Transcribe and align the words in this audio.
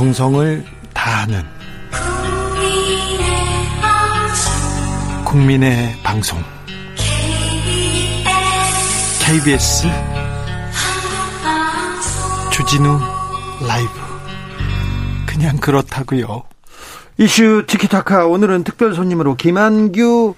정성을 0.00 0.64
다하는 0.94 1.42
국민의 5.26 5.94
방송. 6.02 6.42
KBS 9.22 9.88
주진우 12.50 12.98
라이브. 13.68 13.90
그냥 15.26 15.58
그렇다고요. 15.58 16.44
이슈 17.18 17.64
티키타카. 17.66 18.24
오늘은 18.24 18.64
특별 18.64 18.94
손님으로 18.94 19.34
김한규 19.34 20.34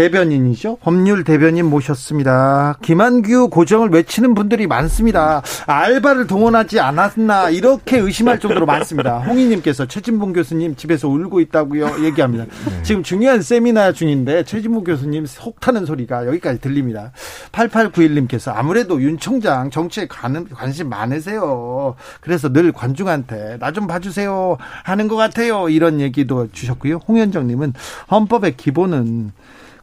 대변인이죠. 0.00 0.78
법률 0.80 1.24
대변인 1.24 1.66
모셨습니다. 1.66 2.78
김한규 2.80 3.50
고정을 3.50 3.90
외치는 3.90 4.32
분들이 4.34 4.66
많습니다. 4.66 5.42
알바를 5.66 6.26
동원하지 6.26 6.80
않았나 6.80 7.50
이렇게 7.50 7.98
의심할 7.98 8.40
정도로 8.40 8.64
많습니다. 8.64 9.18
홍희님께서 9.18 9.84
최진봉 9.84 10.32
교수님 10.32 10.74
집에서 10.76 11.06
울고 11.06 11.40
있다고요 11.40 12.02
얘기합니다. 12.04 12.44
네. 12.44 12.82
지금 12.82 13.02
중요한 13.02 13.42
세미나 13.42 13.92
중인데 13.92 14.44
최진봉 14.44 14.84
교수님 14.84 15.26
속 15.26 15.60
타는 15.60 15.84
소리가 15.84 16.26
여기까지 16.26 16.62
들립니다. 16.62 17.12
8891님께서 17.52 18.54
아무래도 18.56 19.02
윤 19.02 19.18
총장 19.18 19.68
정치에 19.68 20.06
관, 20.06 20.48
관심 20.48 20.88
많으세요. 20.88 21.94
그래서 22.22 22.50
늘 22.50 22.72
관중한테 22.72 23.58
나 23.58 23.70
좀 23.70 23.86
봐주세요 23.86 24.56
하는 24.82 25.06
것 25.06 25.14
같아요. 25.14 25.68
이런 25.68 26.00
얘기도 26.00 26.48
주셨고요. 26.50 26.96
홍현정님은 27.06 27.74
헌법의 28.10 28.56
기본은 28.56 29.30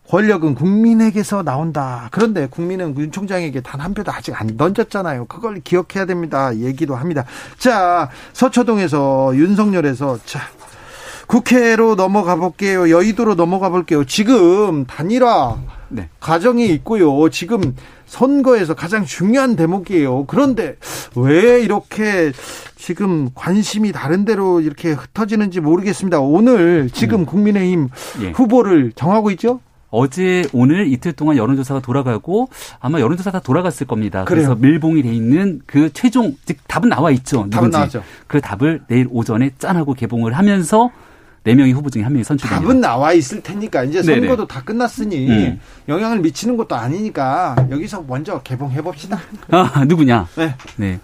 권력은 0.09 0.55
국민에게서 0.55 1.43
나온다. 1.43 2.07
그런데 2.11 2.47
국민은 2.47 2.97
윤 2.97 3.11
총장에게 3.11 3.61
단 3.61 3.77
한 3.77 3.93
표도 3.93 4.11
아직 4.11 4.39
안 4.39 4.57
던졌잖아요. 4.57 5.25
그걸 5.25 5.59
기억해야 5.63 6.05
됩니다. 6.05 6.55
얘기도 6.55 6.95
합니다. 6.95 7.25
자, 7.59 8.09
서초동에서 8.33 9.33
윤석열에서 9.35 10.17
자, 10.25 10.39
국회로 11.27 11.95
넘어가 11.95 12.35
볼게요. 12.35 12.89
여의도로 12.89 13.35
넘어가 13.35 13.69
볼게요. 13.69 14.03
지금 14.05 14.85
단일화 14.85 15.57
네. 15.89 16.09
과정이 16.19 16.67
있고요. 16.69 17.29
지금 17.29 17.75
선거에서 18.07 18.73
가장 18.73 19.05
중요한 19.05 19.55
대목이에요. 19.55 20.25
그런데 20.25 20.77
왜 21.15 21.61
이렇게 21.61 22.31
지금 22.77 23.29
관심이 23.35 23.91
다른 23.91 24.25
데로 24.25 24.61
이렇게 24.61 24.91
흩어지는지 24.91 25.59
모르겠습니다. 25.59 26.19
오늘 26.19 26.89
지금 26.91 27.21
음. 27.21 27.25
국민의힘 27.25 27.89
예. 28.21 28.29
후보를 28.31 28.91
정하고 28.95 29.29
있죠? 29.31 29.59
어제 29.89 30.43
오늘 30.53 30.87
이틀 30.87 31.13
동안 31.13 31.37
여론조사가 31.37 31.79
돌아가고 31.81 32.49
아마 32.79 32.99
여론조사 32.99 33.31
가 33.31 33.39
돌아갔을 33.39 33.87
겁니다. 33.87 34.25
그래요. 34.25 34.47
그래서 34.49 34.55
밀봉이 34.55 35.01
돼 35.03 35.13
있는 35.13 35.61
그 35.65 35.91
최종 35.93 36.35
즉 36.45 36.57
답은 36.67 36.89
나와 36.89 37.11
있죠. 37.11 37.49
답은 37.49 37.69
나왔죠. 37.69 38.03
그 38.27 38.41
답을 38.41 38.81
내일 38.87 39.07
오전에 39.09 39.51
짠하고 39.57 39.93
개봉을 39.93 40.33
하면서 40.33 40.91
네 41.43 41.55
명의 41.55 41.71
후보 41.71 41.89
중에 41.89 42.03
한 42.03 42.11
명이 42.11 42.25
선출됩니다. 42.25 42.61
답은 42.61 42.81
나와 42.81 43.13
있을 43.13 43.41
테니까 43.41 43.85
이제 43.85 44.03
선거도. 44.03 44.45
다 44.47 44.61
끝났으니 44.63 45.29
음. 45.29 45.59
영향을 45.87 46.19
미치는 46.19 46.57
것도 46.57 46.75
아니니까 46.75 47.55
여기서 47.69 48.03
먼저 48.05 48.41
개봉해 48.41 48.81
봅시다. 48.81 49.17
아 49.51 49.85
누구냐? 49.85 50.27
네. 50.35 50.55
네. 50.75 50.99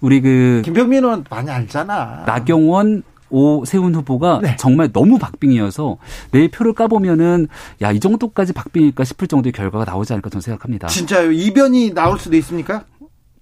우리 0.00 0.22
그 0.22 0.62
김병민 0.64 1.04
의원 1.04 1.24
많이 1.28 1.50
알잖아. 1.50 2.24
나경원 2.26 3.02
오세훈 3.32 3.94
후보가 3.94 4.40
네. 4.42 4.56
정말 4.58 4.92
너무 4.92 5.18
박빙이어서 5.18 5.96
내 6.32 6.48
표를 6.48 6.74
까보면은 6.74 7.48
야 7.80 7.92
이 7.92 8.00
정도까지 8.00 8.52
박빙일까 8.54 9.04
싶을 9.04 9.28
정도의 9.28 9.52
결과가 9.52 9.84
나오지 9.84 10.12
않을까 10.14 10.30
저는 10.30 10.40
생각합니다. 10.40 10.88
진짜요? 10.88 11.30
이변이 11.30 11.92
나올 11.92 12.18
수도 12.18 12.36
있습니까? 12.38 12.84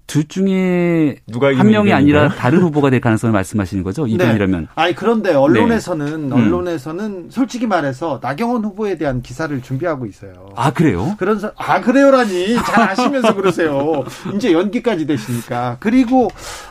둘 0.09 0.27
중에 0.27 1.21
누가 1.29 1.57
한 1.57 1.69
명이 1.71 1.93
아니라 1.93 2.31
다른 2.31 2.63
후보가 2.63 2.91
될 2.91 3.01
가능성을 3.01 3.33
말씀하시는 3.33 3.85
거죠? 3.85 4.07
네. 4.07 4.15
이변이라면. 4.15 4.61
네. 4.63 4.67
아니 4.75 4.93
그런데 4.97 5.33
언론에서는 5.35 6.31
네. 6.31 6.35
언론에서는 6.35 7.05
음. 7.05 7.29
솔직히 7.31 7.69
말해서 7.69 8.19
나경원 8.21 8.65
후보에 8.65 8.99
대한 8.99 9.23
기사를 9.23 9.63
준비하고 9.63 10.07
있어요. 10.07 10.49
아 10.57 10.73
그래요? 10.73 11.15
그런 11.17 11.41
아 11.57 11.81
그래요라니 11.81 12.57
잘 12.57 12.91
아시면서 12.91 13.37
그러세요. 13.37 14.03
이제 14.35 14.53
연기까지 14.53 15.07
되시니까 15.07 15.77
그리고 15.79 16.29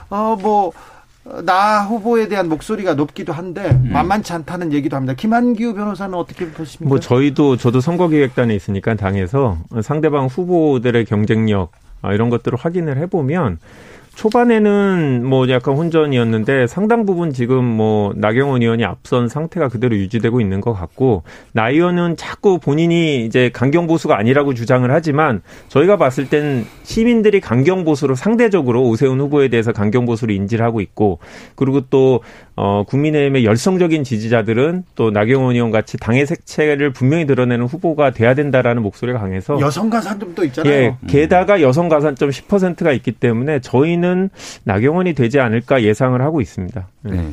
어뭐 0.10 0.74
나 1.44 1.84
후보에 1.84 2.28
대한 2.28 2.50
목소리가 2.50 2.96
높기도 2.96 3.34
한데 3.34 3.70
음. 3.70 3.90
만만치 3.92 4.34
않다는 4.34 4.74
얘기도 4.74 4.96
합니다. 4.96 5.14
김한규 5.14 5.74
변호사는 5.76 6.14
어떻게 6.16 6.50
보십니까? 6.50 6.90
뭐 6.90 7.00
저희도 7.00 7.58
저도 7.58 7.82
선거기획단에 7.82 8.56
있으니까 8.56 8.96
당에서 8.96 9.58
상대방 9.84 10.26
후보들의 10.28 11.06
경쟁력 11.06 11.72
아, 12.02 12.14
이런 12.14 12.30
것들을 12.30 12.58
확인을 12.58 12.98
해보면 12.98 13.60
초반에는 14.20 15.26
뭐 15.26 15.48
약간 15.48 15.76
혼전이었는데 15.76 16.68
상당 16.68 17.06
부분 17.06 17.32
지금 17.32 17.64
뭐 17.64 18.12
나경원 18.18 18.62
의원이 18.62 18.84
앞선 18.84 19.30
상태가 19.30 19.70
그대로 19.70 19.96
유지되고 19.96 20.42
있는 20.42 20.60
것 20.60 20.74
같고 20.74 21.24
나 21.54 21.70
의원은 21.70 22.18
자꾸 22.18 22.60
본인이 22.60 23.24
이제 23.24 23.50
강경 23.54 23.88
보수가 23.88 24.18
아니라고 24.18 24.54
주장을 24.54 24.92
하지만 24.92 25.42
저희가 25.70 25.96
봤을 25.96 26.28
땐 26.28 26.66
시민들이 26.84 27.40
강경 27.40 27.86
보수로 27.86 28.16
상대적으로 28.16 28.84
오세훈 28.90 29.22
후보에 29.22 29.48
대해서 29.48 29.72
강경 29.72 30.06
보수를 30.06 30.36
인지를 30.36 30.66
하고 30.66 30.82
있고 30.82 31.20
그리고 31.56 31.80
또 31.90 32.20
어, 32.62 32.84
국민의힘의 32.84 33.46
열성적인 33.46 34.04
지지자들은 34.04 34.84
또 34.96 35.12
나경원 35.12 35.56
의원 35.56 35.72
같이 35.72 35.96
당의 35.96 36.26
색채를 36.26 36.92
분명히 36.92 37.26
드러내는 37.26 37.66
후보가 37.68 38.12
돼야 38.12 38.34
된다라는 38.34 38.82
목소리가 38.82 39.18
강해서 39.18 39.58
여성 39.62 39.90
가산점도 39.90 40.44
있잖아요. 40.44 40.74
예, 40.74 40.98
게다가 41.08 41.62
여성 41.62 41.88
가산점 41.88 42.30
10%가 42.30 42.92
있기 42.92 43.14
때문에 43.14 43.62
저희는 43.62 44.30
나경원이 44.66 45.14
되지 45.14 45.40
않을까 45.40 45.84
예상을 45.84 46.22
하고 46.22 46.42
있습니다. 46.42 46.86
네. 47.04 47.12
네. 47.14 47.30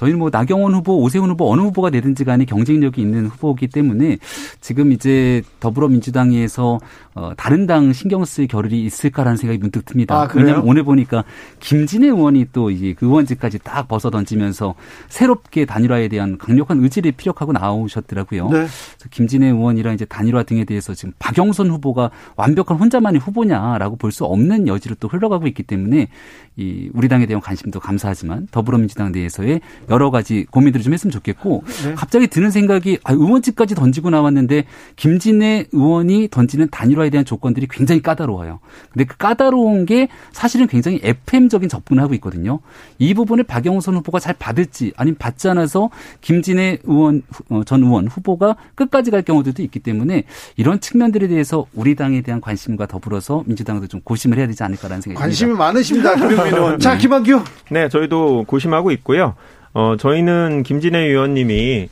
저희는 0.00 0.18
뭐 0.18 0.30
나경원 0.32 0.72
후보, 0.72 1.02
오세훈 1.02 1.28
후보 1.28 1.52
어느 1.52 1.60
후보가 1.60 1.90
되든지 1.90 2.24
간에 2.24 2.46
경쟁력이 2.46 3.02
있는 3.02 3.26
후보이기 3.26 3.66
때문에 3.66 4.16
지금 4.62 4.92
이제 4.92 5.42
더불어민주당에서 5.60 6.80
어, 7.14 7.32
다른 7.36 7.66
당 7.66 7.92
신경 7.92 8.24
쓸 8.24 8.46
겨를이 8.46 8.82
있을까라는 8.86 9.36
생각이 9.36 9.58
문득 9.58 9.84
듭니다. 9.84 10.14
아, 10.14 10.28
왜냐하면 10.34 10.66
오늘 10.66 10.84
보니까 10.84 11.24
김진애 11.58 12.06
의원이 12.06 12.46
또 12.52 12.70
이제 12.70 12.94
그 12.96 13.04
의원직까지 13.04 13.58
딱 13.62 13.88
벗어 13.88 14.08
던지면서 14.10 14.74
새롭게 15.08 15.66
단일화에 15.66 16.08
대한 16.08 16.38
강력한 16.38 16.82
의지를 16.82 17.12
피력하고 17.12 17.52
나오셨더라고요. 17.52 18.48
네. 18.48 18.66
김진애 19.10 19.48
의원이랑 19.48 19.92
이제 19.94 20.06
단일화 20.06 20.44
등에 20.44 20.64
대해서 20.64 20.94
지금 20.94 21.12
박영선 21.18 21.68
후보가 21.70 22.10
완벽한 22.36 22.78
혼자만의 22.78 23.20
후보냐라고 23.20 23.96
볼 23.96 24.10
수 24.10 24.24
없는 24.24 24.66
여지로 24.66 24.96
또 24.98 25.06
흘러가고 25.06 25.46
있기 25.46 25.62
때문에 25.62 26.08
이 26.56 26.90
우리 26.94 27.06
당에 27.06 27.26
대한 27.26 27.40
관심도 27.40 27.78
감사하지만 27.78 28.48
더불어민주당 28.50 29.12
내에서의 29.12 29.60
여러 29.90 30.10
가지 30.10 30.46
고민들을 30.50 30.84
좀 30.84 30.92
했으면 30.92 31.10
좋겠고 31.10 31.64
네. 31.84 31.94
갑자기 31.94 32.28
드는 32.28 32.50
생각이 32.50 32.98
아, 33.04 33.12
의원직까지 33.12 33.74
던지고 33.74 34.10
나왔는데 34.10 34.64
김진애 34.96 35.66
의원이 35.72 36.28
던지는 36.30 36.68
단일화에 36.70 37.10
대한 37.10 37.24
조건들이 37.24 37.66
굉장히 37.68 38.00
까다로워요. 38.00 38.60
근데 38.92 39.04
그 39.04 39.16
까다로운 39.16 39.86
게 39.86 40.08
사실은 40.32 40.66
굉장히 40.66 41.00
FM적인 41.02 41.68
접근을 41.68 42.02
하고 42.02 42.14
있거든요. 42.14 42.60
이 42.98 43.14
부분을 43.14 43.44
박영선 43.44 43.96
후보가 43.96 44.20
잘 44.20 44.34
받을지 44.38 44.92
아니면 44.96 45.16
받지 45.18 45.48
않아서 45.48 45.90
김진애 46.20 46.78
의원 46.84 47.22
어, 47.48 47.62
전 47.64 47.82
의원 47.82 48.06
후보가 48.06 48.56
끝까지 48.74 49.10
갈 49.10 49.22
경우들도 49.22 49.62
있기 49.62 49.80
때문에 49.80 50.24
이런 50.56 50.80
측면들에 50.80 51.28
대해서 51.28 51.66
우리 51.74 51.94
당에 51.94 52.22
대한 52.22 52.40
관심과 52.40 52.86
더불어서 52.86 53.42
민주당도 53.46 53.88
좀 53.88 54.00
고심을 54.02 54.38
해야 54.38 54.46
되지 54.46 54.62
않을까라는 54.62 55.02
생각이 55.02 55.20
관심이 55.20 55.48
듭니다. 55.48 55.64
많으십니다. 55.64 56.14
김용민 56.14 56.54
의원. 56.54 56.78
자, 56.78 56.96
김한규. 56.96 57.42
네, 57.70 57.88
저희도 57.88 58.44
고심하고 58.46 58.90
있고요. 58.92 59.34
어, 59.72 59.96
저희는 59.98 60.62
김진애 60.64 60.98
의원님이 60.98 61.88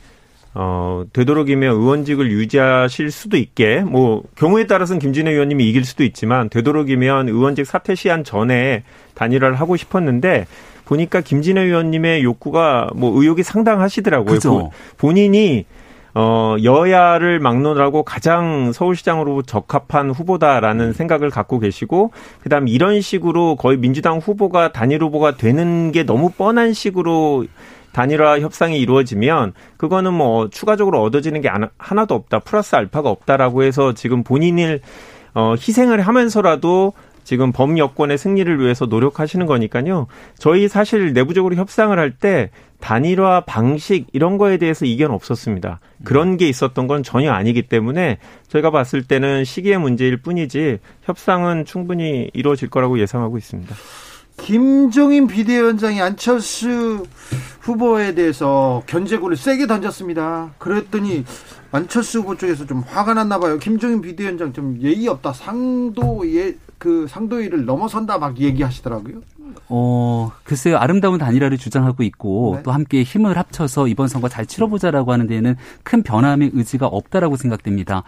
어, 0.55 1.03
되도록이면 1.13 1.75
의원직을 1.75 2.31
유지하실 2.31 3.11
수도 3.11 3.37
있게, 3.37 3.81
뭐, 3.81 4.23
경우에 4.35 4.65
따라서는 4.65 4.99
김진애 4.99 5.31
의원님이 5.31 5.69
이길 5.69 5.85
수도 5.85 6.03
있지만, 6.03 6.49
되도록이면 6.49 7.29
의원직 7.29 7.67
사퇴 7.67 7.93
시한 7.93 8.23
전에 8.23 8.83
단일화를 9.13 9.59
하고 9.59 9.77
싶었는데, 9.77 10.47
보니까 10.85 11.21
김진애 11.21 11.61
의원님의 11.61 12.23
욕구가 12.23 12.89
뭐 12.95 13.21
의욕이 13.21 13.43
상당하시더라고요. 13.43 14.33
그죠. 14.33 14.71
본인이 14.97 15.65
어, 16.15 16.55
여야를 16.63 17.39
막론하고 17.39 18.03
가장 18.03 18.71
서울시장으로 18.71 19.43
적합한 19.43 20.11
후보다라는 20.11 20.87
음. 20.87 20.93
생각을 20.93 21.29
갖고 21.29 21.59
계시고, 21.59 22.11
그 22.41 22.49
다음 22.49 22.67
이런 22.67 23.01
식으로 23.01 23.55
거의 23.55 23.77
민주당 23.77 24.17
후보가 24.17 24.71
단일 24.71 25.03
후보가 25.03 25.37
되는 25.37 25.91
게 25.91 26.03
너무 26.03 26.31
뻔한 26.31 26.73
식으로 26.73 27.45
단일화 27.91 28.39
협상이 28.39 28.79
이루어지면 28.79 29.53
그거는 29.77 30.13
뭐 30.13 30.49
추가적으로 30.49 31.01
얻어지는 31.01 31.41
게 31.41 31.49
하나도 31.77 32.15
없다. 32.15 32.39
플러스 32.39 32.75
알파가 32.75 33.09
없다라고 33.09 33.63
해서 33.63 33.93
지금 33.93 34.23
본인을 34.23 34.81
어, 35.33 35.53
희생을 35.53 36.01
하면서라도 36.01 36.93
지금 37.29 37.51
범여권의 37.51 38.17
승리를 38.17 38.59
위해서 38.59 38.87
노력하시는 38.87 39.45
거니까요. 39.45 40.07
저희 40.39 40.67
사실 40.67 41.13
내부적으로 41.13 41.53
협상을 41.53 41.95
할 41.99 42.09
때 42.19 42.49
단일화 42.79 43.41
방식 43.41 44.07
이런 44.13 44.39
거에 44.39 44.57
대해서 44.57 44.83
이견 44.83 45.11
없었습니다. 45.11 45.79
그런 46.03 46.37
게 46.37 46.49
있었던 46.49 46.87
건 46.87 47.03
전혀 47.03 47.31
아니기 47.31 47.61
때문에 47.61 48.17
저희가 48.47 48.71
봤을 48.71 49.03
때는 49.03 49.43
시기의 49.43 49.77
문제일 49.77 50.17
뿐이지 50.17 50.79
협상은 51.03 51.65
충분히 51.65 52.31
이루어질 52.33 52.67
거라고 52.71 52.99
예상하고 52.99 53.37
있습니다. 53.37 53.75
김종인 54.41 55.27
비대위원장이 55.27 56.01
안철수 56.01 57.05
후보에 57.61 58.15
대해서 58.15 58.83
견제구를 58.87 59.37
세게 59.37 59.67
던졌습니다. 59.67 60.51
그랬더니 60.57 61.25
안철수 61.71 62.19
후보 62.19 62.35
쪽에서 62.35 62.65
좀 62.65 62.79
화가 62.79 63.13
났나 63.13 63.39
봐요. 63.39 63.57
김종인 63.59 64.01
비대위원장 64.01 64.53
좀 64.53 64.79
예의 64.81 65.07
없다. 65.07 65.33
상도 65.33 66.23
예, 66.33 66.55
그 66.77 67.05
상도위를 67.07 67.65
넘어선다 67.65 68.17
막 68.17 68.39
얘기하시더라고요. 68.39 69.21
어, 69.67 70.31
글쎄요. 70.43 70.77
아름다운 70.77 71.17
단일화를 71.17 71.57
주장하고 71.57 72.03
있고 72.03 72.53
네. 72.57 72.63
또 72.63 72.71
함께 72.71 73.03
힘을 73.03 73.37
합쳐서 73.37 73.87
이번 73.87 74.07
선거 74.07 74.29
잘 74.29 74.45
치러보자라고 74.45 75.11
하는 75.11 75.27
데에는 75.27 75.55
큰 75.83 76.03
변함의 76.03 76.51
의지가 76.53 76.87
없다라고 76.87 77.35
생각됩니다. 77.35 78.03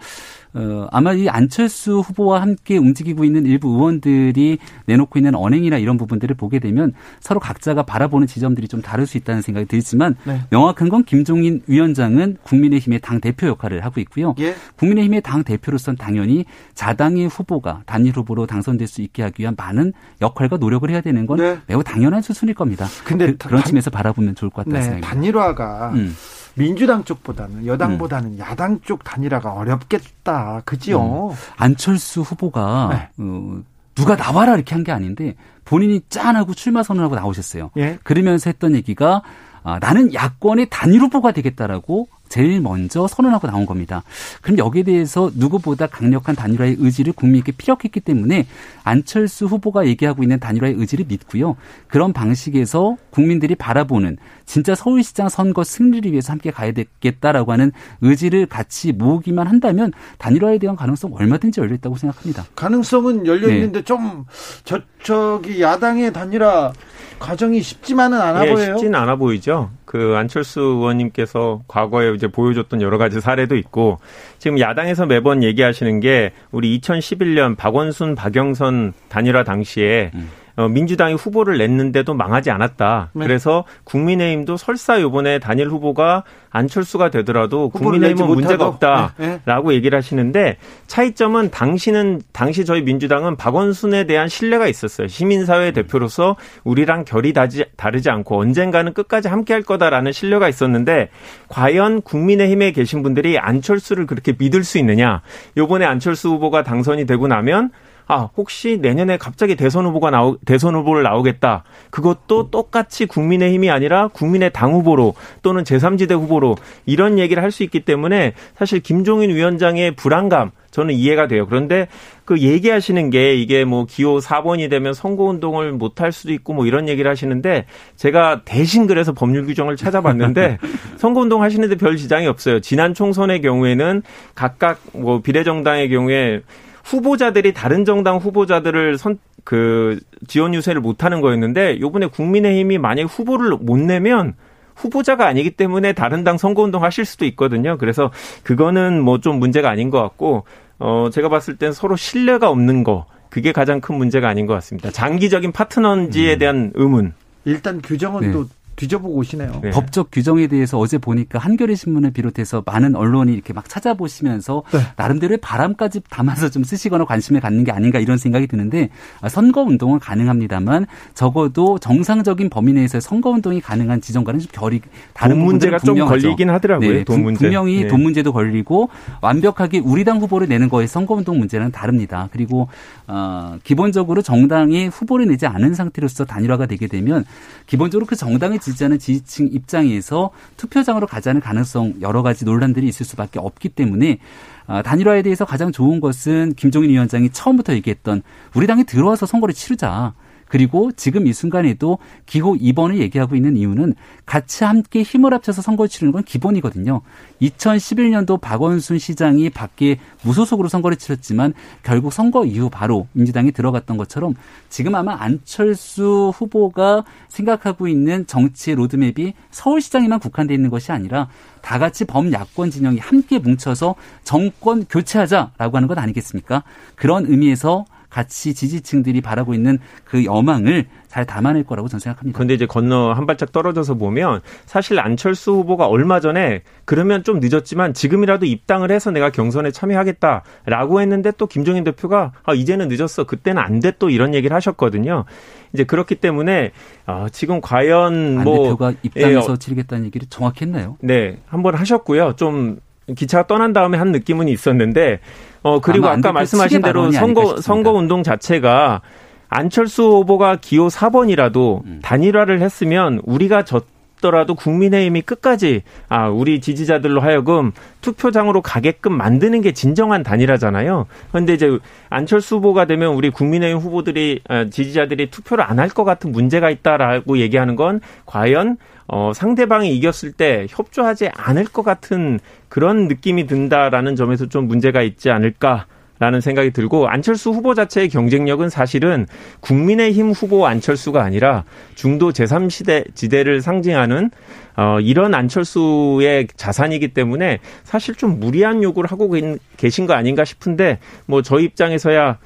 어, 0.54 0.86
아마 0.90 1.12
이 1.14 1.28
안철수 1.28 2.00
후보와 2.00 2.42
함께 2.42 2.76
움직이고 2.76 3.24
있는 3.24 3.46
일부 3.46 3.68
의원들이 3.68 4.58
내놓고 4.86 5.18
있는 5.18 5.34
언행이나 5.34 5.78
이런 5.78 5.96
부분들을 5.96 6.36
보게 6.36 6.58
되면 6.58 6.92
서로 7.20 7.40
각자가 7.40 7.84
바라보는 7.84 8.26
지점들이 8.26 8.68
좀 8.68 8.82
다를 8.82 9.06
수 9.06 9.16
있다는 9.16 9.40
생각이 9.40 9.66
들지만 9.66 10.16
네. 10.24 10.40
명확한 10.50 10.88
건 10.88 11.04
김종인 11.04 11.62
위원장은 11.66 12.36
국민의힘의 12.42 13.00
당 13.00 13.20
대표 13.20 13.46
역할을 13.46 13.84
하고 13.84 14.00
있고요. 14.00 14.34
예. 14.40 14.54
국민의힘의 14.76 15.22
당 15.22 15.42
대표로선 15.42 15.96
당연히 15.96 16.44
자당의 16.74 17.28
후보가 17.28 17.82
단일 17.86 18.16
후보로 18.16 18.46
당선될 18.46 18.86
수 18.86 19.00
있게 19.00 19.22
하기 19.22 19.42
위한 19.42 19.54
많은 19.56 19.92
역할과 20.20 20.58
노력을 20.58 20.88
해야 20.90 21.00
되는 21.00 21.24
건 21.36 21.46
네. 21.46 21.60
매우 21.66 21.82
당연한 21.82 22.22
수순일 22.22 22.54
겁니다. 22.54 22.86
근데 23.04 23.34
그, 23.34 23.48
런 23.48 23.62
측면에서 23.64 23.90
바라보면 23.90 24.34
좋을 24.34 24.50
것 24.50 24.64
같다는 24.64 24.78
네, 24.78 24.82
생각입니다. 24.84 25.08
단일화가 25.08 25.90
음. 25.94 26.16
민주당 26.54 27.02
쪽보다는 27.04 27.66
여당보다는 27.66 28.32
음. 28.32 28.38
야당 28.38 28.80
쪽 28.82 29.04
단일화가 29.04 29.52
어렵겠다. 29.52 30.62
그지요? 30.64 31.30
음. 31.30 31.34
안철수 31.56 32.20
후보가 32.20 32.88
네. 32.92 33.08
어, 33.24 33.60
누가 33.94 34.16
나와라 34.16 34.54
이렇게 34.54 34.74
한 34.74 34.84
게 34.84 34.92
아닌데 34.92 35.34
본인이 35.64 36.00
짠하고 36.08 36.54
출마 36.54 36.82
선언하고 36.82 37.14
나오셨어요. 37.14 37.70
예? 37.76 37.98
그러면서 38.02 38.50
했던 38.50 38.74
얘기가 38.74 39.22
아, 39.64 39.78
나는 39.78 40.12
야권의 40.12 40.66
단일 40.70 41.00
후보가 41.02 41.32
되겠다라고 41.32 42.08
제일 42.32 42.62
먼저 42.62 43.06
선언하고 43.06 43.46
나온 43.46 43.66
겁니다. 43.66 44.02
그럼 44.40 44.56
여기에 44.56 44.84
대해서 44.84 45.30
누구보다 45.34 45.86
강력한 45.86 46.34
단일화의 46.34 46.76
의지를 46.78 47.12
국민에게 47.12 47.52
피력했기 47.52 48.00
때문에 48.00 48.46
안철수 48.84 49.44
후보가 49.44 49.86
얘기하고 49.86 50.22
있는 50.22 50.40
단일화의 50.40 50.76
의지를 50.78 51.04
믿고요. 51.06 51.56
그런 51.88 52.14
방식에서 52.14 52.96
국민들이 53.10 53.54
바라보는 53.54 54.16
진짜 54.46 54.74
서울시장 54.74 55.28
선거 55.28 55.62
승리를 55.62 56.10
위해서 56.10 56.32
함께 56.32 56.50
가야 56.50 56.72
되겠다라고 56.72 57.52
하는 57.52 57.70
의지를 58.00 58.46
같이 58.46 58.92
모으기만 58.92 59.46
한다면 59.46 59.92
단일화에 60.16 60.56
대한 60.56 60.74
가능성 60.74 61.12
얼마든지 61.12 61.60
열려 61.60 61.74
있다고 61.74 61.98
생각합니다. 61.98 62.46
가능성은 62.56 63.26
열려 63.26 63.48
네. 63.48 63.56
있는데 63.56 63.80
네. 63.80 63.84
좀 63.84 64.24
저, 64.64 64.80
저기 65.02 65.60
야당의 65.60 66.14
단일화 66.14 66.72
과정이 67.18 67.60
쉽지만은 67.60 68.18
않아 68.18 68.46
예, 68.46 68.52
보여요. 68.52 68.76
쉽지는 68.78 68.98
않아 68.98 69.16
보이죠. 69.16 69.70
그 69.92 70.14
안철수 70.16 70.60
의원님께서 70.62 71.64
과거에 71.68 72.14
이제 72.14 72.26
보여줬던 72.26 72.80
여러 72.80 72.96
가지 72.96 73.20
사례도 73.20 73.56
있고 73.56 73.98
지금 74.38 74.58
야당에서 74.58 75.04
매번 75.04 75.42
얘기하시는 75.42 76.00
게 76.00 76.32
우리 76.50 76.80
2011년 76.80 77.58
박원순 77.58 78.14
박영선 78.14 78.94
단일화 79.10 79.44
당시에 79.44 80.10
음. 80.14 80.30
어, 80.56 80.68
민주당이 80.68 81.14
후보를 81.14 81.58
냈는데도 81.58 82.14
망하지 82.14 82.50
않았다. 82.50 83.10
네. 83.14 83.24
그래서 83.24 83.64
국민의힘도 83.84 84.56
설사 84.56 85.00
요번에 85.00 85.38
단일 85.38 85.68
후보가 85.68 86.24
안철수가 86.50 87.10
되더라도 87.10 87.70
국민의힘은 87.70 88.26
문제가 88.26 88.66
없다라고 88.66 89.14
네. 89.18 89.40
네. 89.44 89.74
얘기를 89.74 89.96
하시는데 89.96 90.58
차이점은 90.86 91.50
당시는 91.50 92.20
당시 92.32 92.64
저희 92.64 92.82
민주당은 92.82 93.36
박원순에 93.36 94.04
대한 94.04 94.28
신뢰가 94.28 94.68
있었어요. 94.68 95.08
시민사회 95.08 95.72
대표로서 95.72 96.36
우리랑 96.64 97.04
결이 97.04 97.32
다지, 97.32 97.64
다르지 97.76 98.10
않고 98.10 98.38
언젠가는 98.38 98.92
끝까지 98.92 99.28
함께할 99.28 99.62
거다라는 99.62 100.12
신뢰가 100.12 100.48
있었는데 100.48 101.08
과연 101.48 102.02
국민의힘에 102.02 102.72
계신 102.72 103.02
분들이 103.02 103.38
안철수를 103.38 104.06
그렇게 104.06 104.34
믿을 104.38 104.64
수 104.64 104.78
있느냐? 104.78 105.22
요번에 105.56 105.86
안철수 105.86 106.28
후보가 106.28 106.62
당선이 106.62 107.06
되고 107.06 107.26
나면 107.26 107.70
아, 108.12 108.28
혹시 108.36 108.78
내년에 108.82 109.16
갑자기 109.16 109.56
대선 109.56 109.86
후보가 109.86 110.10
나오, 110.10 110.36
대선 110.44 110.74
후보를 110.74 111.02
나오겠다. 111.02 111.64
그것도 111.88 112.50
똑같이 112.50 113.06
국민의힘이 113.06 113.70
아니라 113.70 114.08
국민의 114.08 114.50
당 114.52 114.74
후보로 114.74 115.14
또는 115.42 115.64
제3지대 115.64 116.12
후보로 116.12 116.56
이런 116.84 117.18
얘기를 117.18 117.42
할 117.42 117.52
수 117.52 117.62
있기 117.62 117.80
때문에 117.80 118.32
사실 118.56 118.80
김종인 118.80 119.28
위원장의 119.30 119.92
불안감 119.92 120.50
저는 120.70 120.94
이해가 120.94 121.26
돼요. 121.28 121.46
그런데 121.46 121.86
그 122.24 122.38
얘기하시는 122.38 123.10
게 123.10 123.34
이게 123.34 123.64
뭐 123.64 123.84
기호 123.86 124.18
4번이 124.20 124.70
되면 124.70 124.94
선거운동을 124.94 125.72
못 125.72 126.00
할 126.00 126.12
수도 126.12 126.32
있고 126.32 126.54
뭐 126.54 126.66
이런 126.66 126.88
얘기를 126.88 127.10
하시는데 127.10 127.66
제가 127.96 128.42
대신 128.44 128.86
그래서 128.86 129.12
법률 129.12 129.44
규정을 129.46 129.76
찾아봤는데 129.76 130.58
선거운동 130.96 131.42
하시는데 131.42 131.76
별 131.76 131.96
지장이 131.96 132.26
없어요. 132.26 132.60
지난 132.60 132.94
총선의 132.94 133.42
경우에는 133.42 134.02
각각 134.34 134.80
뭐 134.94 135.20
비례정당의 135.20 135.90
경우에 135.90 136.40
후보자들이 136.84 137.52
다른 137.52 137.84
정당 137.84 138.16
후보자들을 138.18 138.98
선, 138.98 139.18
그 139.44 140.00
지원 140.26 140.54
유세를 140.54 140.80
못하는 140.80 141.20
거였는데 141.20 141.80
요번에 141.80 142.06
국민의힘이 142.06 142.78
만약 142.78 143.04
후보를 143.04 143.56
못 143.60 143.78
내면 143.78 144.34
후보자가 144.74 145.26
아니기 145.26 145.50
때문에 145.50 145.92
다른 145.92 146.24
당 146.24 146.38
선거운동 146.38 146.82
하실 146.82 147.04
수도 147.04 147.24
있거든요. 147.26 147.76
그래서 147.78 148.10
그거는 148.42 149.00
뭐 149.02 149.18
좀 149.18 149.38
문제가 149.38 149.70
아닌 149.70 149.90
것 149.90 150.00
같고 150.02 150.44
어 150.78 151.08
제가 151.12 151.28
봤을 151.28 151.56
땐 151.56 151.72
서로 151.72 151.94
신뢰가 151.96 152.48
없는 152.50 152.82
거 152.82 153.06
그게 153.30 153.52
가장 153.52 153.80
큰 153.80 153.96
문제가 153.96 154.28
아닌 154.28 154.46
것 154.46 154.54
같습니다. 154.54 154.90
장기적인 154.90 155.52
파트너인지에 155.52 156.34
음. 156.34 156.38
대한 156.38 156.70
의문. 156.74 157.12
일단 157.44 157.80
규정은 157.82 158.20
네. 158.20 158.32
또 158.32 158.46
뒤져보고 158.76 159.14
오시네요. 159.14 159.60
네. 159.62 159.70
법적 159.70 160.08
규정에 160.10 160.46
대해서 160.46 160.78
어제 160.78 160.98
보니까 160.98 161.38
한겨레 161.38 161.74
신문을 161.74 162.10
비롯해서 162.10 162.62
많은 162.66 162.96
언론이 162.96 163.32
이렇게 163.32 163.52
막 163.52 163.68
찾아보시면서 163.68 164.62
네. 164.72 164.80
나름대로의 164.96 165.38
바람까지 165.38 166.00
담아서 166.10 166.50
좀 166.50 166.64
쓰시거나 166.64 167.04
관심을 167.04 167.40
갖는 167.40 167.64
게 167.64 167.72
아닌가 167.72 167.98
이런 167.98 168.18
생각이 168.18 168.46
드는데 168.46 168.90
아, 169.20 169.28
선거 169.28 169.62
운동은 169.62 169.98
가능합니다만 169.98 170.86
적어도 171.14 171.78
정상적인 171.78 172.50
범위 172.50 172.72
내에서 172.72 173.00
선거 173.00 173.30
운동이 173.30 173.60
가능한 173.60 174.00
지점과는 174.00 174.40
좀 174.40 174.48
결이 174.52 174.80
다른 175.12 175.38
문제가 175.38 175.78
좀 175.78 175.98
걸리긴 175.98 176.50
하더라고요. 176.50 176.90
네, 176.90 177.04
돈 177.04 177.22
문제. 177.22 177.38
분명히 177.38 177.82
네. 177.82 177.88
돈 177.88 178.02
문제도 178.02 178.32
걸리고 178.32 178.88
완벽하게 179.20 179.78
우리 179.78 180.04
당 180.04 180.18
후보를 180.18 180.48
내는 180.48 180.68
거에 180.68 180.86
선거 180.86 181.14
운동 181.14 181.38
문제는 181.38 181.70
다릅니다. 181.70 182.28
그리고 182.32 182.68
어, 183.06 183.58
기본적으로 183.62 184.22
정당이 184.22 184.88
후보를 184.88 185.28
내지 185.28 185.46
않은 185.46 185.74
상태로서 185.74 186.24
단일화가 186.24 186.66
되게 186.66 186.86
되면 186.86 187.24
기본적으로 187.66 188.06
그 188.06 188.16
정당의 188.16 188.58
지 188.58 188.71
지하는 188.74 188.98
지지층 188.98 189.48
입장에서 189.52 190.30
투표장으로 190.56 191.06
가자는 191.06 191.40
가능성 191.40 191.94
여러 192.00 192.22
가지 192.22 192.44
논란들이 192.44 192.86
있을 192.88 193.06
수밖에 193.06 193.38
없기 193.38 193.70
때문에 193.70 194.18
아, 194.66 194.82
단일화에 194.82 195.22
대해서 195.22 195.44
가장 195.44 195.72
좋은 195.72 196.00
것은 196.00 196.54
김종인 196.54 196.90
위원장이 196.90 197.30
처음부터 197.30 197.74
얘기했던 197.74 198.22
우리 198.54 198.66
당이 198.66 198.84
들어와서 198.84 199.26
선거를 199.26 199.54
치르자. 199.54 200.14
그리고 200.52 200.92
지금 200.92 201.26
이 201.26 201.32
순간에도 201.32 201.96
기호 202.26 202.52
2번을 202.52 202.98
얘기하고 202.98 203.36
있는 203.36 203.56
이유는 203.56 203.94
같이 204.26 204.64
함께 204.64 205.00
힘을 205.00 205.32
합쳐서 205.32 205.62
선거를 205.62 205.88
치르는 205.88 206.12
건 206.12 206.24
기본이거든요. 206.24 207.00
2011년도 207.40 208.38
박원순 208.38 208.98
시장이 208.98 209.48
밖에 209.48 209.98
무소속으로 210.20 210.68
선거를 210.68 210.98
치렀지만 210.98 211.54
결국 211.82 212.12
선거 212.12 212.44
이후 212.44 212.68
바로 212.68 213.06
민주당이 213.14 213.52
들어갔던 213.52 213.96
것처럼 213.96 214.34
지금 214.68 214.94
아마 214.94 215.16
안철수 215.18 216.32
후보가 216.34 217.04
생각하고 217.28 217.88
있는 217.88 218.26
정치의 218.26 218.76
로드맵이 218.76 219.32
서울시장에만 219.52 220.18
국한돼 220.20 220.52
있는 220.52 220.68
것이 220.68 220.92
아니라 220.92 221.28
다 221.62 221.78
같이 221.78 222.04
범야권 222.04 222.70
진영이 222.70 222.98
함께 222.98 223.38
뭉쳐서 223.38 223.94
정권 224.22 224.84
교체하자라고 224.84 225.78
하는 225.78 225.88
것 225.88 225.96
아니겠습니까? 225.96 226.62
그런 226.94 227.24
의미에서 227.24 227.86
같이 228.12 228.52
지지층들이 228.52 229.22
바라고 229.22 229.54
있는 229.54 229.78
그 230.04 230.26
여망을 230.26 230.84
잘 231.08 231.24
담아낼 231.24 231.64
거라고 231.64 231.88
저는 231.88 232.00
생각합니다. 232.00 232.36
그런데 232.36 232.54
이제 232.54 232.66
건너 232.66 233.12
한 233.12 233.26
발짝 233.26 233.52
떨어져서 233.52 233.94
보면 233.94 234.40
사실 234.66 234.98
안철수 235.00 235.52
후보가 235.52 235.86
얼마 235.86 236.20
전에 236.20 236.62
그러면 236.84 237.24
좀 237.24 237.40
늦었지만 237.40 237.94
지금이라도 237.94 238.44
입당을 238.44 238.90
해서 238.90 239.10
내가 239.10 239.30
경선에 239.30 239.70
참여하겠다라고 239.70 241.00
했는데 241.00 241.32
또 241.38 241.46
김종인 241.46 241.84
대표가 241.84 242.32
아, 242.44 242.52
이제는 242.52 242.88
늦었어. 242.88 243.24
그때는 243.24 243.62
안 243.62 243.80
돼. 243.80 243.92
또 243.98 244.10
이런 244.10 244.34
얘기를 244.34 244.54
하셨거든요. 244.54 245.24
이제 245.72 245.84
그렇기 245.84 246.16
때문에 246.16 246.72
아, 247.06 247.28
지금 247.32 247.60
과연 247.62 248.38
안 248.40 248.44
뭐 248.44 248.64
대표가 248.64 248.92
입당해서 249.02 249.52
예, 249.52 249.56
치르겠다는 249.56 250.04
얘기를 250.06 250.26
정확히 250.28 250.66
했나요? 250.66 250.96
네, 251.00 251.38
한번 251.46 251.74
하셨고요. 251.74 252.34
좀 252.36 252.78
기차가 253.14 253.46
떠난 253.46 253.72
다음에 253.72 253.98
한 253.98 254.12
느낌은 254.12 254.48
있었는데 254.48 255.20
어 255.62 255.80
그리고 255.80 256.08
아까 256.08 256.32
말씀하신 256.32 256.82
대로 256.82 257.10
선거 257.10 257.60
선거 257.60 257.92
운동 257.92 258.22
자체가 258.22 259.02
안철수 259.48 260.02
후보가 260.04 260.56
기호 260.56 260.88
4번이라도 260.88 261.84
음. 261.84 262.00
단일화를 262.02 262.62
했으면 262.62 263.20
우리가 263.24 263.64
저 263.64 263.82
어렵더라도 264.22 264.54
국민의힘이 264.54 265.22
끝까지 265.22 265.82
아 266.08 266.28
우리 266.28 266.60
지지자들로 266.60 267.20
하여금 267.20 267.72
투표장으로 268.00 268.62
가게끔 268.62 269.12
만드는 269.12 269.60
게 269.60 269.72
진정한 269.72 270.22
단일화잖아요. 270.22 271.06
그런데 271.30 271.54
이제 271.54 271.78
안철수 272.08 272.56
후보가 272.56 272.86
되면 272.86 273.14
우리 273.14 273.30
국민의힘 273.30 273.78
후보들이 273.78 274.40
아, 274.48 274.64
지지자들이 274.64 275.30
투표를 275.30 275.64
안 275.64 275.82
할 275.82 275.88
것 275.92 276.04
같은 276.04 276.30
문제가 276.30 276.70
있다라고 276.70 277.38
얘기하는 277.38 277.74
건 277.74 278.00
과연 278.24 278.76
어, 279.08 279.32
상대방이 279.34 279.94
이겼을 279.96 280.30
때 280.30 280.66
협조하지 280.70 281.28
않을 281.34 281.64
것 281.64 281.82
같은 281.82 282.38
그런 282.68 283.08
느낌이 283.08 283.48
든다라는 283.48 284.14
점에서 284.14 284.46
좀 284.46 284.68
문제가 284.68 285.02
있지 285.02 285.28
않을까. 285.30 285.86
라는 286.22 286.40
생각이 286.40 286.70
들고 286.70 287.08
안철수 287.08 287.50
후보 287.50 287.74
자체의 287.74 288.08
경쟁력은 288.08 288.68
사실은 288.70 289.26
국민의힘 289.58 290.30
후보 290.30 290.68
안철수가 290.68 291.20
아니라 291.20 291.64
중도 291.96 292.30
제3시대 292.30 293.12
지대를 293.16 293.60
상징하는 293.60 294.30
어 294.76 295.00
이런 295.00 295.34
안철수의 295.34 296.46
자산이기 296.54 297.08
때문에 297.08 297.58
사실 297.82 298.14
좀 298.14 298.38
무리한 298.38 298.84
요구를 298.84 299.10
하고 299.10 299.34
계신 299.76 300.06
거 300.06 300.14
아닌가 300.14 300.44
싶은데 300.44 301.00
뭐 301.26 301.42
저희 301.42 301.64
입장에서야 301.64 302.38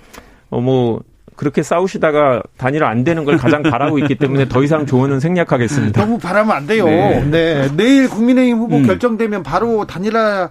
어 0.48 0.60
뭐 0.60 1.02
그렇게 1.36 1.62
싸우시다가 1.62 2.42
단일화 2.56 2.88
안 2.88 3.04
되는 3.04 3.24
걸 3.24 3.36
가장 3.36 3.62
바라고 3.62 3.98
있기 3.98 4.14
때문에 4.16 4.48
더 4.48 4.64
이상 4.64 4.86
조언은 4.86 5.20
생략하겠습니다. 5.20 6.00
너무 6.00 6.18
바라면 6.18 6.56
안 6.56 6.66
돼요. 6.66 6.86
네. 6.86 7.24
네. 7.30 7.68
내일 7.76 8.08
국민의힘 8.08 8.56
후보 8.56 8.76
음. 8.78 8.86
결정되면 8.86 9.42
바로 9.42 9.86
단일화 9.86 10.50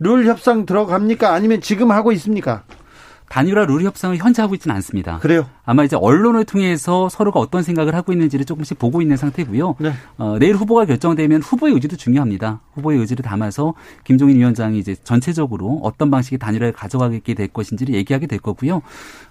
룰 0.00 0.26
협상 0.26 0.66
들어갑니까? 0.66 1.32
아니면 1.32 1.60
지금 1.60 1.90
하고 1.92 2.10
있습니까? 2.12 2.64
단일화 3.28 3.66
룰 3.66 3.84
협상을 3.84 4.16
현재 4.16 4.42
하고 4.42 4.54
있지는 4.54 4.74
않습니다. 4.76 5.18
그래요? 5.18 5.46
아마 5.70 5.84
이제 5.84 5.94
언론을 5.94 6.44
통해서 6.44 7.08
서로가 7.08 7.38
어떤 7.38 7.62
생각을 7.62 7.94
하고 7.94 8.12
있는지를 8.12 8.44
조금씩 8.44 8.78
보고 8.78 9.00
있는 9.02 9.16
상태고요. 9.16 9.76
네. 9.78 9.92
어, 10.18 10.36
내일 10.40 10.56
후보가 10.56 10.86
결정되면 10.86 11.42
후보의 11.42 11.74
의지도 11.74 11.96
중요합니다. 11.96 12.60
후보의 12.72 12.98
의지를 12.98 13.22
담아서 13.22 13.74
김종인 14.02 14.36
위원장이 14.38 14.78
이제 14.78 14.96
전체적으로 15.04 15.80
어떤 15.84 16.10
방식의 16.10 16.38
단일화를 16.38 16.72
가져가게 16.72 17.34
될 17.34 17.46
것인지를 17.48 17.94
얘기하게 17.94 18.26
될 18.26 18.38
거고요. 18.38 18.82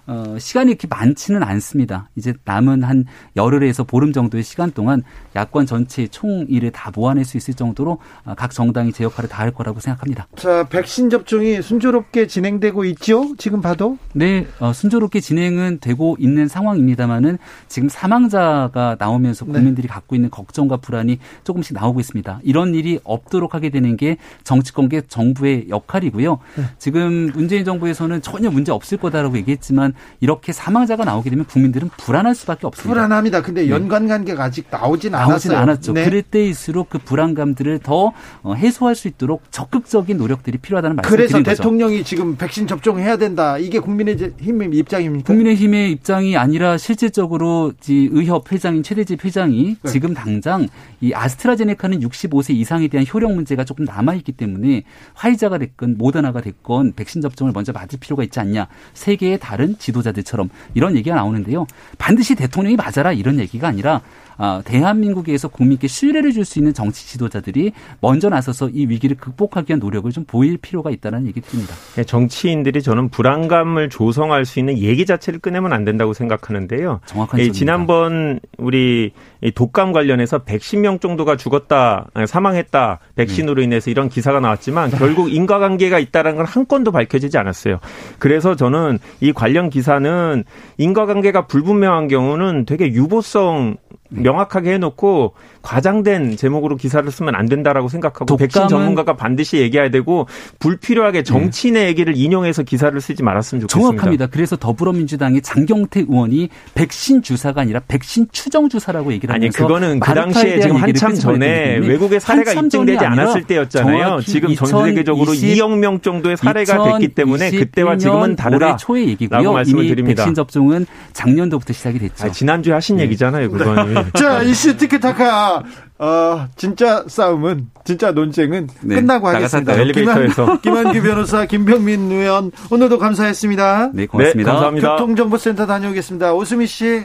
어, 0.06 0.36
시간이 0.38 0.70
이렇게 0.70 0.88
많지는 0.88 1.42
않습니다. 1.42 2.08
이제 2.16 2.32
남은 2.44 2.84
한 2.84 3.04
열흘에서 3.36 3.84
보름 3.84 4.12
정도의 4.12 4.42
시간 4.42 4.70
동안 4.72 5.02
야권 5.36 5.66
전체의 5.66 6.08
총일을 6.08 6.70
다 6.70 6.90
모아낼 6.94 7.24
수 7.24 7.36
있을 7.36 7.54
정도로 7.54 7.98
어, 8.24 8.34
각 8.36 8.52
정당이 8.52 8.92
제 8.92 9.04
역할을 9.04 9.28
다 9.28 9.40
할 9.40 9.50
거라고 9.52 9.80
생각합니다. 9.80 10.26
자, 10.36 10.68
백신 10.68 11.08
접종이 11.08 11.62
순조롭게 11.62 12.26
진행되고 12.26 12.84
있죠? 12.84 13.34
지금 13.38 13.62
봐도? 13.62 13.96
네, 14.12 14.46
어, 14.58 14.74
순조롭게 14.74 15.20
진행은 15.20 15.78
되고 15.80 16.14
있는 16.18 16.29
상황입니다만은 16.48 17.38
지금 17.68 17.88
사망자가 17.88 18.96
나오면서 18.98 19.44
네. 19.46 19.52
국민들이 19.52 19.86
네. 19.86 19.92
갖고 19.92 20.14
있는 20.14 20.30
걱정과 20.30 20.78
불안이 20.78 21.18
조금씩 21.44 21.74
나오고 21.74 22.00
있습니다. 22.00 22.40
이런 22.42 22.74
일이 22.74 22.98
없도록 23.04 23.54
하게 23.54 23.70
되는 23.70 23.96
게 23.96 24.16
정치권계 24.44 25.02
정부의 25.08 25.66
역할이고요. 25.68 26.38
네. 26.56 26.64
지금 26.78 27.30
문재인 27.34 27.64
정부에서는 27.64 28.22
전혀 28.22 28.50
문제 28.50 28.72
없을 28.72 28.98
거다라고 28.98 29.36
얘기했지만 29.38 29.94
이렇게 30.20 30.52
사망자가 30.52 31.04
나오게 31.04 31.30
되면 31.30 31.44
국민들은 31.44 31.90
불안할 31.96 32.34
수밖에 32.34 32.66
없습니다. 32.66 32.92
불안합니다. 32.92 33.42
근데 33.42 33.62
네. 33.62 33.70
연관 33.70 34.08
관계가 34.08 34.44
아직 34.44 34.66
나오진 34.70 35.14
않았어요. 35.14 35.30
나오진 35.30 35.52
않았죠. 35.52 35.92
네. 35.92 36.04
그럴 36.04 36.22
때일수록 36.22 36.90
그 36.90 36.98
불안감들을 36.98 37.80
더 37.80 38.12
어, 38.42 38.54
해소할 38.54 38.94
수 38.94 39.08
있도록 39.08 39.42
적극적인 39.50 40.16
노력들이 40.16 40.58
필요하다는 40.58 40.96
말씀을 40.96 41.16
드린 41.16 41.28
거죠. 41.28 41.42
그래서 41.42 41.62
대통령이 41.62 42.04
지금 42.04 42.36
백신 42.36 42.66
접종해야 42.66 43.16
된다. 43.16 43.58
이게 43.58 43.78
국민의힘 43.78 44.74
입장입니까? 44.74 45.26
국민의힘의 45.26 45.92
입장 45.92 46.19
이 46.24 46.36
아니라 46.36 46.78
실질적으로 46.78 47.72
의협 47.88 48.50
회장인 48.52 48.82
최대집 48.82 49.24
회장이 49.24 49.76
네. 49.82 49.90
지금 49.90 50.14
당장 50.14 50.68
이 51.00 51.12
아스트라제네카는 51.14 52.00
65세 52.00 52.54
이상에 52.54 52.88
대한 52.88 53.06
효력 53.12 53.32
문제가 53.32 53.64
조금 53.64 53.84
남아 53.84 54.14
있기 54.14 54.32
때문에 54.32 54.84
화이자가 55.14 55.58
됐건 55.58 55.96
모더나가 55.98 56.40
됐건 56.40 56.92
백신 56.94 57.20
접종을 57.20 57.52
먼저 57.52 57.72
맞을 57.72 57.98
필요가 57.98 58.22
있지 58.22 58.40
않냐. 58.40 58.68
세계의 58.94 59.38
다른 59.40 59.76
지도자들처럼 59.78 60.50
이런 60.74 60.96
얘기가 60.96 61.16
나오는데요. 61.16 61.66
반드시 61.98 62.34
대통령이 62.34 62.76
맞아라 62.76 63.12
이런 63.12 63.38
얘기가 63.38 63.68
아니라 63.68 64.02
아, 64.42 64.62
대한민국에서 64.64 65.48
국민께 65.48 65.86
신뢰를 65.86 66.32
줄 66.32 66.40
수 66.46 66.58
있는 66.58 66.72
정치 66.72 67.06
지도자들이 67.06 67.72
먼저 68.00 68.30
나서서 68.30 68.70
이 68.70 68.86
위기를 68.86 69.14
극복하기 69.18 69.70
위한 69.70 69.78
노력을 69.78 70.10
좀 70.10 70.24
보일 70.24 70.56
필요가 70.56 70.90
있다는 70.90 71.26
얘기 71.26 71.42
드립니다. 71.42 71.74
네, 71.94 72.02
정치인들이 72.02 72.82
저는 72.82 73.10
불안감을 73.10 73.90
조성할 73.90 74.46
수 74.46 74.58
있는 74.58 74.78
얘기 74.78 75.04
자체를 75.04 75.40
꺼내면 75.40 75.74
안 75.74 75.84
된다 75.84 75.99
고 76.04 76.12
생각하는데요. 76.12 77.00
정확한 77.06 77.40
예, 77.40 77.50
지난번 77.50 78.40
우리 78.58 79.12
독감 79.54 79.92
관련해서 79.92 80.40
110명 80.40 81.00
정도가 81.00 81.36
죽었다, 81.36 82.08
사망했다, 82.26 82.98
백신으로 83.14 83.62
인해서 83.62 83.90
이런 83.90 84.10
기사가 84.10 84.40
나왔지만 84.40 84.90
결국 84.90 85.32
인과관계가 85.32 85.98
있다는 85.98 86.36
건 86.36 86.50
한 86.50 86.66
건도 86.66 86.90
밝혀지지 86.90 87.38
않았어요. 87.38 87.78
그래서 88.18 88.56
저는 88.56 88.98
이 89.20 89.32
관련 89.32 89.70
기사는 89.70 90.44
인과관계가 90.78 91.46
불분명한 91.46 92.08
경우는 92.08 92.66
되게 92.66 92.88
유보성 92.92 93.76
명확하게 94.10 94.74
해놓고 94.74 95.34
과장된 95.62 96.36
제목으로 96.36 96.76
기사를 96.76 97.08
쓰면 97.10 97.34
안 97.34 97.46
된다라고 97.46 97.88
생각하고 97.88 98.36
백신 98.36 98.68
전문가가 98.68 99.14
반드시 99.14 99.58
얘기해야 99.58 99.90
되고 99.90 100.26
불필요하게 100.58 101.22
정치인의 101.22 101.86
얘기를 101.86 102.16
인용해서 102.16 102.62
기사를 102.62 102.98
쓰지 103.00 103.22
말았으면 103.22 103.62
좋겠습니다. 103.62 103.90
정확합니다. 103.90 104.26
그래서 104.26 104.56
더불어민주당의 104.56 105.42
장경태 105.42 106.00
의원이 106.08 106.48
백신 106.74 107.22
주사가 107.22 107.60
아니라 107.60 107.80
백신 107.86 108.28
추정 108.32 108.68
주사라고 108.68 109.12
얘기를 109.12 109.34
하면서 109.34 109.46
아니 109.46 109.66
그거는 109.66 110.00
그 110.00 110.14
당시에 110.14 110.60
지금 110.60 110.76
한참 110.76 111.14
전에 111.14 111.76
외국의 111.78 112.20
사례가 112.20 112.52
입증되지 112.52 113.04
않았을 113.04 113.44
때였잖아요. 113.44 114.20
지금 114.22 114.54
전 114.54 114.84
세계적으로 114.86 115.32
2억 115.32 115.78
명 115.78 116.00
정도의 116.00 116.36
사례가 116.36 116.98
됐기 116.98 117.14
때문에 117.14 117.50
그때와 117.50 117.96
지금은 117.96 118.36
다르다. 118.36 118.66
올해 118.66 118.76
초의 118.76 119.08
얘기고요. 119.08 119.62
이미 119.66 119.88
드립니다. 119.88 120.22
백신 120.24 120.34
접종은 120.34 120.86
작년도부터 121.12 121.72
시작이 121.72 121.98
됐죠. 121.98 122.26
아, 122.26 122.30
지난주에 122.30 122.72
하신 122.72 122.96
네. 122.96 123.04
얘기잖아요. 123.04 123.50
그거는. 123.50 123.99
자 124.14 124.42
이슈 124.42 124.76
티켓타카 124.76 125.62
어, 126.00 126.48
진짜 126.56 127.04
싸움은, 127.06 127.68
진짜 127.84 128.10
논쟁은 128.10 128.68
네, 128.80 128.94
끝나고 128.94 129.28
하겠습니다. 129.28 129.74
엘리베이터에서. 129.74 130.58
김한, 130.62 130.62
김한 130.62 130.92
규 130.94 131.02
변호사, 131.02 131.44
김병민 131.44 132.10
의원, 132.10 132.50
오늘도 132.70 132.98
감사했습니다. 132.98 133.90
네, 133.92 134.06
고맙습니다. 134.06 134.50
네, 134.50 134.54
감사합니다. 134.54 134.90
교통정보센터 134.92 135.66
다녀오겠습니다. 135.66 136.32
오수미 136.32 136.66
씨. 136.66 137.02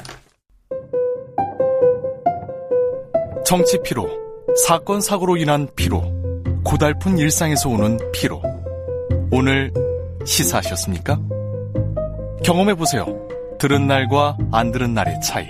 정치 3.46 3.78
피로, 3.84 4.10
사건 4.66 5.02
사고로 5.02 5.36
인한 5.36 5.68
피로, 5.76 6.02
고달픈 6.64 7.18
일상에서 7.18 7.68
오는 7.68 8.00
피로. 8.14 8.42
오늘 9.30 9.74
시사하셨습니까? 10.24 11.20
경험해 12.46 12.76
보세요. 12.76 13.06
들은 13.60 13.88
날과 13.88 14.38
안 14.54 14.72
들은 14.72 14.94
날의 14.94 15.20
차이. 15.22 15.50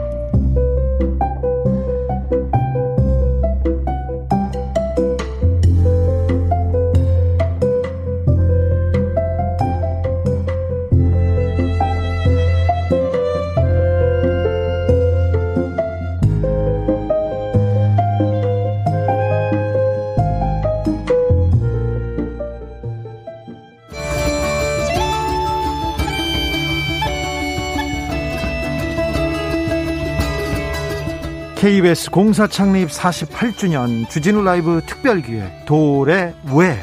KBS 31.61 32.09
공사 32.09 32.47
창립 32.47 32.89
48주년 32.89 34.09
주진우 34.09 34.41
라이브 34.41 34.81
특별기획 34.87 35.65
돌의 35.65 36.33
왜 36.55 36.79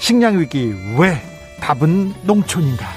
식량 0.00 0.40
위기 0.40 0.74
왜 0.98 1.22
답은 1.60 2.14
농촌인가 2.24 2.88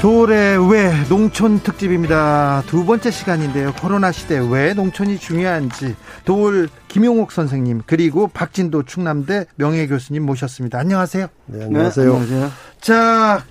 돌의 0.00 0.68
왜 0.68 1.04
농촌 1.08 1.60
특집입니다. 1.60 2.64
두 2.66 2.84
번째 2.84 3.12
시간인데요. 3.12 3.72
코로나 3.74 4.10
시대 4.10 4.40
왜 4.50 4.74
농촌이 4.74 5.20
중요한지 5.20 5.94
돌 6.24 6.68
김용옥 6.88 7.30
선생님 7.30 7.82
그리고 7.86 8.26
박진도 8.26 8.82
충남대 8.82 9.46
명예 9.54 9.86
교수님 9.86 10.26
모셨습니다. 10.26 10.80
안녕하세요. 10.80 11.28
네, 11.46 11.64
안녕하세요. 11.66 12.04
네, 12.04 12.10
안녕하세요. 12.12 12.50
자 12.80 13.44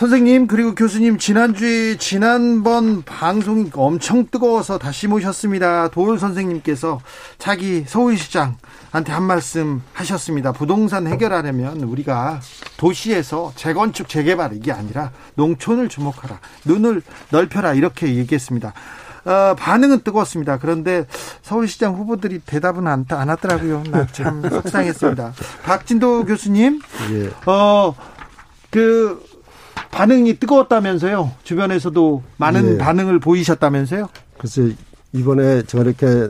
선생님 0.00 0.46
그리고 0.46 0.74
교수님 0.74 1.16
지난주에 1.16 1.96
지난번 1.96 3.02
방송이 3.02 3.70
엄청 3.72 4.26
뜨거워서 4.30 4.76
다시 4.76 5.06
모셨습니다. 5.06 5.88
도울 5.88 6.18
선생님께서 6.18 7.00
자기 7.38 7.82
서울시장한테 7.88 9.12
한 9.12 9.22
말씀 9.22 9.80
하셨습니다. 9.94 10.52
부동산 10.52 11.06
해결하려면 11.06 11.80
우리가 11.80 12.40
도시에서 12.76 13.54
재건축 13.56 14.10
재개발 14.10 14.52
이게 14.52 14.70
아니라 14.70 15.12
농촌을 15.36 15.88
주목하라. 15.88 16.40
눈을 16.66 17.00
넓혀라 17.30 17.72
이렇게 17.72 18.16
얘기했습니다. 18.16 18.74
어, 19.24 19.54
반응은 19.58 20.00
뜨거웠습니다. 20.00 20.58
그런데 20.58 21.06
서울시장 21.40 21.94
후보들이 21.94 22.40
대답은 22.40 22.86
안, 22.86 23.06
안 23.08 23.30
하더라고요. 23.30 23.82
나 23.90 24.04
참 24.12 24.42
속상했습니다. 24.46 25.32
박진도 25.64 26.26
교수님, 26.26 26.82
예. 27.12 27.30
어, 27.50 27.94
그, 28.70 29.24
반응이 29.90 30.38
뜨거웠다면서요? 30.38 31.32
주변에서도 31.42 32.22
많은 32.36 32.74
예. 32.74 32.78
반응을 32.78 33.18
보이셨다면서요? 33.20 34.08
그래서 34.36 34.62
이번에 35.12 35.62
저렇게 35.62 36.28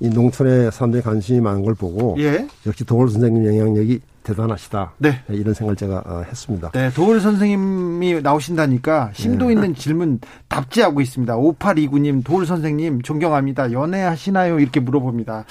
이 0.00 0.08
농촌에 0.08 0.70
사람들이 0.70 1.02
관심이 1.02 1.40
많은 1.40 1.64
걸 1.64 1.74
보고 1.74 2.16
예. 2.18 2.46
역시 2.66 2.84
도월 2.84 3.08
선생님 3.08 3.46
영향력이 3.46 4.00
대단하시다. 4.28 4.92
네. 4.98 5.22
이런 5.30 5.54
생각을 5.54 5.76
제가 5.76 6.02
어, 6.04 6.22
했습니다. 6.28 6.70
네, 6.72 6.90
도울 6.90 7.20
선생님이 7.20 8.20
나오신다니까 8.20 9.12
심도 9.14 9.50
있는 9.50 9.74
질문 9.74 10.20
답지하고 10.48 11.00
있습니다. 11.00 11.34
5829님, 11.34 12.22
도울 12.24 12.44
선생님 12.44 13.00
존경합니다. 13.00 13.72
연애하시나요? 13.72 14.60
이렇게 14.60 14.80
물어봅니다. 14.80 15.44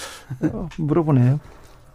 어, 0.54 0.70
물어보네요. 0.78 1.40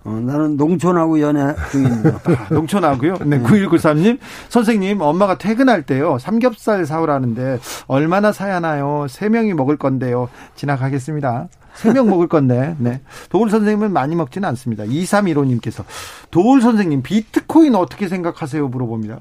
어, 0.04 0.10
나는 0.10 0.56
농촌하고 0.56 1.20
연애 1.20 1.54
중입니다. 1.70 2.20
아, 2.24 2.48
농촌하고요. 2.54 3.18
네, 3.24 3.40
9193님. 3.40 4.18
선생님, 4.48 5.00
엄마가 5.00 5.38
퇴근할 5.38 5.82
때요. 5.82 6.18
삼겹살 6.18 6.84
사오라는데 6.86 7.60
얼마나 7.86 8.32
사야 8.32 8.56
하나요? 8.56 9.06
세 9.08 9.28
명이 9.28 9.54
먹을 9.54 9.76
건데요. 9.76 10.28
지나가겠습니다. 10.56 11.48
세명 11.74 12.08
먹을 12.08 12.28
건데. 12.28 12.74
네. 12.78 13.00
도울 13.30 13.48
선생님은 13.50 13.92
많이 13.92 14.14
먹지는 14.16 14.48
않습니다. 14.50 14.84
2315님께서 14.84 15.84
도울 16.30 16.60
선생님, 16.60 17.02
비트코인 17.02 17.74
어떻게 17.74 18.08
생각하세요? 18.08 18.68
물어봅니다. 18.68 19.20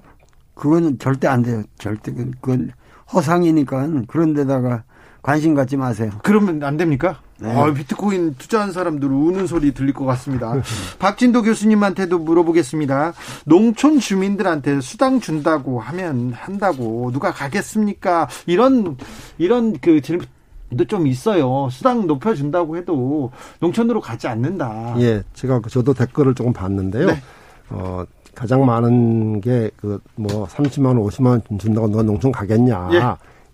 그건 0.54 1.00
절대 1.00 1.28
안 1.28 1.44
돼요. 1.44 1.64
절대 1.78 2.12
그건 2.14 2.72
허상이니까 3.14 3.88
그런 4.08 4.34
데다가 4.34 4.84
관심 5.22 5.54
갖지 5.54 5.78
마세요. 5.78 6.12
그러면 6.24 6.64
안 6.64 6.78
됩니까? 6.78 7.20
네. 7.42 7.52
아, 7.56 7.74
비트코인 7.74 8.36
투자한 8.38 8.72
사람들 8.72 9.08
우는 9.12 9.48
소리 9.48 9.74
들릴 9.74 9.94
것 9.94 10.06
같습니다. 10.06 10.54
박진도 11.00 11.42
교수님한테도 11.42 12.20
물어보겠습니다. 12.20 13.14
농촌 13.46 14.00
주민들한테 14.00 14.80
수당 14.82 15.20
준다고 15.20 15.80
하면 15.80 16.34
한다고 16.34 17.12
누가 17.12 17.32
가겠습니까? 17.32 18.28
이런 18.46 18.98
이런 19.38 19.78
그 19.80 20.02
질문도 20.02 20.86
좀 20.88 21.08
있어요. 21.08 21.68
수당 21.72 22.06
높여준다고 22.08 22.78
해도 22.78 23.32
농촌으로 23.60 24.02
가지 24.02 24.28
않는다. 24.28 24.96
예, 25.00 25.24
제가 25.34 25.60
그 25.62 25.70
저도 25.70 25.94
댓글을 25.94 26.36
조금 26.36 26.54
봤는데요. 26.54 27.08
네. 27.08 27.22
어, 27.70 28.04
가장 28.36 28.66
많은 28.66 29.42
게 29.42 29.70
그 29.78 30.00
뭐 30.16 30.46
30만 30.48 30.86
원, 30.88 30.98
50만 30.98 31.26
원 31.28 31.42
준다고 31.58 31.88
누가 31.88 32.04
농촌 32.04 32.32
가겠냐 32.32 32.90
예. 32.94 33.02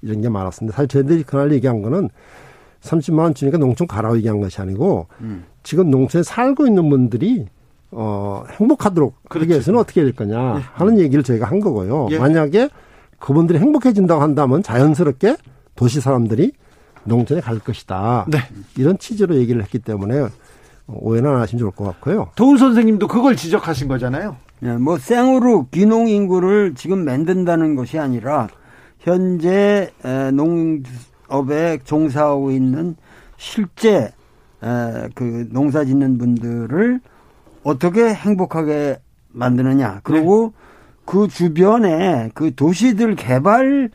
이런 0.01 0.21
게 0.21 0.29
많았습니다. 0.29 0.75
사실 0.75 0.87
저희들이 0.89 1.23
그날 1.23 1.51
얘기한 1.53 1.81
거는 1.81 2.09
30만 2.81 3.19
원 3.19 3.33
주니까 3.33 3.57
농촌 3.57 3.87
가라고 3.87 4.17
얘기한 4.17 4.39
것이 4.39 4.61
아니고 4.61 5.07
음. 5.21 5.45
지금 5.63 5.89
농촌에 5.91 6.23
살고 6.23 6.67
있는 6.67 6.89
분들이 6.89 7.45
어 7.91 8.43
행복하도록 8.51 9.29
그러기 9.29 9.51
위해서는 9.51 9.79
어떻게 9.79 10.01
해야 10.01 10.05
될 10.05 10.15
거냐 10.15 10.61
하는 10.73 10.99
얘기를 10.99 11.23
저희가 11.23 11.47
한 11.47 11.59
거고요. 11.59 12.05
그렇죠. 12.05 12.15
예. 12.15 12.19
만약에 12.19 12.69
그분들이 13.19 13.59
행복해진다고 13.59 14.21
한다면 14.21 14.61
자연스럽게 14.61 15.37
도시 15.75 16.01
사람들이 16.01 16.51
농촌에 17.05 17.41
갈 17.41 17.59
것이다. 17.59 18.25
네. 18.27 18.39
이런 18.77 18.97
취지로 18.97 19.35
얘기를 19.35 19.61
했기 19.61 19.79
때문에 19.79 20.27
오해는 20.87 21.29
안 21.29 21.41
하시면 21.41 21.59
좋을 21.59 21.71
것 21.71 21.85
같고요. 21.85 22.29
도울 22.35 22.57
선생님도 22.57 23.07
그걸 23.07 23.35
지적하신 23.35 23.87
거잖아요. 23.87 24.35
예, 24.63 24.73
뭐 24.73 24.97
생으로 24.97 25.67
귀농 25.71 26.07
인구를 26.07 26.73
지금 26.75 27.05
만든다는 27.05 27.75
것이 27.75 27.99
아니라 27.99 28.47
현재 28.99 29.91
에, 30.03 30.31
농 30.31 30.81
업에 31.27 31.79
종사하고 31.83 32.51
있는 32.51 32.95
실제 33.37 34.11
에, 34.63 35.09
그 35.15 35.47
농사 35.51 35.85
짓는 35.85 36.17
분들을 36.17 36.99
어떻게 37.63 38.13
행복하게 38.13 38.99
만드느냐. 39.29 40.01
그리고 40.03 40.53
그 41.05 41.27
주변에 41.27 42.31
그 42.33 42.53
도시들 42.55 43.15
개발 43.15 43.89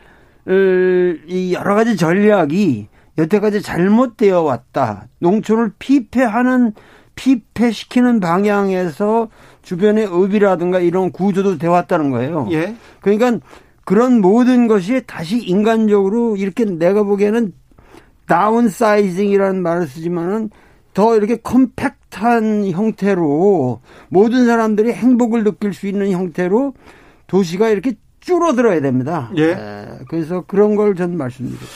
이 0.47 1.53
여러 1.55 1.75
가지 1.75 1.97
전략이 1.97 2.89
여태까지 3.19 3.63
잘못되어 3.63 4.43
왔다. 4.43 5.09
농촌을 5.19 5.73
피폐하는 5.79 6.73
피폐시키는 7.15 8.21
방향에서 8.21 9.29
주변의 9.63 10.07
업이라든가 10.07 10.81
이런 10.81 11.13
구조도 11.13 11.59
되어 11.59 11.73
왔다는 11.73 12.11
거예요. 12.11 12.49
예. 12.51 12.75
그러니까 13.01 13.39
그런 13.85 14.21
모든 14.21 14.69
것이 14.69 15.03
다시 15.07 15.39
인간적으로 15.39 16.37
이렇게 16.37 16.65
내가 16.65 17.03
보기에는 17.03 17.53
다운사이징이라는 18.27 19.63
말을 19.63 19.87
쓰지만은 19.87 20.51
더 20.95 21.17
이렇게 21.17 21.37
컴팩트한 21.37 22.71
형태로 22.71 23.81
모든 24.09 24.47
사람들이 24.47 24.93
행복을 24.93 25.43
느낄 25.45 25.73
수 25.75 25.87
있는 25.87 26.11
형태로 26.11 26.75
도시가 27.27 27.69
이렇게 27.71 27.95
줄어들어야 28.21 28.81
됩니다. 28.81 29.31
예. 29.37 29.51
에, 29.53 29.87
그래서 30.09 30.45
그런 30.47 30.77
걸 30.77 30.95
전 30.95 31.17
말씀드립니다. 31.17 31.67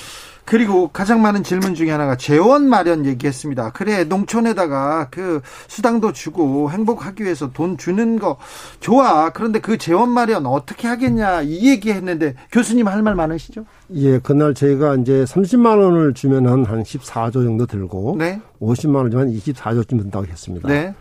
그리고 0.47 0.89
가장 0.89 1.21
많은 1.23 1.43
질문 1.43 1.75
중에 1.75 1.91
하나가 1.91 2.17
재원 2.17 2.69
마련 2.69 3.05
얘기했습니다. 3.05 3.73
그래 3.73 4.05
농촌에다가 4.05 5.09
그 5.11 5.41
수당도 5.67 6.13
주고 6.13 6.71
행복하기 6.71 7.25
위해서 7.25 7.51
돈 7.53 7.77
주는 7.77 8.19
거 8.21 8.37
좋아. 8.79 9.31
그런데 9.31 9.59
그 9.59 9.77
재원 9.77 10.09
마련 10.09 10.47
어떻게 10.47 10.87
하겠냐 10.87 11.43
이 11.43 11.69
얘기했는데 11.69 12.37
교수님 12.53 12.87
할 12.87 13.03
말 13.03 13.15
많으시죠? 13.17 13.65
예, 13.95 14.19
그날 14.19 14.55
저희가 14.55 14.95
이제 14.97 15.25
30만 15.25 15.81
원을 15.83 16.15
주면은 16.15 16.65
한 16.65 16.83
14조 16.83 17.33
정도 17.35 17.67
들고 17.67 18.17
네. 18.19 18.41
50만 18.61 18.97
원 18.97 19.11
주면 19.11 19.29
24조쯤 19.33 19.89
든다고 20.01 20.27
했습니다. 20.27 20.69
네. 20.69 20.95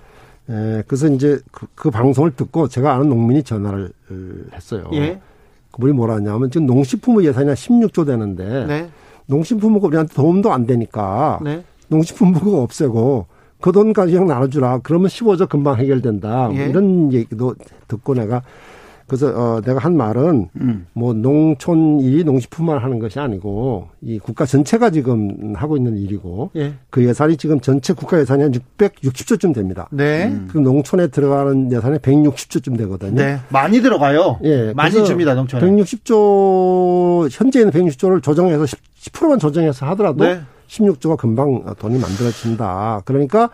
예, 0.49 0.83
그래서 0.87 1.07
이제 1.07 1.39
그, 1.51 1.67
그 1.75 1.89
방송을 1.91 2.31
듣고 2.35 2.67
제가 2.67 2.93
아는 2.93 3.09
농민이 3.09 3.43
전화를 3.43 3.91
어, 4.09 4.15
했어요. 4.53 4.89
예. 4.93 5.19
그분이 5.71 5.93
뭐라 5.93 6.15
하냐면 6.15 6.49
지금 6.51 6.67
농식품의 6.67 7.25
예산이 7.27 7.47
한 7.47 7.55
16조 7.55 8.05
되는데 8.05 8.65
네. 8.65 8.89
농식품부가 9.27 9.87
우리한테 9.87 10.13
도움도 10.13 10.51
안 10.51 10.65
되니까 10.65 11.39
네. 11.43 11.63
농식품부가 11.87 12.61
없애고 12.61 13.27
그 13.61 13.71
돈까지 13.71 14.11
그냥 14.11 14.27
나눠주라. 14.27 14.79
그러면 14.83 15.07
15조 15.07 15.49
금방 15.49 15.77
해결된다. 15.77 16.49
뭐 16.49 16.57
예. 16.57 16.67
이런 16.67 17.11
얘기도 17.13 17.55
듣고 17.87 18.13
내가 18.13 18.43
그래서 19.07 19.27
어 19.27 19.61
내가 19.61 19.79
한 19.79 19.95
말은 19.95 20.49
음. 20.59 20.87
뭐 20.93 21.13
농촌 21.13 21.99
일이 21.99 22.23
농식품만 22.23 22.79
하는 22.79 22.97
것이 22.97 23.19
아니고 23.19 23.89
이 24.01 24.17
국가 24.17 24.45
전체가 24.45 24.89
지금 24.89 25.53
하고 25.55 25.77
있는 25.77 25.95
일이고 25.97 26.49
예. 26.55 26.73
그 26.89 27.05
예산이 27.05 27.37
지금 27.37 27.59
전체 27.59 27.93
국가 27.93 28.19
예산이 28.19 28.41
한 28.41 28.51
660조쯤 28.51 29.53
됩니다. 29.53 29.87
네. 29.91 30.35
그럼 30.47 30.63
농촌에 30.63 31.07
들어가는 31.07 31.71
예산이 31.71 31.99
160조쯤 31.99 32.77
되거든요. 32.79 33.13
네. 33.13 33.37
많이 33.49 33.79
들어가요. 33.81 34.39
예, 34.43 34.73
많이 34.73 34.91
줍니다 35.05 35.35
농촌에. 35.35 35.63
160조 35.63 37.29
현재 37.31 37.59
있는 37.59 37.71
160조를 37.71 38.23
조정해서 38.23 38.65
10, 39.05 39.13
10%만 39.13 39.39
조정해서 39.39 39.85
하더라도 39.87 40.23
네. 40.23 40.41
16조가 40.67 41.17
금방 41.17 41.63
돈이 41.77 41.99
만들어진다. 41.99 43.01
그러니까 43.05 43.49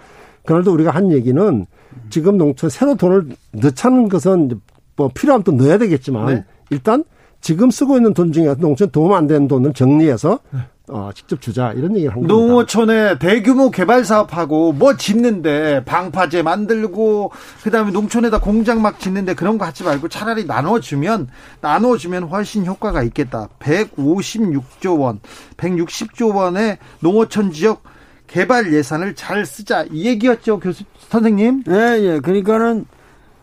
그날도 0.46 0.72
우리가 0.74 0.92
한 0.92 1.12
얘기는 1.12 1.66
지금 2.10 2.38
농촌 2.38 2.70
새로 2.70 2.96
돈을 2.96 3.30
넣자는 3.52 4.08
것은 4.08 4.60
뭐 4.96 5.10
필요하면 5.14 5.44
또 5.44 5.52
넣어야 5.52 5.78
되겠지만 5.78 6.26
네. 6.34 6.46
일단 6.70 7.04
지금 7.42 7.70
쓰고 7.70 7.98
있는 7.98 8.14
돈 8.14 8.32
중에 8.32 8.56
농촌 8.56 8.92
도움 8.92 9.14
안 9.14 9.28
되는 9.28 9.48
돈을 9.48 9.74
정리해서 9.74 10.40
네. 10.52 10.60
어, 10.90 11.12
직접 11.14 11.40
주자 11.42 11.72
이런 11.74 11.96
얘기를 11.96 12.12
한 12.14 12.22
겁니다. 12.22 12.34
농어촌에 12.34 13.20
대규모 13.20 13.70
개발 13.72 14.04
사업하고 14.04 14.74
뭐 14.74 14.98
짓는데 14.98 15.86
방파제 15.86 16.42
만들고 16.42 17.32
그다음에 17.64 17.92
농촌에다 17.92 18.40
공장 18.40 18.82
막 18.82 19.00
짓는데 19.00 19.36
그런 19.36 19.58
거 19.58 19.66
하지 19.66 19.84
말고 19.84 20.10
차라리 20.10 20.46
나눠주면 20.46 21.30
나눠주면 21.62 22.24
훨씬 22.24 22.66
효과가 22.66 23.04
있겠다. 23.04 23.48
156조 23.60 25.00
원, 25.00 25.20
160조 25.58 26.36
원의 26.36 26.78
농어촌 27.00 27.52
지역 27.52 27.84
개발 28.28 28.74
예산을 28.74 29.16
잘 29.16 29.46
쓰자 29.46 29.86
이 29.92 30.06
얘기였죠, 30.06 30.60
교수 30.60 30.84
선생님. 31.10 31.64
예, 31.70 32.00
예. 32.00 32.20
그러니까는 32.20 32.86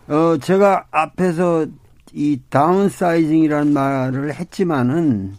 어 0.09 0.37
제가 0.41 0.87
앞에서 0.91 1.67
이 2.15 2.41
다운사이징이라는 2.49 3.73
말을 3.73 4.35
했지만은 4.35 5.35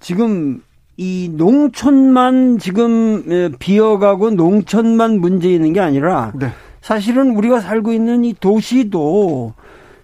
지금 0.00 0.62
이 1.00 1.30
농촌만 1.32 2.58
지금 2.58 3.24
예, 3.30 3.50
비어가고 3.58 4.32
농촌만 4.32 5.18
문제 5.18 5.48
있는 5.48 5.72
게 5.72 5.80
아니라 5.80 6.30
네. 6.34 6.48
사실은 6.82 7.34
우리가 7.36 7.60
살고 7.60 7.94
있는 7.94 8.22
이 8.26 8.34
도시도 8.34 9.54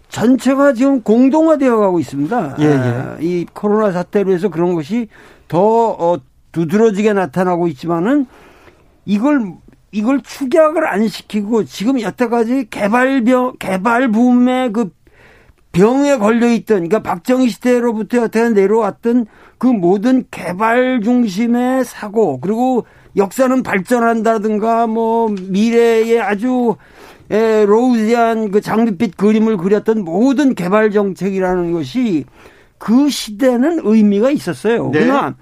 전체가 0.09 0.73
지금 0.73 1.03
공동화되어 1.03 1.77
가고 1.77 2.01
있습니다. 2.01 2.57
예, 2.61 2.65
예. 2.65 2.71
아, 2.71 3.17
이 3.21 3.45
코로나 3.53 3.93
사태로 3.93 4.33
해서 4.33 4.49
그런 4.49 4.73
것이 4.75 5.09
더 5.49 5.61
어, 5.61 6.17
두드러지게 6.53 7.13
나타나고 7.13 7.69
있지만은 7.69 8.25
이걸 9.05 9.53
이걸 9.93 10.23
축약을 10.23 10.87
안 10.87 11.09
시키고 11.09 11.65
지금 11.65 12.01
여태까지 12.01 12.69
개발병 12.71 13.57
개발 13.59 14.11
붐의 14.11 14.73
그 14.73 14.89
병에 15.77 16.17
걸려 16.17 16.51
있던 16.53 16.89
그러니까 16.89 17.03
박정희 17.03 17.51
시대로부터 17.51 18.19
여태 18.19 18.49
내려왔던 18.49 19.27
그 19.59 19.67
모든 19.67 20.25
개발 20.31 21.03
중심의 21.03 21.85
사고 21.85 22.41
그리고 22.41 22.87
역사는 23.15 23.63
발전한다든가 23.63 24.87
뭐 24.87 25.29
미래에 25.29 26.19
아주 26.19 26.77
에, 27.31 27.67
로우지한 27.67 28.53
그 28.53 28.63
장밋빛 28.63 29.19
그림을 29.19 29.59
그렸던 29.59 30.03
모든 30.03 30.55
개발 30.55 30.91
정책이라는 30.91 31.73
것이 31.73 32.25
그 32.79 33.11
시대는 33.11 33.81
의미가 33.83 34.31
있었어요. 34.31 34.91
네. 34.93 35.01
그러나 35.01 35.35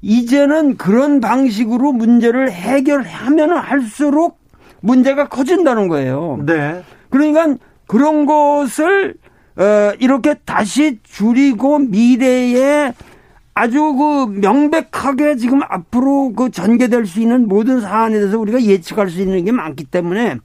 이제는 0.00 0.76
그런 0.76 1.20
방식으로 1.20 1.92
문제를 1.92 2.52
해결하면 2.52 3.50
할수록 3.50 4.38
문제가 4.80 5.28
커진다는 5.28 5.88
거예요. 5.88 6.38
네. 6.46 6.82
그러니까 7.10 7.56
그런 7.86 8.26
것을 8.26 9.14
어, 9.14 9.31
이렇게 9.98 10.34
다시 10.44 10.98
줄이고 11.02 11.78
미래에 11.78 12.92
아주 13.54 13.94
그 13.94 14.26
명백하게 14.40 15.36
지금 15.36 15.60
앞으로 15.62 16.32
그 16.32 16.50
전개될 16.50 17.06
수 17.06 17.20
있는 17.20 17.48
모든 17.48 17.80
사안에 17.80 18.18
대해서 18.18 18.38
우리가 18.38 18.62
예측할 18.62 19.10
수 19.10 19.20
있는 19.20 19.44
게 19.44 19.52
많기 19.52 19.84
때문에 19.84 20.38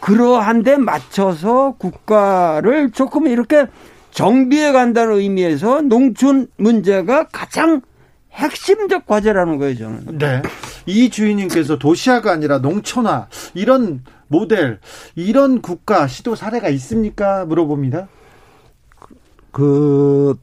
그러한 0.00 0.62
데 0.62 0.78
맞춰서 0.78 1.74
국가를 1.78 2.90
조금 2.92 3.26
이렇게 3.26 3.66
정비해 4.10 4.72
간다는 4.72 5.16
의미에서 5.16 5.82
농촌 5.82 6.48
문제가 6.56 7.24
가장 7.24 7.82
핵심적 8.32 9.06
과제라는 9.06 9.58
거예요, 9.58 9.76
저는. 9.76 10.18
네. 10.18 10.42
이 10.86 11.10
주인님께서 11.10 11.78
도시화가 11.78 12.32
아니라 12.32 12.58
농촌화 12.58 13.28
이런 13.54 14.02
모델 14.28 14.78
이런 15.14 15.60
국가 15.60 16.06
시도 16.06 16.34
사례가 16.34 16.68
있습니까? 16.70 17.44
물어봅니다. 17.44 18.08
그 19.52 20.36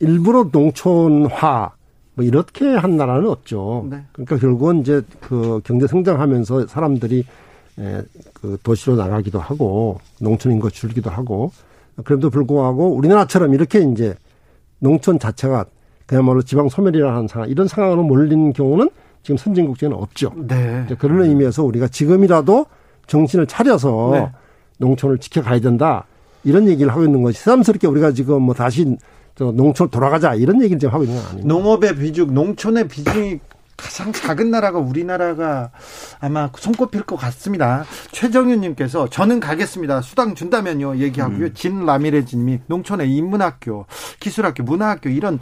일부러 0.00 0.48
농촌화 0.50 1.72
뭐 2.14 2.24
이렇게 2.24 2.66
한 2.74 2.96
나라는 2.96 3.28
없죠. 3.28 3.86
네. 3.88 4.04
그러니까 4.12 4.36
결국은 4.36 4.80
이제 4.80 5.02
그 5.20 5.60
경제 5.64 5.86
성장하면서 5.86 6.66
사람들이 6.66 7.24
에, 7.78 8.02
그 8.34 8.58
도시로 8.62 8.96
나가기도 8.96 9.38
하고 9.38 9.98
농촌 10.20 10.52
인구 10.52 10.70
줄기도 10.70 11.08
하고 11.08 11.52
그럼에도 12.04 12.30
불구하고 12.30 12.94
우리나라처럼 12.94 13.54
이렇게 13.54 13.80
이제 13.80 14.14
농촌 14.78 15.18
자체가 15.18 15.64
그야말로 16.06 16.42
지방 16.42 16.68
소멸이라는 16.68 17.28
상황 17.28 17.48
이런 17.48 17.68
상황으로 17.68 18.02
몰린 18.02 18.52
경우는 18.52 18.90
지금 19.22 19.36
선진국제는 19.36 19.96
없죠. 19.96 20.32
네. 20.36 20.82
이제 20.84 20.94
그런 20.96 21.22
의미에서 21.22 21.62
우리가 21.64 21.88
지금이라도 21.88 22.66
정신을 23.06 23.46
차려서 23.46 24.10
네. 24.12 24.30
농촌을 24.78 25.18
지켜가야 25.18 25.60
된다. 25.60 26.04
이런 26.44 26.68
얘기를 26.68 26.90
하고 26.90 27.04
있는 27.04 27.22
것이 27.22 27.38
새삼스럽게 27.38 27.86
우리가 27.86 28.12
지금 28.12 28.42
뭐 28.42 28.54
다시 28.54 28.96
저 29.34 29.52
농촌 29.52 29.90
돌아가자 29.90 30.34
이런 30.34 30.60
얘기를 30.62 30.78
지금 30.78 30.92
하고 30.92 31.04
있는 31.04 31.16
건 31.16 31.26
아닙니다. 31.26 31.54
농업의 31.54 31.96
비중, 31.96 32.34
농촌의 32.34 32.88
비중이 32.88 33.40
가장 33.76 34.12
작은 34.12 34.50
나라가 34.50 34.78
우리나라가 34.78 35.70
아마 36.20 36.50
손꼽힐 36.56 37.02
것 37.02 37.16
같습니다. 37.16 37.84
최정윤님께서 38.12 39.08
저는 39.08 39.40
가겠습니다. 39.40 40.02
수당 40.02 40.34
준다면요 40.34 40.98
얘기하고요. 40.98 41.52
진라미레진님이 41.54 42.60
농촌에 42.66 43.06
인문학교, 43.06 43.86
기술학교, 44.20 44.62
문화학교 44.62 45.08
이런 45.10 45.40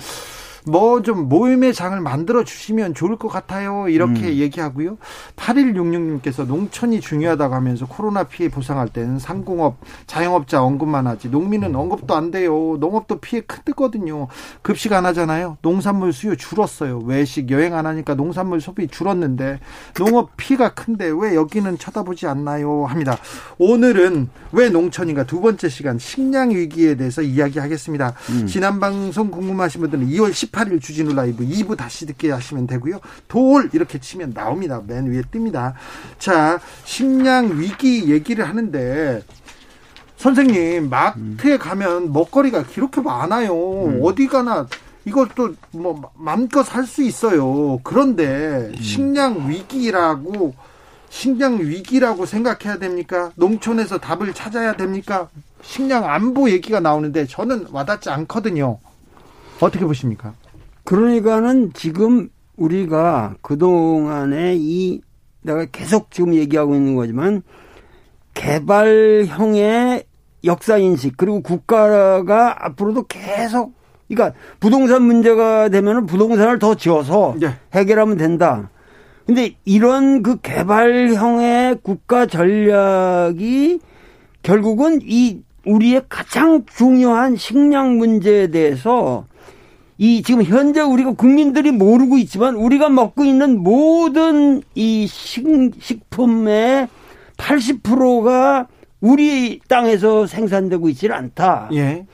뭐 0.66 1.00
좀 1.02 1.28
모임의 1.28 1.72
장을 1.74 1.98
만들어 2.00 2.44
주시면 2.44 2.94
좋을 2.94 3.16
것 3.16 3.28
같아요. 3.28 3.88
이렇게 3.88 4.36
얘기하고요. 4.38 4.98
8166님께서 5.36 6.46
농촌이 6.46 7.00
중요하다고 7.00 7.54
하면서 7.54 7.86
코로나 7.86 8.24
피해 8.24 8.48
보상할 8.48 8.88
때는 8.88 9.18
상공업, 9.18 9.78
자영업자 10.06 10.62
언급만 10.62 11.06
하지 11.06 11.28
농민은 11.28 11.74
언급도 11.74 12.14
안 12.14 12.30
돼요. 12.30 12.76
농업도 12.78 13.20
피해 13.20 13.42
크거든요. 13.42 14.28
급식 14.62 14.92
안 14.92 15.06
하잖아요. 15.06 15.56
농산물 15.62 16.12
수요 16.12 16.36
줄었어요. 16.36 16.98
외식 17.00 17.50
여행 17.50 17.74
안 17.74 17.86
하니까 17.86 18.14
농산물 18.14 18.60
소비 18.60 18.88
줄었는데 18.88 19.60
농업 19.98 20.36
피해가 20.36 20.74
큰데 20.74 21.10
왜 21.14 21.34
여기는 21.34 21.78
쳐다보지 21.78 22.26
않나요? 22.26 22.84
합니다. 22.84 23.16
오늘은 23.58 24.28
왜 24.52 24.68
농촌인가 24.68 25.24
두 25.24 25.40
번째 25.40 25.68
시간 25.68 25.98
식량 25.98 26.50
위기에 26.50 26.96
대해서 26.96 27.22
이야기하겠습니다. 27.22 28.14
지난 28.46 28.80
방송 28.80 29.30
궁금하신 29.30 29.80
분들은 29.82 30.08
2월 30.08 30.32
18일 30.50 30.80
주진우 30.80 31.14
라이브 31.14 31.46
2부 31.46 31.76
다시 31.76 32.06
듣게 32.06 32.30
하시면 32.30 32.66
되고요. 32.66 33.00
돌 33.28 33.70
이렇게 33.72 33.98
치면 33.98 34.32
나옵니다. 34.34 34.82
맨 34.86 35.10
위에 35.10 35.22
뜹니다. 35.22 35.74
자, 36.18 36.60
식량 36.84 37.58
위기 37.58 38.10
얘기를 38.10 38.48
하는데 38.48 39.22
선생님 40.16 40.90
마트에 40.90 41.56
가면 41.56 42.12
먹거리가 42.12 42.64
그렇게 42.64 43.00
많아요. 43.00 43.54
어디 44.02 44.26
가나 44.26 44.66
이걸 45.06 45.28
또뭐 45.28 46.12
마음껏 46.16 46.62
살 46.62 46.84
수 46.86 47.02
있어요. 47.02 47.78
그런데 47.82 48.72
식량 48.80 49.48
위기라고 49.48 50.54
식량 51.08 51.58
위기라고 51.58 52.26
생각해야 52.26 52.78
됩니까? 52.78 53.32
농촌에서 53.34 53.98
답을 53.98 54.32
찾아야 54.34 54.76
됩니까? 54.76 55.28
식량 55.62 56.04
안보 56.08 56.50
얘기가 56.50 56.80
나오는데 56.80 57.26
저는 57.26 57.66
와닿지 57.70 58.10
않거든요. 58.10 58.78
어떻게 59.60 59.84
보십니까? 59.84 60.34
그러니까는 60.84 61.72
지금 61.74 62.28
우리가 62.56 63.36
그동안에 63.42 64.56
이 64.58 65.00
내가 65.42 65.64
계속 65.66 66.10
지금 66.10 66.34
얘기하고 66.34 66.74
있는 66.74 66.94
거지만 66.94 67.42
개발형의 68.34 70.04
역사 70.44 70.78
인식 70.78 71.16
그리고 71.16 71.42
국가가 71.42 72.66
앞으로도 72.66 73.04
계속 73.04 73.72
그러니까 74.08 74.36
부동산 74.58 75.02
문제가 75.02 75.68
되면은 75.68 76.06
부동산을 76.06 76.58
더 76.58 76.74
지어서 76.74 77.34
네. 77.38 77.54
해결하면 77.72 78.16
된다. 78.16 78.70
근데 79.26 79.54
이런 79.64 80.22
그 80.22 80.40
개발형의 80.40 81.78
국가 81.82 82.26
전략이 82.26 83.78
결국은 84.42 85.00
이 85.02 85.42
우리의 85.66 86.02
가장 86.08 86.64
중요한 86.66 87.36
식량 87.36 87.98
문제에 87.98 88.48
대해서 88.48 89.26
이 90.00 90.22
지금 90.22 90.42
현재 90.42 90.80
우리가 90.80 91.12
국민들이 91.12 91.72
모르고 91.72 92.16
있지만 92.16 92.54
우리가 92.54 92.88
먹고 92.88 93.22
있는 93.22 93.62
모든 93.62 94.62
이 94.74 95.06
식, 95.06 95.44
식품의 95.78 96.88
80%가 97.36 98.66
우리 99.02 99.60
땅에서 99.68 100.26
생산되고 100.26 100.88
있지는 100.88 101.14
않다. 101.14 101.68
예. 101.74 102.06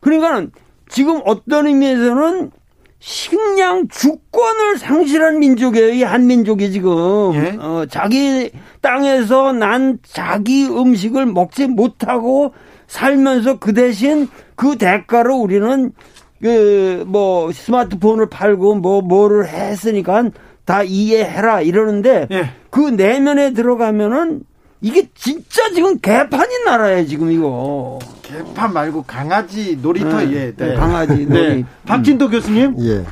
그러니까는 0.00 0.52
지금 0.88 1.20
어떤 1.26 1.66
의미에서는 1.66 2.50
식량 2.98 3.88
주권을 3.88 4.78
상실한 4.78 5.38
민족이에요. 5.38 5.90
이 5.90 6.02
한민족이 6.04 6.72
지금 6.72 7.34
예. 7.34 7.58
어, 7.60 7.84
자기 7.90 8.50
땅에서 8.80 9.52
난 9.52 9.98
자기 10.02 10.64
음식을 10.64 11.26
먹지 11.26 11.66
못하고 11.66 12.54
살면서 12.86 13.58
그 13.58 13.74
대신 13.74 14.28
그 14.56 14.78
대가로 14.78 15.36
우리는 15.36 15.92
그 16.40 17.04
뭐 17.06 17.50
스마트폰을 17.52 18.26
팔고 18.26 18.76
뭐 18.76 19.00
뭐를 19.00 19.48
했으니까 19.48 20.30
다 20.64 20.82
이해해라 20.82 21.62
이러는데 21.62 22.28
예. 22.30 22.50
그 22.70 22.80
내면에 22.80 23.52
들어가면은 23.52 24.42
이게 24.80 25.08
진짜 25.14 25.70
지금 25.72 25.98
개판인 25.98 26.64
나라예요 26.64 27.06
지금 27.06 27.32
이거 27.32 27.98
개판 28.22 28.72
말고 28.72 29.02
강아지 29.02 29.76
놀이터 29.80 30.18
네. 30.18 30.32
예. 30.32 30.52
네. 30.54 30.74
강아지 30.74 31.26
네. 31.26 31.48
놀이. 31.48 31.64
박진도 31.86 32.28
교수님. 32.28 32.76
예. 32.80 33.04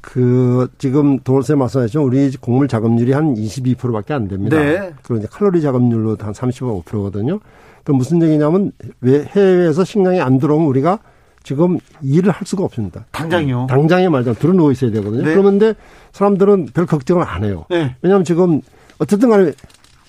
그 0.00 0.68
지금 0.78 1.18
도로세 1.18 1.54
말씀하셨죠. 1.54 2.02
우리 2.02 2.30
곡물 2.40 2.68
작업률이 2.68 3.12
한 3.12 3.34
22%밖에 3.34 4.14
안 4.14 4.28
됩니다. 4.28 4.56
네. 4.56 4.94
그리고 5.02 5.18
이제 5.18 5.28
칼로리 5.30 5.60
작업률로 5.60 6.16
한 6.18 6.32
35%거든요. 6.32 7.40
그 7.84 7.92
무슨 7.92 8.22
얘기냐면 8.22 8.72
왜 9.00 9.24
해외에서 9.24 9.84
식량이 9.84 10.20
안 10.20 10.38
들어오면 10.38 10.66
우리가 10.68 11.00
지금 11.46 11.78
일을 12.02 12.32
할 12.32 12.44
수가 12.44 12.64
없습니다. 12.64 13.04
당장요. 13.12 13.68
당장에 13.70 14.08
말하자면 14.08 14.34
들어누워 14.34 14.72
있어야 14.72 14.90
되거든요. 14.90 15.22
네. 15.22 15.32
그런데 15.32 15.74
사람들은 16.10 16.70
별 16.74 16.86
걱정을 16.86 17.22
안 17.22 17.44
해요. 17.44 17.66
네. 17.70 17.94
왜냐하면 18.02 18.24
지금 18.24 18.60
어쨌든 18.98 19.30
간에 19.30 19.52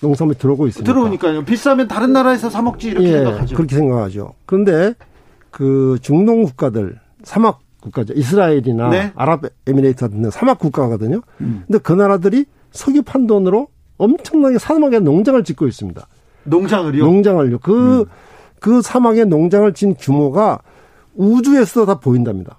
농산물이 0.02 0.40
들어오고 0.40 0.66
있으니까. 0.66 0.92
들어오니까요. 0.92 1.46
비싸면 1.46 1.90
다른 1.90 2.12
나라에서 2.12 2.50
사 2.50 2.64
먹지 2.64 2.88
이렇게 2.88 3.08
예, 3.08 3.12
생각하죠. 3.18 3.56
그렇게 3.56 3.76
생각하죠. 3.76 4.34
그런데 4.48 4.96
그 5.52 6.00
중동 6.02 6.42
국가들 6.44 6.98
사막 7.22 7.60
국가죠. 7.82 8.14
이스라엘이나 8.16 8.90
네. 8.90 9.12
아랍에미레이트 9.14 10.08
같은 10.08 10.32
사막 10.32 10.58
국가거든요. 10.58 11.22
근데 11.38 11.78
그 11.78 11.94
나라들이 11.94 12.46
석유 12.72 13.04
판 13.04 13.28
돈으로 13.28 13.68
엄청나게 14.00 14.58
사막에 14.58 14.98
농장을 14.98 15.44
짓고 15.44 15.68
있습니다. 15.68 16.08
농장을요. 16.46 17.06
농장을요. 17.06 17.60
그그 17.60 18.82
사막에 18.82 19.26
농장을 19.26 19.72
진 19.76 19.94
규모가 19.94 20.62
우주에서 21.18 21.86
다 21.86 22.00
보인답니다. 22.00 22.58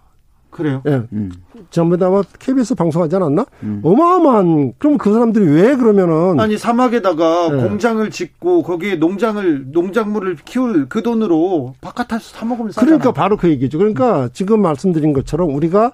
그래요? 0.50 0.82
예. 0.86 1.02
음. 1.12 1.30
전부다 1.70 2.06
아마 2.06 2.22
KBS 2.38 2.74
방송하지 2.74 3.14
않았나? 3.16 3.46
음. 3.62 3.80
어마어마한 3.84 4.72
그럼 4.78 4.98
그 4.98 5.12
사람들이 5.12 5.44
왜 5.46 5.76
그러면은 5.76 6.40
아니 6.40 6.58
사막에다가 6.58 7.50
네. 7.50 7.68
공장을 7.68 8.10
짓고 8.10 8.62
거기에 8.62 8.96
농장을 8.96 9.70
농작물을 9.70 10.36
키울 10.44 10.88
그 10.88 11.02
돈으로 11.02 11.74
바깥에서 11.80 12.20
사 12.20 12.44
먹으면 12.44 12.72
싸잖아. 12.72 12.86
그러니까 12.86 13.12
바로 13.12 13.36
그 13.36 13.48
얘기죠. 13.50 13.78
그러니까 13.78 14.28
지금 14.32 14.60
말씀드린 14.60 15.12
것처럼 15.12 15.54
우리가 15.54 15.92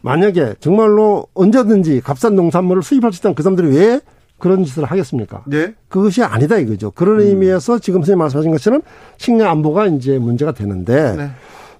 만약에 0.00 0.54
정말로 0.60 1.26
언제든지 1.34 2.00
값싼 2.02 2.34
농산물을 2.34 2.82
수입할 2.82 3.12
수 3.12 3.18
있다면 3.20 3.34
그 3.34 3.42
사람들이 3.42 3.76
왜 3.76 4.00
그런 4.38 4.64
짓을 4.64 4.84
하겠습니까? 4.84 5.42
네. 5.46 5.74
그것이 5.88 6.22
아니다 6.22 6.56
이거죠. 6.58 6.92
그런 6.92 7.20
음. 7.20 7.26
의미에서 7.26 7.80
지금 7.80 8.00
선생님 8.00 8.18
말씀하신 8.20 8.52
것처럼 8.52 8.82
식량 9.16 9.50
안보가 9.50 9.86
이제 9.86 10.18
문제가 10.18 10.52
되는데 10.52 11.16
네. 11.16 11.30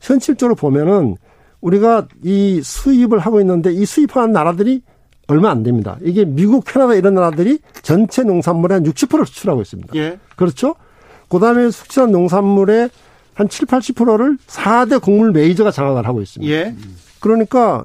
현실적으로 0.00 0.54
보면은 0.54 1.16
우리가 1.60 2.06
이 2.22 2.60
수입을 2.62 3.18
하고 3.18 3.40
있는데 3.40 3.72
이 3.72 3.84
수입하는 3.84 4.32
나라들이 4.32 4.82
얼마 5.26 5.50
안 5.50 5.62
됩니다. 5.62 5.98
이게 6.02 6.24
미국, 6.24 6.64
캐나다 6.64 6.94
이런 6.94 7.14
나라들이 7.14 7.58
전체 7.82 8.22
농산물의 8.22 8.76
한 8.76 8.84
60%를 8.84 9.26
수출하고 9.26 9.60
있습니다. 9.60 9.94
예. 9.96 10.18
그렇죠? 10.36 10.74
그 11.28 11.38
다음에 11.38 11.70
수출한 11.70 12.10
농산물의 12.12 12.88
한 13.34 13.48
7, 13.48 13.66
80%를 13.66 14.38
4대 14.46 15.02
곡물 15.02 15.32
메이저가 15.32 15.70
장악을 15.70 16.06
하고 16.06 16.22
있습니다. 16.22 16.50
예. 16.52 16.74
그러니까 17.20 17.84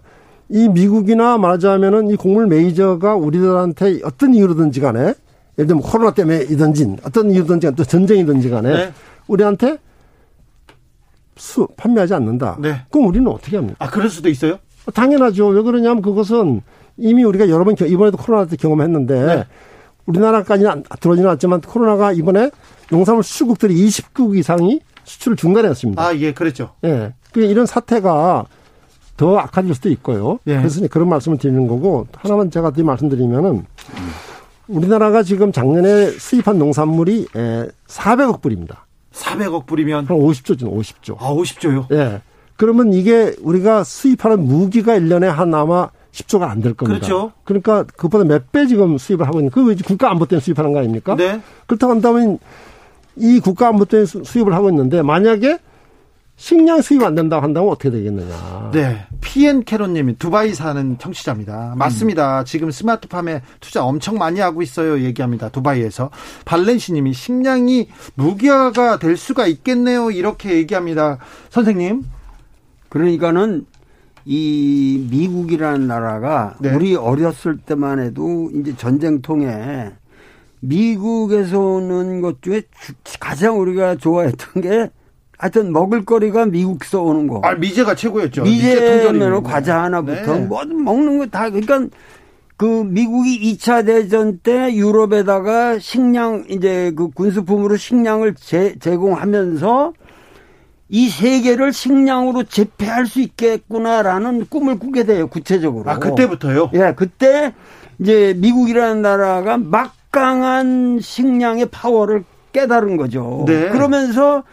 이 0.49 0.69
미국이나 0.69 1.37
말하자면은 1.37 2.09
이 2.09 2.15
곡물 2.15 2.47
메이저가 2.47 3.15
우리들한테 3.15 3.99
어떤 4.03 4.33
이유로든지 4.33 4.79
간에 4.79 5.13
예를 5.57 5.67
들면 5.67 5.81
코로나 5.81 6.13
때문에이든지 6.13 6.97
어떤 7.03 7.31
이유든지 7.31 7.67
간에 7.67 7.75
또 7.75 7.83
전쟁이든지 7.83 8.49
간에 8.49 8.69
네. 8.71 8.93
우리한테 9.27 9.77
수 11.35 11.67
판매하지 11.77 12.13
않는다. 12.13 12.57
네. 12.59 12.81
그럼 12.91 13.07
우리는 13.07 13.27
어떻게 13.27 13.57
합니까? 13.57 13.77
아 13.79 13.89
그럴 13.89 14.09
수도 14.09 14.29
있어요? 14.29 14.59
당연하죠. 14.93 15.47
왜 15.47 15.61
그러냐면 15.61 16.01
그것은 16.01 16.61
이미 16.97 17.23
우리가 17.23 17.49
여러 17.49 17.63
번 17.63 17.75
이번에도 17.79 18.17
코로나 18.17 18.45
때 18.45 18.55
경험했는데 18.55 19.25
네. 19.25 19.45
우리나라까지는 20.05 20.83
들어오지는 20.99 21.29
않지만 21.31 21.61
코로나가 21.61 22.11
이번에 22.11 22.51
농산물 22.91 23.23
수출국들이 23.23 23.73
20국 23.73 24.37
이상이 24.37 24.81
수출을 25.05 25.37
중단했습니다. 25.37 26.01
아, 26.01 26.15
예, 26.15 26.33
그랬죠. 26.33 26.71
예. 26.83 27.13
그 27.31 27.41
이런 27.41 27.65
사태가 27.65 28.45
더 29.17 29.37
악화될 29.37 29.73
수도 29.73 29.89
있고요. 29.89 30.39
예. 30.47 30.57
그래서 30.57 30.85
그런 30.89 31.09
말씀을 31.09 31.37
드리는 31.37 31.67
거고 31.67 32.07
하나만 32.15 32.51
제가 32.51 32.71
더 32.71 32.83
말씀드리면은 32.83 33.65
우리나라가 34.67 35.23
지금 35.23 35.51
작년에 35.51 36.11
수입한 36.11 36.57
농산물이 36.57 37.27
400억 37.87 38.41
불입니다. 38.41 38.85
400억 39.13 39.65
불이면 39.65 40.05
한 40.07 40.17
50조죠, 40.17 40.63
50조. 40.73 41.15
아, 41.19 41.33
50조요? 41.33 41.91
예. 41.93 42.21
그러면 42.57 42.93
이게 42.93 43.35
우리가 43.41 43.83
수입하는 43.83 44.43
무기가 44.45 44.93
1년에 44.97 45.25
한 45.25 45.53
아마 45.53 45.89
10조가 46.11 46.43
안 46.43 46.61
될 46.61 46.73
겁니다. 46.73 46.99
그렇죠. 46.99 47.31
그러니까 47.43 47.83
그것보다 47.83 48.23
몇 48.25 48.51
배 48.51 48.67
지금 48.67 48.97
수입을 48.97 49.25
하고 49.27 49.39
있는 49.39 49.51
그 49.51 49.75
국가 49.83 50.11
안보 50.11 50.25
때문에 50.25 50.41
수입하는 50.43 50.71
거 50.73 50.79
아닙니까? 50.79 51.15
네. 51.15 51.41
그렇다고 51.65 51.91
한다면 51.93 52.37
이 53.15 53.39
국가 53.39 53.67
안보 53.69 53.85
때문에 53.85 54.05
수입을 54.05 54.53
하고 54.53 54.69
있는데 54.69 55.01
만약에 55.01 55.57
식량 56.35 56.81
수입 56.81 57.03
안 57.03 57.15
된다고 57.15 57.43
한다면 57.43 57.69
어떻게 57.69 57.89
되겠느냐. 57.89 58.71
네. 58.73 59.05
피엔 59.21 59.63
캐로님이 59.63 60.17
두바이 60.17 60.53
사는 60.53 60.97
청취자입니다. 60.97 61.75
맞습니다. 61.77 62.41
음. 62.41 62.45
지금 62.45 62.71
스마트팜에 62.71 63.41
투자 63.59 63.85
엄청 63.85 64.17
많이 64.17 64.39
하고 64.39 64.61
있어요. 64.61 64.99
얘기합니다. 65.01 65.49
두바이에서. 65.49 66.09
발렌시님이 66.45 67.13
식량이 67.13 67.89
무기화가 68.15 68.99
될 68.99 69.15
수가 69.15 69.47
있겠네요. 69.47 70.11
이렇게 70.11 70.53
얘기합니다. 70.55 71.19
선생님. 71.49 72.03
그러니까는 72.89 73.65
이 74.25 75.07
미국이라는 75.09 75.87
나라가 75.87 76.55
네. 76.59 76.73
우리 76.73 76.95
어렸을 76.95 77.57
때만 77.57 77.99
해도 77.99 78.49
이제 78.53 78.75
전쟁통에 78.75 79.91
미국에서 80.61 81.59
오는 81.59 82.21
것 82.21 82.41
중에 82.41 82.63
가장 83.19 83.59
우리가 83.59 83.97
좋아했던 83.97 84.61
게 84.63 84.89
하여튼 85.43 85.73
먹을거리가 85.73 86.45
미국에서 86.45 87.01
오는 87.03 87.27
거. 87.27 87.41
아, 87.43 87.53
미제가 87.53 87.95
최고였죠. 87.95 88.43
미제면 88.43 89.43
과자 89.43 89.83
하나부터 89.83 90.35
네. 90.35 90.45
뭐 90.45 90.63
먹는 90.63 91.17
거 91.17 91.25
다 91.25 91.49
그러니까 91.49 91.85
그 92.55 92.65
미국이 92.65 93.53
2차 93.57 93.85
대전 93.85 94.37
때 94.37 94.73
유럽에다가 94.73 95.79
식량 95.79 96.45
이제 96.49 96.93
그 96.95 97.09
군수품으로 97.09 97.75
식량을 97.75 98.35
제, 98.35 98.75
제공하면서 98.79 99.91
이 100.87 101.09
세계를 101.09 101.73
식량으로 101.73 102.43
제패할 102.43 103.05
수 103.05 103.19
있겠구나라는 103.19 104.45
꿈을 104.49 104.79
꾸게 104.79 105.03
돼요 105.03 105.27
구체적으로. 105.27 105.89
아 105.91 105.99
그때부터요? 105.99 106.69
예, 106.75 106.93
그때 106.95 107.53
이제 107.99 108.33
미국이라는 108.37 109.01
나라가 109.01 109.57
막강한 109.57 110.99
식량의 111.01 111.65
파워를 111.65 112.23
깨달은 112.53 112.95
거죠. 112.95 113.43
네. 113.45 113.67
그러면서 113.71 114.43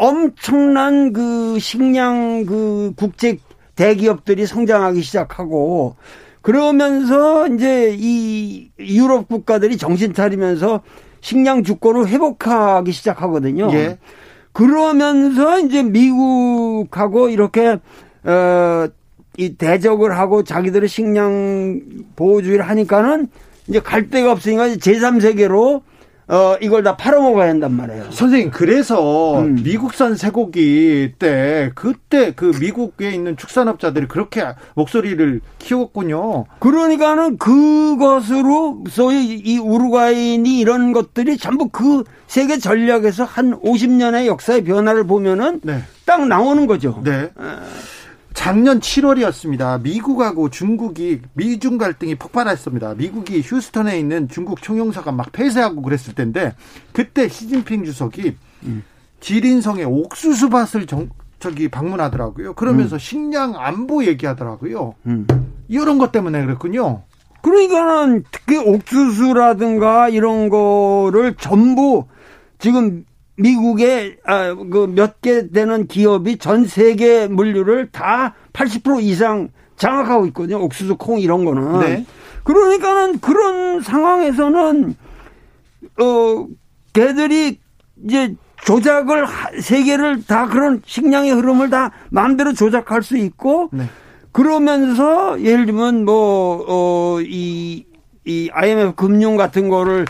엄청난 0.00 1.12
그 1.12 1.58
식량 1.58 2.46
그 2.46 2.94
국제 2.96 3.36
대기업들이 3.76 4.46
성장하기 4.46 5.02
시작하고 5.02 5.96
그러면서 6.40 7.46
이제 7.48 7.94
이 7.98 8.70
유럽 8.78 9.28
국가들이 9.28 9.76
정신 9.76 10.14
차리면서 10.14 10.80
식량 11.20 11.62
주권을 11.62 12.08
회복하기 12.08 12.90
시작하거든요. 12.92 13.70
예. 13.74 13.98
그러면서 14.52 15.58
이제 15.60 15.82
미국하고 15.82 17.28
이렇게 17.28 17.76
어이 18.24 19.56
대적을 19.58 20.16
하고 20.16 20.44
자기들의 20.44 20.88
식량 20.88 21.78
보호주의를 22.16 22.66
하니까는 22.66 23.28
이제 23.68 23.80
갈 23.80 24.08
데가 24.08 24.32
없으니까 24.32 24.68
제3세계로 24.68 25.82
어, 26.30 26.56
이걸 26.60 26.84
다 26.84 26.96
팔아먹어야 26.96 27.48
한단 27.48 27.72
말이에요. 27.72 28.12
선생님, 28.12 28.52
그래서 28.52 29.40
음. 29.40 29.58
미국산 29.64 30.14
쇠고기 30.14 31.14
때, 31.18 31.72
그때 31.74 32.32
그 32.36 32.52
미국에 32.60 33.10
있는 33.10 33.36
축산업자들이 33.36 34.06
그렇게 34.06 34.44
목소리를 34.74 35.40
키웠군요. 35.58 36.44
그러니까는 36.60 37.36
그것으로 37.36 38.84
소위 38.88 39.40
이 39.44 39.58
우루과이니 39.58 40.60
이런 40.60 40.92
것들이 40.92 41.36
전부 41.36 41.68
그 41.68 42.04
세계 42.28 42.58
전략에서 42.58 43.24
한 43.24 43.60
50년의 43.60 44.26
역사의 44.26 44.62
변화를 44.62 45.08
보면은 45.08 45.60
네. 45.64 45.82
딱 46.04 46.28
나오는 46.28 46.68
거죠. 46.68 47.02
네. 47.02 47.28
어. 47.34 47.58
작년 48.34 48.80
7월이었습니다. 48.80 49.82
미국하고 49.82 50.50
중국이 50.50 51.20
미중 51.34 51.78
갈등이 51.78 52.14
폭발했습니다. 52.14 52.94
미국이 52.94 53.40
휴스턴에 53.40 53.98
있는 53.98 54.28
중국 54.28 54.62
총영사가 54.62 55.12
막 55.12 55.32
폐쇄하고 55.32 55.82
그랬을 55.82 56.14
텐데 56.14 56.54
그때 56.92 57.28
시진핑 57.28 57.84
주석이 57.84 58.36
음. 58.64 58.84
지린성의 59.20 59.84
옥수수밭을 59.84 60.86
정, 60.86 61.10
저기 61.38 61.68
방문하더라고요. 61.68 62.54
그러면서 62.54 62.96
음. 62.96 62.98
식량 62.98 63.54
안보 63.56 64.04
얘기하더라고요. 64.04 64.94
음. 65.06 65.26
이런 65.68 65.98
것 65.98 66.12
때문에 66.12 66.44
그랬군요. 66.44 67.02
그러니까는 67.42 68.24
특히 68.30 68.58
옥수수라든가 68.58 70.08
이런 70.08 70.48
거를 70.48 71.34
전부 71.38 72.06
지금 72.58 73.04
미국의 73.40 74.16
아, 74.24 74.54
그 74.54 74.86
몇 74.86 75.20
개 75.22 75.48
되는 75.50 75.86
기업이 75.86 76.38
전 76.38 76.64
세계 76.66 77.26
물류를 77.26 77.90
다 77.90 78.34
80% 78.52 79.02
이상 79.02 79.48
장악하고 79.76 80.26
있거든요. 80.26 80.62
옥수수, 80.62 80.96
콩 80.96 81.18
이런 81.20 81.44
거는. 81.44 81.80
네. 81.80 82.06
그러니까는 82.44 83.20
그런 83.20 83.80
상황에서는 83.80 84.94
어 86.00 86.46
걔들이 86.92 87.58
이제 88.04 88.34
조작을 88.64 89.26
세계를 89.62 90.24
다 90.26 90.46
그런 90.48 90.82
식량의 90.84 91.32
흐름을 91.32 91.70
다 91.70 91.92
마음대로 92.10 92.52
조작할 92.52 93.02
수 93.02 93.16
있고 93.16 93.70
네. 93.72 93.84
그러면서 94.32 95.40
예를 95.42 95.66
들면 95.66 96.04
뭐어이 96.04 97.84
이 98.26 98.50
IMF 98.52 98.94
금융 98.96 99.36
같은 99.36 99.68
거를 99.70 100.04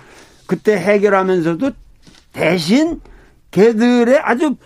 그때 0.47 0.77
해결하면서도 0.77 1.71
대신 2.33 3.01
개들의 3.51 4.19
아주 4.23 4.57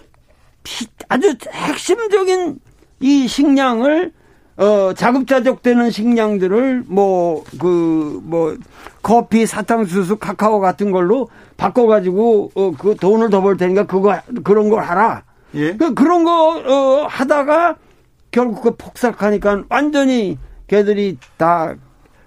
피, 0.63 0.87
아주 1.09 1.35
핵심적인 1.53 2.59
이 3.01 3.29
식량을 3.29 4.13
어 4.57 4.93
자급자족되는 4.95 5.91
식량들을 5.91 6.85
뭐 6.87 7.45
그뭐 7.59 8.21
뭐 8.23 8.57
커피, 9.03 9.47
사탕수수, 9.47 10.17
카카오 10.19 10.61
같은 10.61 10.91
걸로 10.93 11.29
바꿔 11.57 11.87
가지고 11.87 12.51
어 12.55 12.73
그 12.79 12.95
돈을 12.95 13.31
더 13.31 13.41
벌 13.43 13.57
테니까 13.57 13.87
그거 13.87 14.17
그런 14.45 14.69
걸 14.71 14.83
하라. 14.83 15.25
예. 15.55 15.77
그 15.77 15.95
그런 15.95 16.25
거 16.25 16.63
어 16.65 17.07
하다가 17.07 17.77
결국 18.31 18.63
그 18.63 18.77
폭삭하니까 18.77 19.65
완전히 19.69 20.39
걔들이 20.69 21.19
다 21.37 21.75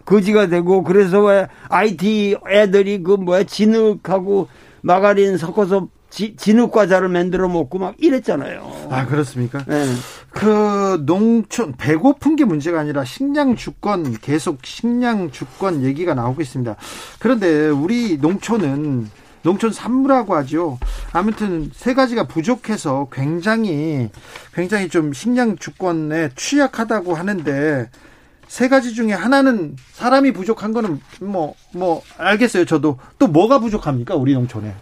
거지가 0.06 0.48
되고 0.48 0.84
그래서 0.84 1.22
왜 1.24 1.48
IT 1.70 2.38
애들이 2.50 3.04
그 3.04 3.12
뭐야 3.14 3.44
진흙하고 3.44 4.48
마가린 4.82 5.38
섞어서 5.38 5.88
지, 6.10 6.36
진흙 6.36 6.72
과자를 6.72 7.10
만들어 7.10 7.48
먹고 7.48 7.80
막 7.80 7.96
이랬잖아요. 8.00 8.88
아 8.90 9.06
그렇습니까? 9.06 9.64
네. 9.66 9.86
그 10.32 11.04
농촌 11.06 11.74
배고픈 11.78 12.36
게 12.36 12.46
문제가 12.46 12.80
아니라 12.80 13.04
식량 13.04 13.56
주권 13.56 14.18
계속 14.20 14.60
식량 14.64 15.32
주권 15.32 15.84
얘기가 15.84 16.14
나오고 16.14 16.42
있습니다. 16.42 16.76
그런데 17.20 17.70
우리 17.70 18.18
농촌은 18.18 19.10
농촌 19.44 19.72
산무라고 19.72 20.36
하죠. 20.36 20.78
아무튼 21.14 21.72
세 21.74 21.94
가지가 21.94 22.28
부족해서 22.28 23.08
굉장히 23.12 24.10
굉장히 24.54 24.90
좀 24.90 25.14
식량 25.14 25.58
주권에 25.58 26.30
취약하다고 26.36 27.16
하는데 27.16 27.90
세 28.48 28.68
가지 28.68 28.94
중에 28.94 29.14
하나는 29.14 29.76
사람이 29.94 30.34
부족한 30.34 30.74
거는 30.74 31.00
뭐뭐 31.22 32.02
알겠어요. 32.18 32.66
저도 32.66 32.98
또 33.20 33.28
뭐가 33.28 33.60
부족합니까 33.60 34.16
우리 34.16 34.34
농촌에? 34.34 34.74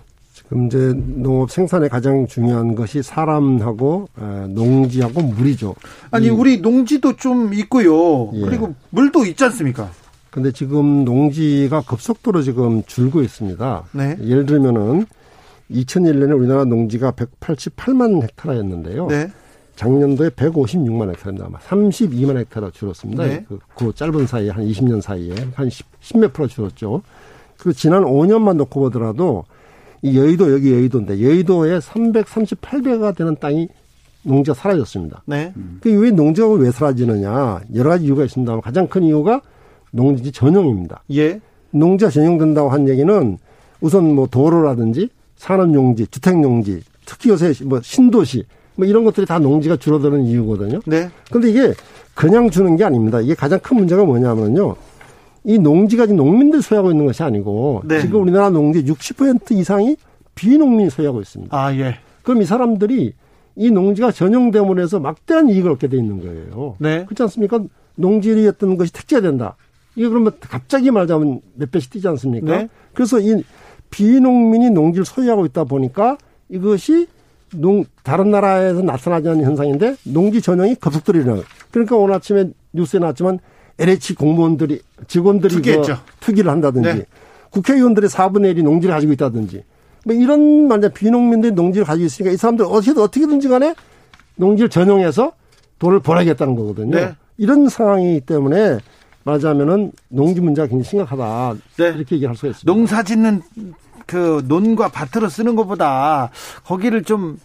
지금 0.48 0.68
이제 0.68 0.94
농업 0.96 1.50
생산에 1.52 1.88
가장 1.88 2.28
중요한 2.28 2.76
것이 2.76 3.02
사람하고 3.02 4.08
어, 4.16 4.46
농지하고 4.50 5.22
물이죠. 5.22 5.76
아니 6.12 6.28
이- 6.28 6.30
우리 6.30 6.62
농지도 6.62 7.16
좀 7.16 7.54
있고요. 7.54 8.32
예. 8.34 8.42
그리고 8.42 8.74
물도 8.92 9.26
있지 9.26 9.44
않습니까? 9.46 9.90
근데 10.30 10.52
지금 10.52 11.04
농지가 11.06 11.82
급속도로 11.82 12.42
지금 12.42 12.84
줄고 12.84 13.22
있습니다. 13.22 13.84
네. 13.94 14.18
예를 14.22 14.46
들면은 14.46 15.06
2001년에 15.72 16.38
우리나라 16.38 16.66
농지가 16.66 17.12
188만 17.12 18.22
헥타라였는데요. 18.22 19.08
네. 19.08 19.32
작년도에 19.78 20.30
156만 20.30 21.10
헥타입니다. 21.10 21.48
아마 21.48 21.58
32만 21.60 22.38
헥타라 22.38 22.70
줄었습니다. 22.72 23.24
네. 23.26 23.46
그, 23.48 23.60
그 23.76 23.92
짧은 23.96 24.28
사이에 24.28 24.50
한 24.52 24.66
20년 24.66 25.02
사이에 25.02 25.34
한 25.56 25.70
10, 25.70 26.18
몇 26.20 26.32
프로 26.34 26.48
줄었죠. 26.48 27.02
그리고 27.58 27.74
지난 27.74 28.04
5년만 28.04 28.58
놓고 28.58 28.80
보더라도 28.80 29.44
이 30.06 30.18
여의도 30.18 30.54
여기 30.54 30.72
여의도인데 30.72 31.20
여의도에 31.20 31.80
338배가 31.80 33.16
되는 33.16 33.36
땅이 33.40 33.68
농지가 34.22 34.54
사라졌습니다. 34.54 35.24
네. 35.26 35.52
그왜 35.82 36.12
농지가 36.12 36.48
왜 36.50 36.70
사라지느냐 36.70 37.62
여러 37.74 37.90
가지 37.90 38.06
이유가 38.06 38.24
있습니다만 38.24 38.62
가장 38.62 38.88
큰 38.88 39.04
이유가 39.04 39.42
농지 39.90 40.32
전용입니다. 40.32 41.02
예. 41.14 41.42
농지가 41.72 42.12
전용된다고 42.12 42.70
한 42.70 42.88
얘기는 42.88 43.38
우선 43.82 44.14
뭐 44.14 44.28
도로라든지 44.28 45.10
산업용지, 45.38 46.08
주택용지, 46.08 46.82
특히 47.06 47.32
요새 47.32 47.54
뭐 47.66 47.82
신도시 47.82 48.46
뭐 48.76 48.86
이런 48.86 49.06
것들이 49.06 49.26
다 49.26 49.40
농지가 49.40 49.76
줄어드는 49.76 50.24
이유거든요. 50.26 50.82
네. 50.86 51.10
근데 51.32 51.50
이게 51.50 51.74
그냥 52.14 52.50
주는 52.52 52.76
게 52.76 52.84
아닙니다. 52.84 53.22
이게 53.22 53.34
가장 53.34 53.60
큰 53.60 53.78
문제가 53.78 54.04
뭐냐면요. 54.06 54.76
이 55.46 55.60
농지가 55.60 56.06
지금 56.08 56.18
농민들 56.18 56.62
소유하고 56.62 56.92
있는 56.92 57.06
것이 57.06 57.22
아니고 57.24 57.84
네. 57.86 58.02
지금 58.02 58.24
우리나라 58.24 58.50
농지 58.50 58.84
60% 58.84 59.52
이상이 59.52 59.96
비농민이 60.34 60.90
소유하고 60.90 61.22
있습니다. 61.22 61.56
아, 61.56 61.74
예. 61.76 62.00
그럼 62.24 62.42
이 62.42 62.46
사람들이 62.46 63.14
이 63.56 63.72
농지가 63.72 64.12
전용됨으로 64.12 64.82
해서 64.82 65.00
막대한 65.00 65.50
이익을 65.50 65.72
얻게 65.72 65.88
돼 65.88 65.98
있는 65.98 66.20
거예요. 66.20 66.76
네. 66.80 67.06
그렇지 67.06 67.24
않습니까? 67.24 67.64
농지였던 67.96 68.76
것이 68.78 68.92
특제된다. 68.92 69.56
이게 69.96 70.10
그러면 70.10 70.34
갑자기 70.42 70.92
말하자면 70.92 71.42
몇 71.54 71.72
배씩 71.72 71.92
뛰지 71.92 72.08
않습니까? 72.10 72.58
네. 72.58 72.70
그래서 72.94 73.20
이 73.20 73.44
비농민이 73.92 74.72
농지를 74.72 75.06
소유하고 75.06 75.46
있다 75.46 75.64
보니까 75.64 76.18
이것이 76.50 77.08
농, 77.54 77.86
다른 78.04 78.32
나라에서 78.32 78.82
나타나지 78.82 79.30
않는 79.30 79.46
현상인데 79.46 79.96
농지 80.04 80.42
전형이 80.42 80.76
급속도로 80.76 81.20
일어나요. 81.20 81.44
그러니까 81.72 81.96
오늘 81.96 82.16
아침에 82.16 82.50
뉴스에 82.74 83.00
나왔지만 83.00 83.40
LH 83.80 84.16
공무원들이 84.16 84.82
직원들이 85.08 85.56
투기했죠. 85.56 85.96
그 85.96 86.26
투기를 86.26 86.52
한다든지 86.52 86.94
네. 86.94 87.06
국회의원들의 87.50 88.10
4분의 88.10 88.56
1이 88.56 88.64
농지를 88.64 88.94
가지고 88.94 89.14
있다든지 89.14 89.64
뭐 90.06 90.16
이런 90.16 90.68
만약 90.68 90.94
비농민들이 90.94 91.52
농지를 91.54 91.86
가지고 91.86 92.06
있으니까 92.06 92.34
이 92.34 92.38
사람들 92.38 92.66
어떻게든 92.66 93.02
어떻게든지 93.02 93.48
간에 93.48 93.76
농지를 94.36 94.70
전용해서 94.70 95.34
돈을 95.80 96.00
벌어야겠다는 96.00 96.56
거거든요. 96.56 96.96
네. 96.96 97.16
이런 97.38 97.68
상황이기 97.68 98.22
때문에 98.22 98.80
말하자면은 99.24 99.92
농지 100.10 100.40
문제가 100.40 100.68
굉장히 100.68 100.84
심각하다. 100.84 101.56
네. 101.78 101.88
이렇게 101.90 102.16
얘기할 102.16 102.36
수가 102.36 102.50
있습니다. 102.50 102.72
농사 102.72 103.04
짓는 103.04 103.42
그 104.06 104.44
논과 104.48 104.90
밭으로 104.90 105.30
쓰는 105.30 105.56
것보다 105.56 106.30
거기를 106.64 107.04
좀 107.04 107.40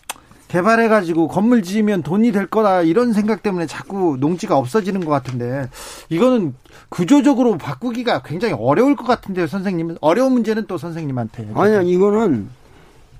개발해가지고 0.50 1.28
건물 1.28 1.62
지으면 1.62 2.02
돈이 2.02 2.32
될 2.32 2.46
거다 2.46 2.82
이런 2.82 3.12
생각 3.12 3.42
때문에 3.42 3.66
자꾸 3.66 4.16
농지가 4.18 4.56
없어지는 4.56 5.04
것 5.04 5.10
같은데 5.10 5.68
이거는 6.08 6.54
구조적으로 6.88 7.56
바꾸기가 7.56 8.22
굉장히 8.22 8.54
어려울 8.58 8.96
것 8.96 9.04
같은데요, 9.06 9.46
선생님. 9.46 9.96
어려운 10.00 10.32
문제는 10.32 10.64
또 10.66 10.76
선생님한테. 10.76 11.50
아니야, 11.54 11.82
이거는 11.82 12.48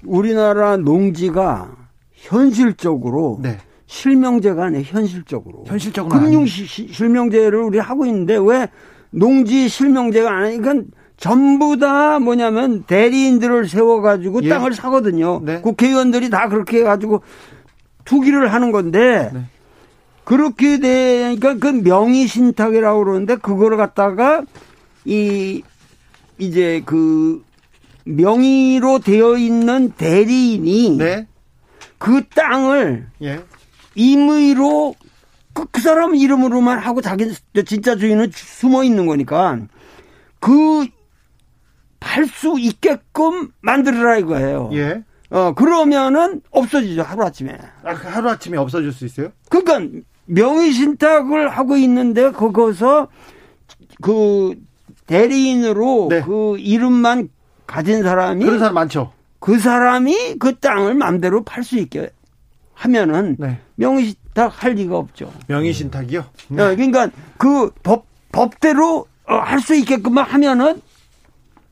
우리나라 0.05 0.77
농지가 0.77 1.71
현실적으로 2.15 3.39
네. 3.41 3.59
실명제가 3.87 4.65
아니에요, 4.67 4.83
현실적으로. 4.87 5.63
현실적으로 5.67 6.19
금융 6.21 6.47
시- 6.47 6.89
실명제를 6.93 7.61
우리 7.63 7.79
하고 7.79 8.07
있는데 8.07 8.37
왜 8.41 8.69
농지 9.11 9.69
실명제가 9.69 10.31
아니니까 10.37 10.75
전부 11.21 11.77
다 11.77 12.19
뭐냐면 12.19 12.83
대리인들을 12.85 13.69
세워가지고 13.69 14.43
예. 14.45 14.49
땅을 14.49 14.73
사거든요. 14.73 15.41
네. 15.45 15.61
국회의원들이 15.61 16.31
다 16.31 16.49
그렇게 16.49 16.79
해가지고 16.79 17.23
투기를 18.07 18.53
하는 18.53 18.73
건데 18.73 19.31
네. 19.33 19.45
그렇게 20.25 20.81
되니까 20.81 21.59
그 21.59 21.67
명의 21.67 22.27
신탁이라고 22.27 23.05
그러는데 23.05 23.37
그거를 23.37 23.77
갖다가 23.77 24.43
이 25.05 25.63
이제 26.39 26.83
그 26.87 27.45
명의로 28.05 29.01
되어 29.01 29.37
있는 29.37 29.91
대리인이 29.91 30.97
네. 30.97 31.27
그 31.99 32.23
땅을 32.35 33.09
예. 33.23 33.41
임의로 33.95 34.95
그, 35.53 35.67
그 35.71 35.83
사람 35.83 36.15
이름으로만 36.15 36.79
하고 36.79 37.03
자기 37.03 37.31
진짜 37.67 37.95
주인은 37.95 38.31
숨어 38.33 38.85
있는 38.85 39.05
거니까 39.05 39.59
그 40.39 40.89
팔수 42.01 42.57
있게끔 42.59 43.53
만들어라 43.61 44.19
이거예요. 44.19 44.71
예. 44.73 45.05
어 45.31 45.55
그러면은 45.55 46.41
없어지죠 46.51 47.03
하루 47.03 47.25
아침에. 47.25 47.57
아, 47.85 47.95
그 47.95 48.09
하루 48.09 48.31
아침에 48.31 48.57
없어질 48.59 48.93
수 48.93 49.05
있어요? 49.05 49.29
그러니까 49.49 50.01
명의 50.25 50.73
신탁을 50.73 51.49
하고 51.51 51.77
있는데 51.77 52.33
거기서 52.33 53.09
그 54.03 54.55
대리인으로 55.07 56.09
네. 56.11 56.23
그 56.23 56.57
이름만 56.59 57.29
가진 57.67 58.03
사람이 58.03 58.45
그런 58.45 58.59
사람 58.59 58.75
많죠. 58.75 59.13
그 59.39 59.59
사람이 59.59 60.37
그 60.39 60.57
땅을 60.59 60.95
마음대로 60.95 61.45
팔 61.45 61.63
수 61.63 61.79
있게 61.79 62.11
하면은 62.75 63.37
네. 63.39 63.59
명의 63.77 64.07
신탁 64.07 64.65
할 64.65 64.73
리가 64.73 64.97
없죠. 64.97 65.33
명의 65.47 65.73
신탁이요? 65.73 66.25
네. 66.49 66.63
어, 66.63 66.75
그러니까 66.75 67.11
그 67.37 67.71
법, 67.83 68.07
법대로 68.33 69.07
어, 69.27 69.35
할수 69.37 69.75
있게끔만 69.77 70.25
하면은 70.25 70.81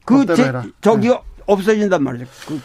그 0.09 0.35
제-. 0.35 0.53
저기 0.81 1.11
없어진단 1.47 2.03
말이죠. 2.03 2.27
그 2.47 2.61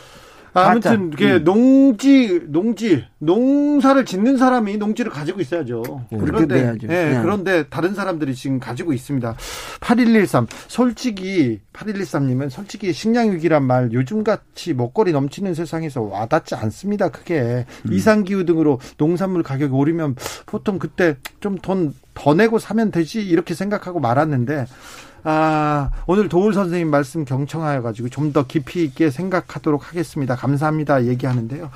아무튼. 0.53 1.11
이게 1.13 1.33
음. 1.33 1.43
농지 1.43 2.41
농지 2.47 3.03
농사를 3.17 4.05
짓는 4.05 4.37
사람이 4.37 4.77
농지를 4.77 5.11
가지고 5.11 5.41
있어야죠. 5.41 5.81
그렇게 6.09 6.45
그런데. 6.45 6.73
예, 6.83 6.87
네. 6.87 7.19
그런데 7.21 7.63
다른 7.69 7.95
사람들이 7.95 8.35
지금 8.35 8.59
가지고 8.59 8.93
있습니다. 8.93 9.35
8113 9.81 10.47
솔직히 10.67 11.59
8113님은 11.73 12.49
솔직히 12.51 12.93
식량 12.93 13.31
위기란 13.31 13.63
말 13.63 13.91
요즘같이 13.91 14.73
먹거리 14.75 15.11
넘치는 15.11 15.55
세상에서 15.55 16.01
와닿지 16.03 16.55
않습니다. 16.55 17.09
크게 17.09 17.65
음. 17.87 17.93
이상 17.93 18.23
기후 18.23 18.45
등으로 18.45 18.79
농산물 18.97 19.41
가격이 19.41 19.73
오르면 19.73 20.15
보통 20.45 20.77
그때 20.77 21.17
좀 21.39 21.57
돈 21.57 21.93
더 22.13 22.33
내고 22.33 22.59
사면 22.59 22.91
되지 22.91 23.21
이렇게 23.21 23.53
생각하고 23.53 23.99
말았는데 23.99 24.65
아, 25.25 25.89
오늘 26.05 26.27
도울 26.29 26.53
선생님 26.53 26.89
말씀 26.89 27.23
경청하여 27.25 27.81
가지고 27.81 28.09
좀 28.09 28.33
더 28.33 28.45
깊이 28.47 28.83
있게 28.83 29.11
생각하도록 29.11 29.89
하겠습니다. 29.89 30.35
감사합니다. 30.35 31.05
얘기하는데요. 31.05 31.69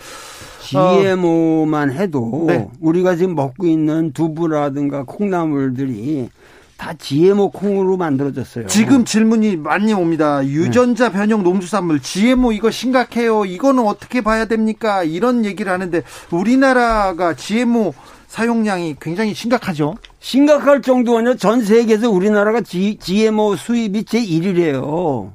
GMO만 0.61 1.91
해도 1.93 2.45
네. 2.47 2.67
우리가 2.81 3.15
지금 3.15 3.35
먹고 3.35 3.67
있는 3.67 4.11
두부라든가 4.11 5.03
콩나물들이 5.03 6.29
다 6.77 6.93
GMO 6.97 7.51
콩으로 7.51 7.97
만들어졌어요. 7.97 8.67
지금 8.67 9.05
질문이 9.05 9.57
많이 9.57 9.93
옵니다. 9.93 10.45
유전자 10.45 11.11
변형 11.11 11.43
농수산물 11.43 12.01
GMO 12.01 12.51
이거 12.53 12.71
심각해요. 12.71 13.45
이거는 13.45 13.85
어떻게 13.85 14.21
봐야 14.21 14.45
됩니까? 14.45 15.03
이런 15.03 15.45
얘기를 15.45 15.71
하는데 15.71 16.01
우리나라가 16.31 17.35
GMO 17.35 17.93
사용량이 18.27 18.97
굉장히 19.01 19.33
심각하죠. 19.33 19.95
심각할 20.19 20.81
아니라 21.17 21.35
전 21.35 21.61
세계에서 21.61 22.09
우리나라가 22.11 22.61
G, 22.61 22.97
GMO 22.97 23.55
수입이 23.55 24.03
제1위래요. 24.03 25.31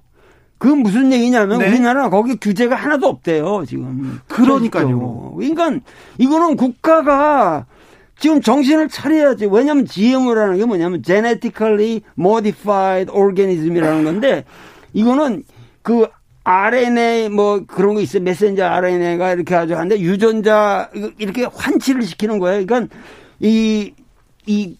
그 0.58 0.68
무슨 0.68 1.12
얘기냐면 1.12 1.58
네. 1.58 1.68
우리나라 1.68 2.08
거기 2.08 2.36
규제가 2.36 2.76
하나도 2.76 3.08
없대요, 3.08 3.64
지금. 3.66 4.20
그러니까요. 4.28 4.86
실질적으로. 4.86 5.34
그러니까 5.36 5.80
이거는 6.18 6.56
국가가 6.56 7.66
지금 8.16 8.40
정신을 8.40 8.88
차려야지. 8.88 9.46
왜냐하면 9.50 9.86
GMO라는 9.86 10.58
게 10.58 10.64
뭐냐면 10.64 11.02
genetically 11.02 12.02
modified 12.16 13.10
organism이라는 13.10 14.04
건데 14.04 14.44
이거는 14.92 15.42
그 15.82 16.06
RNA 16.44 17.28
뭐 17.28 17.62
그런 17.66 17.94
거 17.94 18.00
있어요. 18.00 18.22
메신저 18.22 18.64
RNA가 18.64 19.32
이렇게 19.32 19.54
아주 19.54 19.74
하는데 19.74 19.98
유전자 20.00 20.90
이렇게 21.18 21.44
환치를 21.44 22.02
시키는 22.02 22.38
거예요. 22.38 22.66
그러니까 22.66 22.94
이, 23.40 23.92
이 24.46 24.76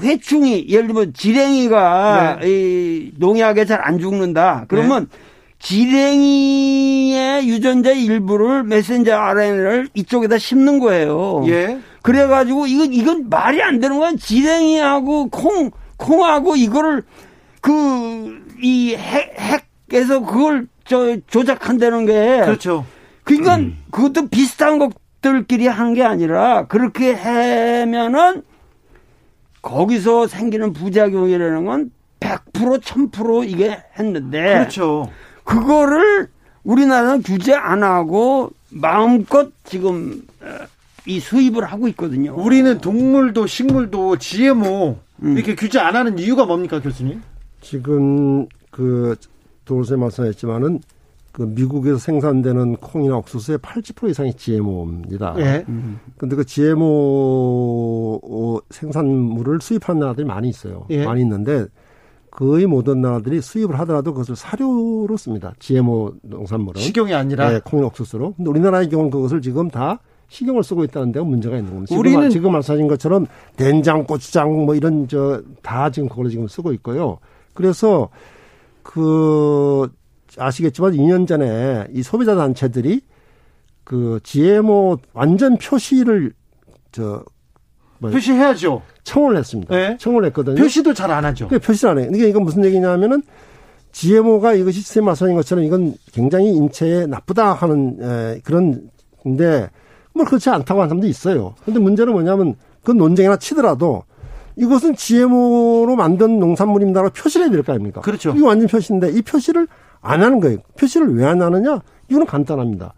회충이 0.00 0.66
예를 0.68 0.86
들면 0.88 1.12
지랭이가 1.14 2.38
네. 2.40 2.48
이 2.48 3.12
농약에 3.18 3.64
잘 3.66 3.80
안 3.82 3.98
죽는다. 3.98 4.64
그러면 4.68 5.08
네. 5.10 5.18
지랭이의 5.58 7.46
유전자 7.48 7.90
일부를 7.90 8.62
메신저 8.64 9.14
RNA를 9.14 9.88
이쪽에다 9.92 10.38
심는 10.38 10.78
거예요. 10.78 11.44
예. 11.48 11.78
그래가지고 12.02 12.66
이건 12.66 12.94
이건 12.94 13.28
말이 13.28 13.62
안 13.62 13.78
되는 13.78 13.98
거야. 13.98 14.12
지랭이하고 14.18 15.28
콩 15.28 15.70
콩하고 15.98 16.56
이거를 16.56 17.02
그 17.60 18.40
이 18.62 18.94
핵핵 18.94 19.69
에서 19.92 20.20
그걸 20.20 20.66
저 20.84 21.16
조작한다는 21.26 22.06
게 22.06 22.40
그렇죠. 22.44 22.84
그러니까 23.24 23.56
음. 23.56 23.76
그것도 23.90 24.28
비슷한 24.28 24.78
것들끼리 24.78 25.66
한 25.66 25.94
게 25.94 26.02
아니라 26.04 26.66
그렇게 26.66 27.12
하면은 27.12 28.42
거기서 29.62 30.26
생기는 30.26 30.72
부작용이라는 30.72 31.64
건 31.64 31.90
100% 32.20 32.80
1000% 32.80 33.48
이게 33.48 33.78
했는데 33.98 34.54
그렇죠. 34.54 35.10
그거를 35.44 36.28
우리나라는 36.64 37.22
규제 37.22 37.54
안 37.54 37.82
하고 37.82 38.50
마음껏 38.70 39.50
지금 39.64 40.22
어, 40.42 40.46
이 41.06 41.18
수입을 41.18 41.64
하고 41.64 41.88
있거든요. 41.88 42.34
우리는 42.36 42.78
동물도 42.78 43.46
식물도 43.46 44.18
GMO 44.18 44.98
음. 45.22 45.36
이렇게 45.36 45.54
규제 45.54 45.78
안 45.78 45.96
하는 45.96 46.18
이유가 46.18 46.44
뭡니까 46.46 46.80
교수님? 46.80 47.22
지금 47.60 48.46
그 48.70 49.16
도로세 49.70 49.94
말씀했지만은 49.94 50.80
그 51.30 51.42
미국에서 51.42 51.96
생산되는 51.96 52.76
콩이나 52.78 53.16
옥수수의 53.18 53.58
80% 53.58 54.10
이상이 54.10 54.34
GMO입니다. 54.34 55.36
예. 55.38 55.64
근데 56.18 56.34
그 56.34 56.44
GMO 57.34 58.60
생산물을 58.70 59.60
수입하는 59.60 60.00
나라들이 60.00 60.26
많이 60.26 60.48
있어요. 60.48 60.86
예. 60.90 61.04
많이 61.04 61.20
있는데 61.20 61.66
거의 62.32 62.66
모든 62.66 63.00
나라들이 63.00 63.40
수입을 63.40 63.78
하더라도 63.80 64.12
그것을 64.12 64.34
사료로 64.34 65.16
씁니다. 65.16 65.52
GMO 65.60 66.14
농산물은. 66.22 66.80
식용이 66.80 67.14
아니라? 67.14 67.50
네, 67.50 67.60
콩이나 67.64 67.86
옥수수로. 67.88 68.34
근데 68.36 68.50
우리나라의 68.50 68.88
경우는 68.88 69.10
그것을 69.12 69.40
지금 69.40 69.70
다 69.70 70.00
식용을 70.28 70.64
쓰고 70.64 70.82
있다는 70.84 71.12
데가 71.12 71.24
문제가 71.24 71.56
있는 71.56 71.70
겁니다. 71.70 71.88
지금, 71.90 72.00
우리는 72.00 72.28
지금 72.30 72.52
말씀하신 72.52 72.88
것처럼 72.88 73.26
된장, 73.56 74.04
고추장 74.04 74.64
뭐 74.64 74.74
이런 74.74 75.06
저 75.06 75.42
다 75.62 75.90
지금 75.90 76.08
그걸로 76.08 76.28
지금 76.28 76.48
쓰고 76.48 76.72
있고요. 76.72 77.18
그래서 77.54 78.08
그 78.90 79.88
아시겠지만 80.36 80.92
2년 80.92 81.26
전에 81.28 81.86
이 81.92 82.02
소비자 82.02 82.34
단체들이 82.34 83.02
그 83.84 84.18
GMO 84.24 84.98
완전 85.12 85.56
표시를 85.58 86.32
저 86.92 87.24
뭐 88.00 88.10
표시해야죠. 88.10 88.80
청원을 89.04 89.36
했습니다. 89.38 89.76
네. 89.76 89.96
청원을 89.98 90.28
했거든요. 90.28 90.56
표시도 90.56 90.94
잘 90.94 91.10
안 91.10 91.24
하죠. 91.26 91.48
표시를 91.48 91.90
안 91.90 91.98
해요. 91.98 92.10
이게 92.14 92.28
이건 92.30 92.44
무슨 92.44 92.64
얘기냐면은 92.64 93.22
GMO가 93.92 94.54
이것이 94.54 94.80
시스템 94.80 95.04
마사인 95.04 95.34
것처럼 95.34 95.64
이건 95.64 95.94
굉장히 96.12 96.48
인체에 96.54 97.06
나쁘다 97.06 97.52
하는 97.52 97.98
에, 98.00 98.40
그런데 98.42 99.68
뭐 100.14 100.24
그렇지 100.24 100.48
않다고 100.48 100.80
하는 100.80 100.88
사람도 100.88 101.06
있어요. 101.08 101.54
근데 101.64 101.78
문제는 101.78 102.12
뭐냐면 102.14 102.54
그 102.82 102.92
논쟁이나 102.92 103.36
치더라도 103.36 104.04
이것은 104.60 104.94
GMO로 104.94 105.96
만든 105.96 106.38
농산물입니다라고 106.38 107.12
표시를 107.14 107.46
해야 107.46 107.50
될 107.52 107.62
거 107.62 107.72
아닙니까? 107.72 108.00
그렇죠. 108.02 108.32
이거 108.36 108.46
완전 108.48 108.68
표시인데 108.68 109.10
이 109.10 109.22
표시를 109.22 109.66
안 110.02 110.22
하는 110.22 110.40
거예요. 110.40 110.58
표시를 110.78 111.16
왜 111.16 111.24
안 111.24 111.40
하느냐? 111.40 111.80
이거는 112.08 112.26
간단합니다. 112.26 112.92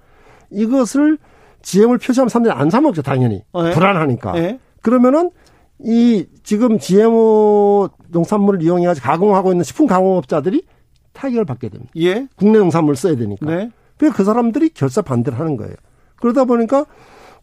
이것을 0.50 1.18
GM을 1.62 1.98
표시하면 1.98 2.28
사람들이 2.28 2.52
안 2.52 2.68
사먹죠, 2.70 3.02
당연히. 3.02 3.42
네. 3.54 3.70
불안하니까. 3.72 4.32
네. 4.32 4.58
그러면은 4.82 5.30
이 5.78 6.26
지금 6.42 6.78
GMO 6.78 7.88
농산물을 8.08 8.62
이용해가지고 8.62 9.04
가공하고 9.06 9.52
있는 9.52 9.64
식품 9.64 9.86
가공업자들이 9.86 10.64
타격을 11.12 11.44
받게 11.44 11.68
됩니다. 11.68 11.92
예. 11.98 12.26
국내 12.36 12.58
농산물 12.58 12.96
써야 12.96 13.14
되니까. 13.16 13.46
네. 13.46 13.70
그래서 13.98 14.16
그 14.16 14.24
사람들이 14.24 14.70
결사 14.70 15.02
반대를 15.02 15.38
하는 15.38 15.56
거예요. 15.56 15.74
그러다 16.16 16.44
보니까 16.44 16.86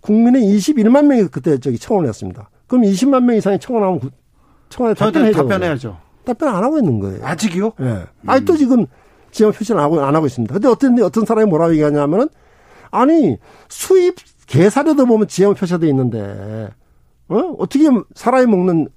국민의 0.01 0.41
21만 0.41 1.05
명이 1.05 1.27
그때 1.27 1.57
저기 1.59 1.77
청원을 1.77 2.09
했습니다. 2.09 2.49
그럼 2.69 2.83
20만 2.85 3.23
명 3.23 3.35
이상이 3.35 3.59
청원하면 3.59 3.99
청원에 4.69 4.93
답변해야죠. 4.95 5.37
답변해야죠. 5.37 5.97
답변 6.23 6.55
안 6.55 6.63
하고 6.63 6.77
있는 6.77 6.99
거예요. 6.99 7.25
아직이요? 7.25 7.73
예. 7.81 7.83
네. 7.83 8.03
아니 8.27 8.45
또 8.45 8.55
지금 8.55 8.85
지역 9.31 9.53
표시를 9.57 9.79
안 9.79 9.85
하고 9.85 10.01
안 10.01 10.15
하고 10.15 10.27
있습니다. 10.27 10.53
근데 10.53 10.67
어떤 10.69 11.01
어떤 11.03 11.25
사람이 11.25 11.49
뭐라고 11.49 11.73
얘기하냐면은 11.73 12.29
아니 12.91 13.37
수입 13.67 14.15
계사료도 14.47 15.05
보면 15.05 15.27
지역 15.27 15.57
표시돼 15.57 15.87
있는데 15.89 16.69
어? 17.27 17.35
어떻게 17.59 17.85
사람이 18.15 18.45
먹는 18.47 18.87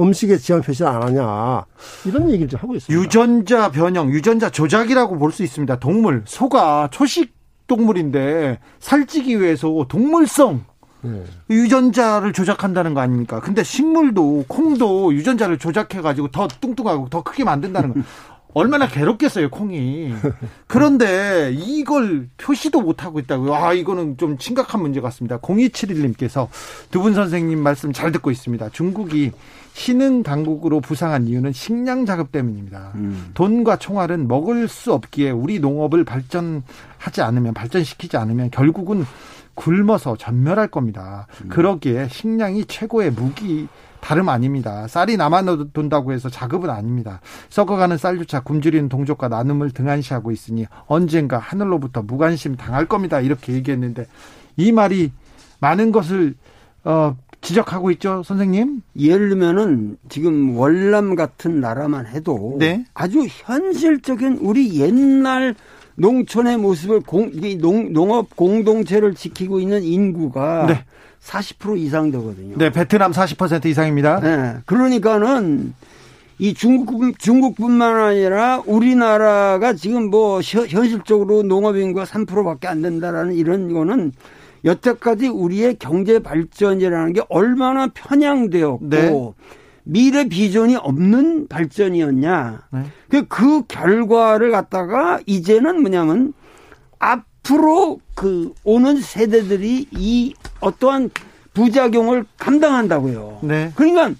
음식에 0.00 0.36
지역 0.38 0.62
표시를 0.62 0.90
안 0.90 1.02
하냐 1.02 1.64
이런 2.06 2.30
얘기를 2.30 2.48
좀 2.48 2.60
하고 2.60 2.74
있습니다. 2.74 3.02
유전자 3.02 3.70
변형, 3.70 4.10
유전자 4.10 4.48
조작이라고 4.50 5.18
볼 5.18 5.32
수 5.32 5.42
있습니다. 5.42 5.78
동물 5.80 6.22
소가 6.26 6.88
초식 6.90 7.34
동물인데 7.66 8.60
살찌기 8.80 9.40
위해서 9.40 9.84
동물성 9.88 10.64
네. 11.02 11.24
유전자를 11.50 12.32
조작한다는 12.32 12.94
거 12.94 13.00
아닙니까? 13.00 13.40
근데 13.40 13.62
식물도 13.62 14.46
콩도 14.48 15.14
유전자를 15.14 15.58
조작해 15.58 16.00
가지고 16.00 16.28
더 16.28 16.48
뚱뚱하고 16.48 17.08
더 17.08 17.22
크게 17.22 17.44
만든다는 17.44 17.94
거. 17.94 18.00
얼마나 18.54 18.88
괴롭겠어요, 18.88 19.50
콩이. 19.50 20.14
그런데 20.66 21.52
이걸 21.54 22.28
표시도 22.38 22.80
못하고 22.80 23.20
있다고요. 23.20 23.54
아, 23.54 23.72
이거는 23.74 24.16
좀 24.16 24.36
심각한 24.38 24.80
문제 24.80 25.00
같습니다. 25.00 25.38
0271님께서 25.38 26.48
두 26.90 27.02
분 27.02 27.14
선생님 27.14 27.62
말씀 27.62 27.92
잘 27.92 28.10
듣고 28.10 28.30
있습니다. 28.30 28.70
중국이 28.70 29.32
신흥 29.74 30.22
강국으로 30.24 30.80
부상한 30.80 31.28
이유는 31.28 31.52
식량 31.52 32.04
자급 32.06 32.32
때문입니다. 32.32 32.92
음. 32.96 33.30
돈과 33.34 33.76
총알은 33.76 34.26
먹을 34.26 34.66
수 34.66 34.92
없기에 34.92 35.30
우리 35.30 35.60
농업을 35.60 36.04
발전하지 36.04 37.20
않으면, 37.20 37.54
발전시키지 37.54 38.16
않으면 38.16 38.50
결국은 38.50 39.04
굶어서 39.58 40.16
전멸할 40.16 40.68
겁니다. 40.68 41.26
음. 41.42 41.48
그러기에 41.48 42.08
식량이 42.08 42.66
최고의 42.66 43.10
무기 43.10 43.66
다름 44.00 44.28
아닙니다. 44.28 44.86
쌀이 44.86 45.16
남아돈다고 45.16 46.12
해서 46.12 46.28
자급은 46.28 46.70
아닙니다. 46.70 47.20
썩어가는 47.50 47.98
쌀주차 47.98 48.40
굶주리는 48.40 48.88
동족과 48.88 49.26
나눔을 49.26 49.72
등한시하고 49.72 50.30
있으니 50.30 50.66
언젠가 50.86 51.38
하늘로부터 51.38 52.02
무관심 52.02 52.56
당할 52.56 52.86
겁니다. 52.86 53.20
이렇게 53.20 53.52
얘기했는데 53.54 54.06
이 54.56 54.70
말이 54.70 55.10
많은 55.58 55.90
것을 55.90 56.36
어, 56.84 57.16
지적하고 57.40 57.90
있죠, 57.92 58.22
선생님? 58.24 58.82
예를 58.96 59.30
들면은 59.30 59.96
지금 60.08 60.56
월남 60.56 61.16
같은 61.16 61.60
나라만 61.60 62.06
해도 62.06 62.56
네? 62.58 62.84
아주 62.94 63.26
현실적인 63.28 64.38
우리 64.40 64.78
옛날 64.78 65.56
농촌의 65.98 66.58
모습을 66.58 67.00
공, 67.00 67.30
농, 67.60 67.92
농업 67.92 68.34
공동체를 68.36 69.14
지키고 69.14 69.60
있는 69.60 69.82
인구가 69.82 70.66
네. 70.66 70.84
40% 71.22 71.78
이상 71.78 72.10
되거든요. 72.12 72.56
네, 72.56 72.70
베트남 72.70 73.12
40% 73.12 73.66
이상입니다. 73.66 74.20
네. 74.20 74.54
그러니까는 74.64 75.74
이 76.38 76.54
중국, 76.54 77.18
중국뿐만 77.18 77.96
아니라 77.96 78.62
우리나라가 78.64 79.72
지금 79.72 80.08
뭐 80.08 80.40
현실적으로 80.40 81.42
농업인구가 81.42 82.04
3%밖에 82.04 82.68
안 82.68 82.80
된다라는 82.80 83.34
이런 83.34 83.72
거는 83.72 84.12
여태까지 84.64 85.28
우리의 85.28 85.76
경제 85.80 86.20
발전이라는 86.20 87.12
게 87.12 87.22
얼마나 87.28 87.88
편향되었고 87.88 88.88
네. 88.88 89.12
미래 89.90 90.28
비전이 90.28 90.76
없는 90.76 91.48
발전이었냐. 91.48 92.60
네. 92.70 92.82
그, 93.08 93.26
그 93.26 93.62
결과를 93.66 94.50
갖다가 94.50 95.18
이제는 95.24 95.80
뭐냐면 95.80 96.34
앞으로 96.98 97.98
그 98.14 98.52
오는 98.64 99.00
세대들이 99.00 99.88
이 99.92 100.34
어떠한 100.60 101.08
부작용을 101.54 102.26
감당한다고요. 102.38 103.38
네. 103.42 103.72
그러니까 103.76 104.10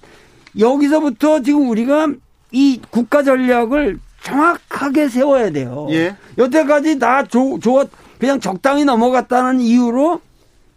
여기서부터 0.59 1.43
지금 1.43 1.69
우리가 1.69 2.09
이 2.51 2.81
국가 2.89 3.23
전략을 3.23 4.01
정확하게 4.23 5.09
세워야 5.09 5.51
돼요. 5.51 5.87
예. 5.91 6.17
여태까지 6.39 6.99
다 6.99 7.25
조, 7.25 7.59
조, 7.61 7.85
그냥 8.19 8.41
적당히 8.41 8.87
넘어갔다는 8.87 9.61
이유로 9.61 10.23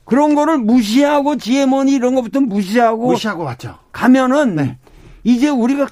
그런 0.04 0.36
거를 0.36 0.58
무시하고 0.58 1.38
지혜머니 1.38 1.94
이런 1.94 2.14
것부터 2.14 2.42
무시하고 2.42 3.08
무시하고 3.08 3.46
맞죠. 3.46 3.78
가면은 3.94 4.56
네. 4.56 4.78
이제 5.24 5.50
우리가 5.50 5.88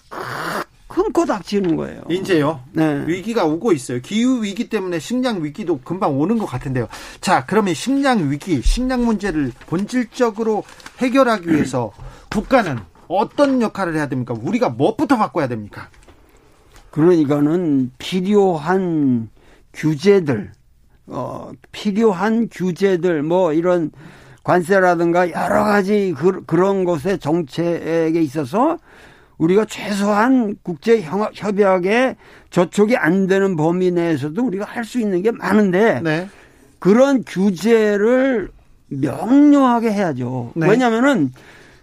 큰코 0.88 1.26
닥치는 1.26 1.76
거예요. 1.76 2.02
이제요. 2.10 2.62
네. 2.74 3.06
위기가 3.06 3.46
오고 3.46 3.72
있어요. 3.74 4.02
기후 4.02 4.44
위기 4.44 4.70
때문에 4.70 5.00
식량 5.00 5.44
위기도 5.44 5.80
금방 5.80 6.20
오는 6.20 6.38
것 6.40 6.46
같은데요. 6.48 6.88
자, 7.22 7.46
그러면 7.46 7.76
식량 7.76 8.32
위기, 8.32 8.62
식량 8.62 9.06
문제를 9.06 9.52
본질적으로 9.68 10.64
해결하기 10.98 11.48
위해서 11.48 11.92
국가는 12.32 12.80
어떤 13.08 13.62
역할을 13.62 13.96
해야 13.96 14.08
됩니까? 14.08 14.36
우리가 14.40 14.70
무엇부터 14.70 15.18
바꿔야 15.18 15.48
됩니까? 15.48 15.90
그러니까는 16.92 17.92
필요한 17.98 19.30
규제들 19.74 20.52
어 21.08 21.52
필요한 21.72 22.50
규제들 22.52 23.24
뭐 23.24 23.54
이런 23.54 23.92
관세라든가 24.44 25.32
여러 25.32 25.64
가지 25.64 26.16
그, 26.18 26.44
그런 26.46 26.84
것의 26.84 27.20
정책에 27.20 28.22
있어서 28.22 28.78
우리가 29.40 29.66
최소한 29.66 30.56
국제 30.62 31.02
협약에 31.02 32.16
저촉이 32.52 32.96
안 32.98 33.26
되는 33.28 33.56
범위 33.56 33.90
내에서도 33.92 34.42
우리가 34.46 34.66
할 34.66 34.84
수 34.84 35.00
있는 35.00 35.22
게 35.22 35.32
많은데 35.32 36.02
네. 36.04 36.28
그런 36.80 37.24
규제를 37.26 38.50
명료하게 38.88 39.92
해야죠. 39.92 40.52
네. 40.56 40.68
왜냐면은 40.68 41.32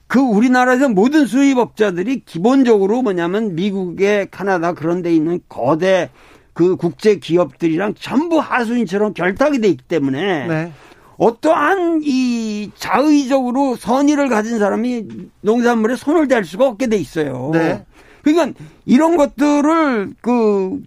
그 0.07 0.21
우리나라에서 0.21 0.89
모든 0.89 1.27
수입업자들이 1.27 2.21
기본적으로 2.25 3.03
뭐냐면 3.03 3.55
미국의 3.55 4.29
카나다 4.31 4.73
그런 4.73 5.03
데 5.03 5.15
있는 5.15 5.41
거대 5.49 6.11
그 6.53 6.77
국제 6.77 7.17
기업들이랑 7.17 7.95
전부 7.99 8.39
하수인처럼 8.39 9.15
결탁이 9.15 9.61
돼 9.61 9.69
있기 9.69 9.85
때문에 9.85 10.47
네. 10.47 10.73
어떠한 11.19 12.01
이 12.05 12.71
자의적으로 12.77 13.77
선의를 13.77 14.29
가진 14.29 14.59
사람이 14.59 15.07
농산물에 15.41 15.97
손을 15.97 16.29
댈 16.29 16.45
수가 16.45 16.67
없게 16.67 16.89
돼 16.89 16.97
있어요. 16.97 17.51
네. 17.53 17.85
그러니까 18.23 18.59
이런 18.85 19.17
것들을 19.17 20.15
그 20.21 20.83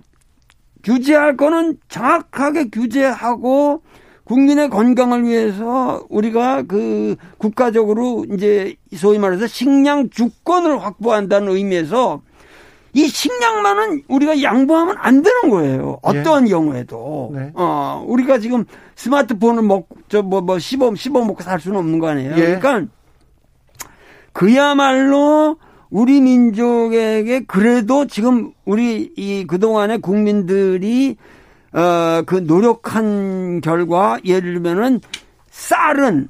규제할 0.84 1.38
거는 1.38 1.78
정확하게 1.88 2.70
규제하고 2.70 3.82
국민의 4.24 4.70
건강을 4.70 5.24
위해서 5.24 6.06
우리가 6.10 6.64
그 6.64 7.16
국가적으로 7.40 8.26
이제 8.32 8.76
소위 8.96 9.18
말해서 9.18 9.48
식량 9.48 10.10
주권을 10.12 10.84
확보한다는 10.84 11.56
의미에서 11.56 12.22
이 12.94 13.08
식량만은 13.08 14.04
우리가 14.08 14.42
양보하면 14.42 14.96
안 14.98 15.22
되는 15.22 15.50
거예요. 15.50 16.00
어떠한 16.02 16.48
예. 16.48 16.52
경우에도. 16.52 17.32
네. 17.34 17.52
어, 17.54 18.04
우리가 18.08 18.40
지금 18.40 18.66
스마트폰을 18.96 19.64
먹고, 19.64 19.98
저, 20.10 20.22
뭐, 20.22 20.42
뭐, 20.42 20.58
씹어, 20.60 20.96
씹어 20.96 21.24
먹고 21.24 21.44
살 21.44 21.60
수는 21.60 21.78
없는 21.80 22.00
거 22.00 22.08
아니에요. 22.08 22.36
예. 22.38 22.60
그러니까 22.60 22.86
그야말로 24.34 25.58
우리 25.90 26.22
민족에게 26.22 27.42
그래도 27.46 28.06
지금 28.06 28.54
우리 28.66 29.12
이 29.16 29.46
그동안의 29.48 30.00
국민들이 30.02 31.18
어, 31.74 32.24
그 32.26 32.36
노력한 32.36 33.62
결과 33.62 34.20
예를 34.26 34.54
들면은 34.54 35.02
쌀은 35.50 36.30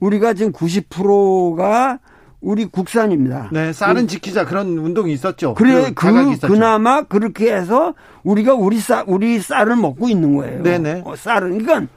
우리가 0.00 0.34
지금 0.34 0.52
90%가 0.52 1.98
우리 2.44 2.66
국산입니다. 2.66 3.48
네, 3.52 3.72
쌀은 3.72 4.06
지키자 4.06 4.44
그런 4.44 4.76
운동이 4.78 5.12
있었죠. 5.14 5.54
그래 5.54 5.92
그, 5.94 6.12
그 6.12 6.32
있었죠. 6.32 6.52
그나마 6.52 7.02
그렇게 7.02 7.52
해서 7.54 7.94
우리가 8.22 8.54
우리 8.54 8.78
쌀 8.78 9.04
우리 9.06 9.40
쌀을 9.40 9.76
먹고 9.76 10.08
있는 10.08 10.36
거예요. 10.36 10.62
네네. 10.62 11.02
어, 11.06 11.16
쌀은 11.16 11.58
그러니까 11.58 11.90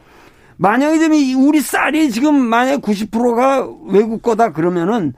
만약에 0.56 1.00
좀 1.00 1.14
이- 1.14 1.34
우리 1.34 1.60
쌀이 1.60 2.10
지금 2.12 2.36
만약 2.36 2.82
90%가 2.82 3.68
외국 3.88 4.22
거다 4.22 4.54
그러면은 4.54 5.14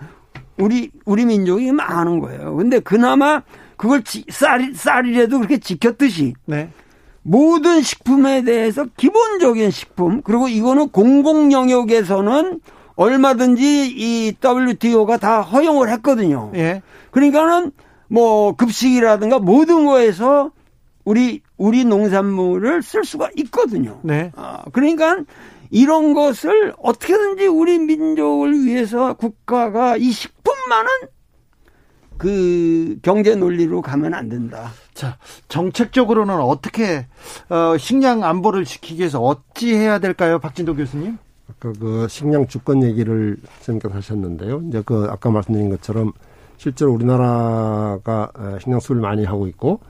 우리 0.57 0.89
우리 1.05 1.25
민족이 1.25 1.71
망하는 1.71 2.19
거예요. 2.19 2.55
근데 2.55 2.79
그나마 2.79 3.43
그걸 3.77 4.03
지, 4.03 4.25
쌀 4.29 4.73
쌀이라도 4.73 5.37
그렇게 5.37 5.59
지켰듯이 5.59 6.33
네. 6.45 6.69
모든 7.21 7.81
식품에 7.83 8.43
대해서 8.43 8.87
기본적인 8.97 9.69
식품 9.69 10.21
그리고 10.23 10.47
이거는 10.47 10.89
공공 10.89 11.51
영역에서는 11.51 12.59
얼마든지 12.99 13.93
이 13.95 14.33
WTO가 14.43 15.15
다 15.15 15.39
허용을 15.39 15.89
했거든요. 15.93 16.51
예. 16.55 16.81
그러니까는 17.11 17.71
뭐 18.09 18.57
급식이라든가 18.57 19.39
모든 19.39 19.85
거에서 19.85 20.51
우리 21.05 21.41
우리 21.55 21.85
농산물을 21.85 22.83
쓸 22.83 23.05
수가 23.05 23.29
있거든요. 23.37 24.01
네. 24.03 24.33
아, 24.35 24.65
그러니까 24.73 25.23
이런 25.71 26.13
것을 26.13 26.73
어떻게든지 26.77 27.47
우리 27.47 27.79
민족을 27.79 28.65
위해서 28.65 29.13
국가가 29.13 29.95
이 29.95 30.11
식품만은 30.11 30.89
그 32.17 32.97
경제 33.01 33.33
논리로 33.33 33.81
가면 33.81 34.13
안 34.13 34.27
된다. 34.27 34.71
자, 34.93 35.17
정책적으로는 35.47 36.35
어떻게 36.41 37.07
어, 37.47 37.77
식량 37.77 38.25
안보를 38.25 38.65
지키기 38.65 38.99
위해서 38.99 39.21
어찌 39.21 39.73
해야 39.73 39.99
될까요, 39.99 40.39
박진도 40.39 40.75
교수님? 40.75 41.17
아까 41.59 41.73
그 41.77 42.07
식량 42.09 42.47
주권 42.47 42.81
얘기를 42.83 43.37
선생님께서 43.57 43.95
하셨는데요. 43.95 44.63
이제 44.69 44.81
그 44.85 45.07
아까 45.09 45.29
말씀드린 45.29 45.69
것처럼 45.69 46.13
실제로 46.57 46.93
우리나라가 46.93 48.31
어, 48.33 48.57
식량 48.59 48.79
수입을 48.79 49.01
많이 49.01 49.25
하고 49.25 49.47
있고 49.47 49.81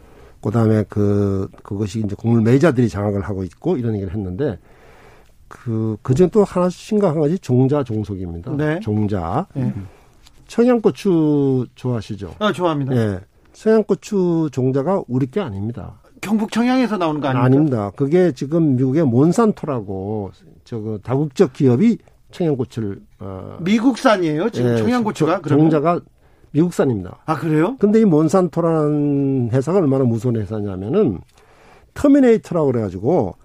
그다음에 0.41 0.83
그 0.89 1.47
그것이 1.63 1.99
이제 1.99 2.15
곡물 2.17 2.41
매자들이 2.41 2.89
장악을 2.89 3.21
하고 3.21 3.43
있고 3.43 3.77
이런 3.77 3.93
얘기를 3.93 4.13
했는데 4.13 4.57
그 5.47 5.97
그중 6.01 6.29
또 6.29 6.43
하나 6.43 6.69
심각한 6.69 7.19
것이 7.19 7.37
종자 7.39 7.83
종속입니다. 7.83 8.55
네. 8.55 8.79
종자. 8.79 9.47
예. 9.57 9.73
청양고추 10.47 11.67
좋아하시죠? 11.75 12.35
아, 12.39 12.51
좋아합니다. 12.51 12.95
예. 12.95 13.19
청양고추 13.53 14.49
종자가 14.51 15.03
우리 15.07 15.27
게 15.27 15.39
아닙니다. 15.41 15.99
경북 16.21 16.51
청양에서 16.51 16.97
나오는 16.97 17.21
거 17.21 17.27
아닙니까? 17.27 17.45
아닙니다. 17.45 17.91
그게 17.95 18.31
지금 18.31 18.75
미국의 18.75 19.05
몬산토라고 19.05 20.31
저거 20.63 20.99
다국적 21.03 21.53
기업이 21.53 21.97
청양고추를 22.31 22.99
어 23.19 23.57
미국산이에요, 23.61 24.49
지금 24.51 24.73
예, 24.73 24.77
청양고추가 24.77 25.41
그러면? 25.41 25.65
종자가 25.69 25.99
미국산입니다. 26.51 27.17
아, 27.25 27.35
그래요? 27.35 27.75
근데 27.79 28.01
이 28.01 28.05
몬산토라는 28.05 29.49
회사가 29.53 29.79
얼마나 29.79 30.03
무서운 30.03 30.35
회사냐면은 30.35 31.19
터미네이터라고 31.93 32.67
그래가지고 32.71 33.35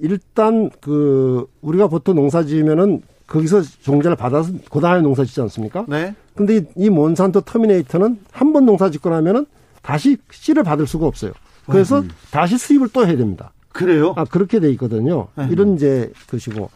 일단 0.00 0.70
그 0.80 1.46
우리가 1.60 1.88
보통 1.88 2.16
농사 2.16 2.42
지으면은 2.42 3.02
거기서 3.26 3.62
종자를 3.62 4.16
받아서 4.16 4.52
그 4.70 4.80
다음에 4.80 5.00
농사 5.00 5.24
짓지 5.24 5.40
않습니까? 5.42 5.84
네. 5.88 6.14
근데 6.34 6.56
이- 6.58 6.64
이 6.76 6.90
몬산토 6.90 7.42
터미네이터는 7.42 8.18
한 8.32 8.52
번 8.52 8.66
농사 8.66 8.90
짓고 8.90 9.08
나면은 9.10 9.46
다시 9.80 10.16
씨를 10.30 10.62
받을 10.64 10.86
수가 10.86 11.06
없어요. 11.06 11.32
그래서 11.66 12.00
음. 12.00 12.10
다시 12.30 12.58
수입을 12.58 12.88
또 12.92 13.06
해야 13.06 13.16
됩니다. 13.16 13.52
그래요? 13.72 14.12
아, 14.16 14.24
그렇게 14.24 14.60
돼 14.60 14.70
있거든요. 14.72 15.28
네. 15.36 15.48
이런 15.50 15.74
이제 15.76 16.12
것이고. 16.30 16.70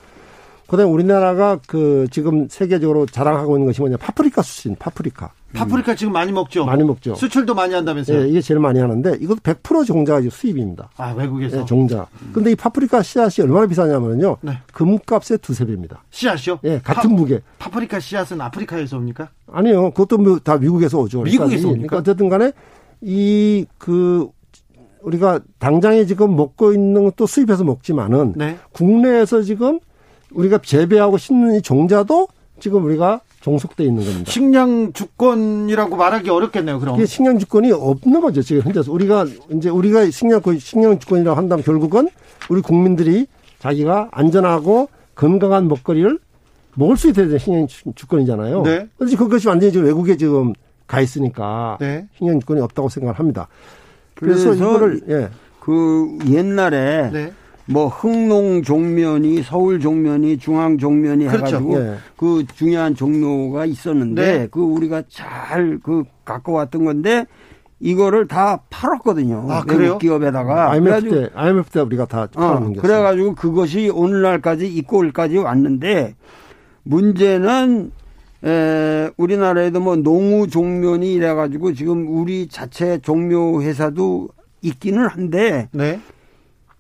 그 0.66 0.76
다음에 0.76 0.90
우리나라가 0.90 1.60
그 1.68 2.08
지금 2.10 2.48
세계적으로 2.48 3.06
자랑하고 3.06 3.56
있는 3.56 3.66
것이 3.66 3.80
뭐냐. 3.80 3.98
파프리카 3.98 4.42
수신, 4.42 4.74
파프리카. 4.76 5.30
파프리카 5.54 5.94
지금 5.94 6.12
많이 6.12 6.32
먹죠? 6.32 6.64
많이 6.64 6.82
먹죠. 6.82 7.14
수출도 7.14 7.54
많이 7.54 7.72
한다면서요? 7.72 8.22
예, 8.22 8.28
이게 8.28 8.40
제일 8.40 8.58
많이 8.58 8.80
하는데 8.80 9.16
이것도 9.20 9.40
100% 9.42 9.86
종자가 9.86 10.22
수입입니다. 10.28 10.90
아, 10.96 11.12
외국에서? 11.12 11.60
예, 11.60 11.64
종자. 11.64 12.06
근데 12.32 12.50
이 12.50 12.56
파프리카 12.56 13.02
씨앗이 13.02 13.46
얼마나 13.46 13.66
비싸냐면요. 13.68 14.38
네. 14.40 14.58
금값의 14.72 15.38
두세 15.40 15.64
배입니다. 15.66 16.02
씨앗이요? 16.10 16.58
예, 16.64 16.80
같은 16.82 17.14
무게. 17.14 17.40
파프리카 17.60 18.00
씨앗은 18.00 18.40
아프리카에서 18.40 18.96
옵니까? 18.96 19.28
아니요. 19.52 19.92
그것도 19.92 20.18
뭐다 20.18 20.56
미국에서 20.58 20.98
오죠. 20.98 21.22
미국에서 21.22 21.46
그러니까 21.46 21.68
이- 21.68 21.72
옵니까? 21.72 21.86
그러니까 21.90 21.96
어쨌든 21.98 22.28
간에 22.28 22.52
이 23.02 23.66
그 23.78 24.28
우리가 25.06 25.38
당장에 25.60 26.04
지금 26.04 26.34
먹고 26.36 26.72
있는 26.72 27.04
것도 27.04 27.26
수입해서 27.26 27.62
먹지만은 27.62 28.34
네. 28.36 28.58
국내에서 28.72 29.42
지금 29.42 29.78
우리가 30.32 30.58
재배하고 30.58 31.16
심는 31.16 31.54
이 31.54 31.62
종자도 31.62 32.26
지금 32.58 32.84
우리가 32.84 33.20
종속돼 33.40 33.84
있는 33.84 34.04
겁니다. 34.04 34.30
식량 34.30 34.92
주권이라고 34.92 35.94
말하기 35.96 36.28
어렵겠네요, 36.28 36.80
그럼. 36.80 36.96
이게 36.96 37.06
식량 37.06 37.38
주권이 37.38 37.70
없는 37.70 38.20
거죠 38.20 38.42
지금 38.42 38.62
현재서 38.62 38.90
우리가 38.90 39.26
이제 39.52 39.68
우리가 39.68 40.10
식량 40.10 40.40
식량 40.58 40.98
주권이라고 40.98 41.38
한다면 41.38 41.62
결국은 41.64 42.08
우리 42.50 42.60
국민들이 42.60 43.26
자기가 43.60 44.08
안전하고 44.10 44.88
건강한 45.14 45.68
먹거리를 45.68 46.18
먹을 46.74 46.96
수 46.96 47.08
있어야 47.08 47.26
되는 47.26 47.38
식량 47.38 47.66
주- 47.68 47.92
주권이잖아요. 47.94 48.62
네. 48.62 48.88
그래서 48.98 49.16
그것이 49.16 49.46
완전히 49.46 49.70
지금 49.72 49.86
외국에 49.86 50.16
지금 50.16 50.52
가 50.88 51.00
있으니까 51.00 51.78
네. 51.80 52.08
식량 52.18 52.40
주권이 52.40 52.60
없다고 52.60 52.88
생각을 52.88 53.16
합니다. 53.18 53.46
그래서, 54.16 54.50
그래서 54.50 54.64
이거를 54.64 55.00
예. 55.08 55.28
그 55.60 56.18
옛날에 56.28 57.10
네. 57.12 57.32
뭐 57.68 57.88
흥농 57.88 58.62
종면이 58.62 59.42
서울 59.42 59.80
종면이 59.80 60.38
중앙 60.38 60.78
종면이 60.78 61.26
그렇죠. 61.26 61.56
해가지고 61.56 61.80
예. 61.80 61.94
그 62.16 62.44
중요한 62.54 62.94
종로가 62.94 63.64
있었는데 63.66 64.38
네. 64.38 64.48
그 64.50 64.60
우리가 64.60 65.02
잘 65.08 65.78
그 65.82 66.04
갖고 66.24 66.52
왔던 66.52 66.84
건데 66.84 67.26
이거를 67.78 68.26
다 68.26 68.62
팔았거든요. 68.70 69.46
아, 69.50 69.62
그래요? 69.62 69.98
기업에다가 69.98 70.70
IMF 70.70 70.84
그래가지고 70.84 71.14
때 71.14 71.30
IMF 71.34 71.70
때 71.70 71.80
우리가 71.80 72.06
다 72.06 72.22
어, 72.22 72.26
팔아넘겼어요. 72.32 72.82
그래가지고 72.82 73.34
그것이 73.34 73.90
오늘날까지 73.90 74.66
이꼴까지 74.66 75.38
왔는데 75.38 76.14
문제는 76.84 77.90
에, 78.44 79.10
우리나라에도 79.16 79.80
뭐 79.80 79.96
농우 79.96 80.46
종묘니 80.46 81.14
이래가지고 81.14 81.72
지금 81.74 82.06
우리 82.08 82.48
자체 82.48 82.98
종묘 82.98 83.62
회사도 83.62 84.28
있기는 84.62 85.06
한데 85.06 85.68
네. 85.72 86.00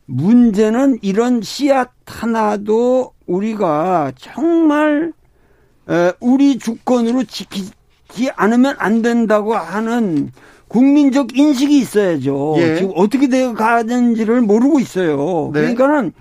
문제는 0.06 0.98
이런 1.02 1.42
씨앗 1.42 1.90
하나도 2.06 3.12
우리가 3.26 4.12
정말 4.16 5.12
에, 5.88 6.12
우리 6.20 6.58
주권으로 6.58 7.24
지키지 7.24 8.30
않으면 8.36 8.76
안 8.78 9.02
된다고 9.02 9.54
하는 9.54 10.30
국민적 10.68 11.36
인식이 11.36 11.78
있어야죠. 11.78 12.54
예. 12.58 12.76
지금 12.76 12.92
어떻게 12.96 13.28
되어 13.28 13.54
가는지를 13.54 14.40
모르고 14.40 14.80
있어요. 14.80 15.50
네. 15.52 15.60
그러니까는 15.60 16.12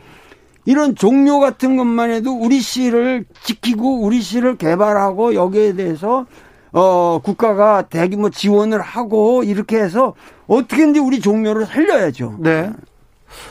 이런 0.65 0.95
종료 0.95 1.39
같은 1.39 1.77
것만 1.77 2.11
해도 2.11 2.33
우리 2.33 2.59
씨를 2.59 3.25
지키고 3.43 4.01
우리 4.01 4.21
씨를 4.21 4.57
개발하고 4.57 5.35
여기에 5.35 5.73
대해서 5.73 6.25
어 6.71 7.19
국가가 7.23 7.83
대규모 7.83 8.29
지원을 8.29 8.81
하고 8.81 9.43
이렇게 9.43 9.77
해서 9.77 10.13
어떻게든지 10.47 10.99
우리 10.99 11.19
종묘를 11.21 11.65
살려야죠. 11.65 12.37
네. 12.39 12.71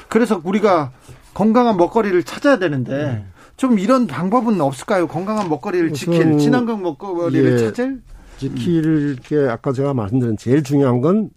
그래서 0.08 0.40
우리가 0.44 0.92
건강한 1.32 1.76
먹거리를 1.76 2.22
찾아야 2.24 2.58
되는데 2.58 3.24
좀 3.56 3.78
이런 3.78 4.06
방법은 4.06 4.60
없을까요? 4.60 5.06
건강한 5.06 5.48
먹거리를 5.48 5.92
지킬 5.92 6.20
우선, 6.20 6.38
친환경 6.38 6.82
먹거리를 6.82 7.52
예. 7.52 7.58
찾을 7.58 8.02
지킬 8.38 9.16
게 9.22 9.36
아까 9.48 9.72
제가 9.72 9.94
말씀드린 9.94 10.36
제일 10.36 10.62
중요한 10.62 11.00
건 11.00 11.30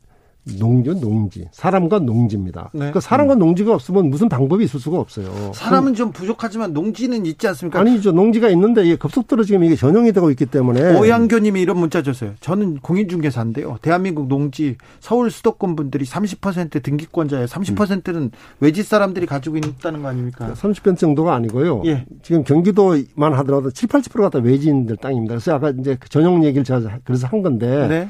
농지, 0.60 0.89
농지. 1.00 1.48
사람과 1.52 2.00
농지입니다. 2.00 2.70
네. 2.74 2.80
그러니까 2.80 3.00
사람과 3.00 3.36
농지가 3.36 3.74
없으면 3.74 4.10
무슨 4.10 4.30
방법이 4.30 4.64
있을 4.64 4.80
수가 4.80 5.00
없어요. 5.00 5.52
사람은 5.54 5.93
좀 5.93 6.12
부족하지만 6.12 6.74
농지는 6.74 7.26
있지 7.26 7.48
않습니까? 7.48 7.80
아니죠. 7.80 8.12
농지가 8.12 8.50
있는데 8.50 8.86
이게 8.86 8.95
급속도로 8.95 9.43
지금 9.43 9.64
이게 9.64 9.76
전용이 9.76 10.12
되고 10.14 10.30
있기 10.32 10.45
때문에 10.45 10.98
오양교님이 10.98 11.62
이런 11.62 11.78
문자 11.78 12.02
줬어요. 12.02 12.34
저는 12.39 12.80
공인중개사인데요. 12.80 13.78
대한민국 13.82 14.28
농지 14.28 14.78
서울 15.00 15.30
수도권 15.32 15.76
분들이 15.76 16.06
30% 16.06 16.82
등기권자예요. 16.82 17.45
30%는 17.45 18.32
외지 18.60 18.84
사람들이 18.84 19.26
가지고 19.26 19.58
있다는 19.58 20.02
거 20.02 20.10
아닙니까? 20.10 20.54
30% 20.54 20.98
정도가 20.98 21.34
아니고요. 21.36 21.84
예. 21.86 22.06
지금 22.22 22.43
경기도만 22.43 23.34
하더라도 23.39 23.72
7, 23.72 23.89
80%가 23.89 24.30
다 24.30 24.39
외지인들 24.39 24.98
땅입니다. 24.98 25.36
그래서 25.36 25.54
아까 25.54 25.72
이제 25.72 25.98
그 26.00 26.10
전용 26.10 26.43
얘기를 26.43 26.64
제가 26.64 27.00
그래서 27.04 27.28
한 27.28 27.41
건데 27.41 27.88
네. 27.88 28.10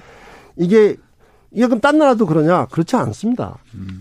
이게 0.55 0.97
이게 1.51 1.65
그럼 1.65 1.79
딴 1.79 1.97
나라도 1.97 2.25
그러냐? 2.25 2.65
그렇지 2.67 2.95
않습니다. 2.95 3.57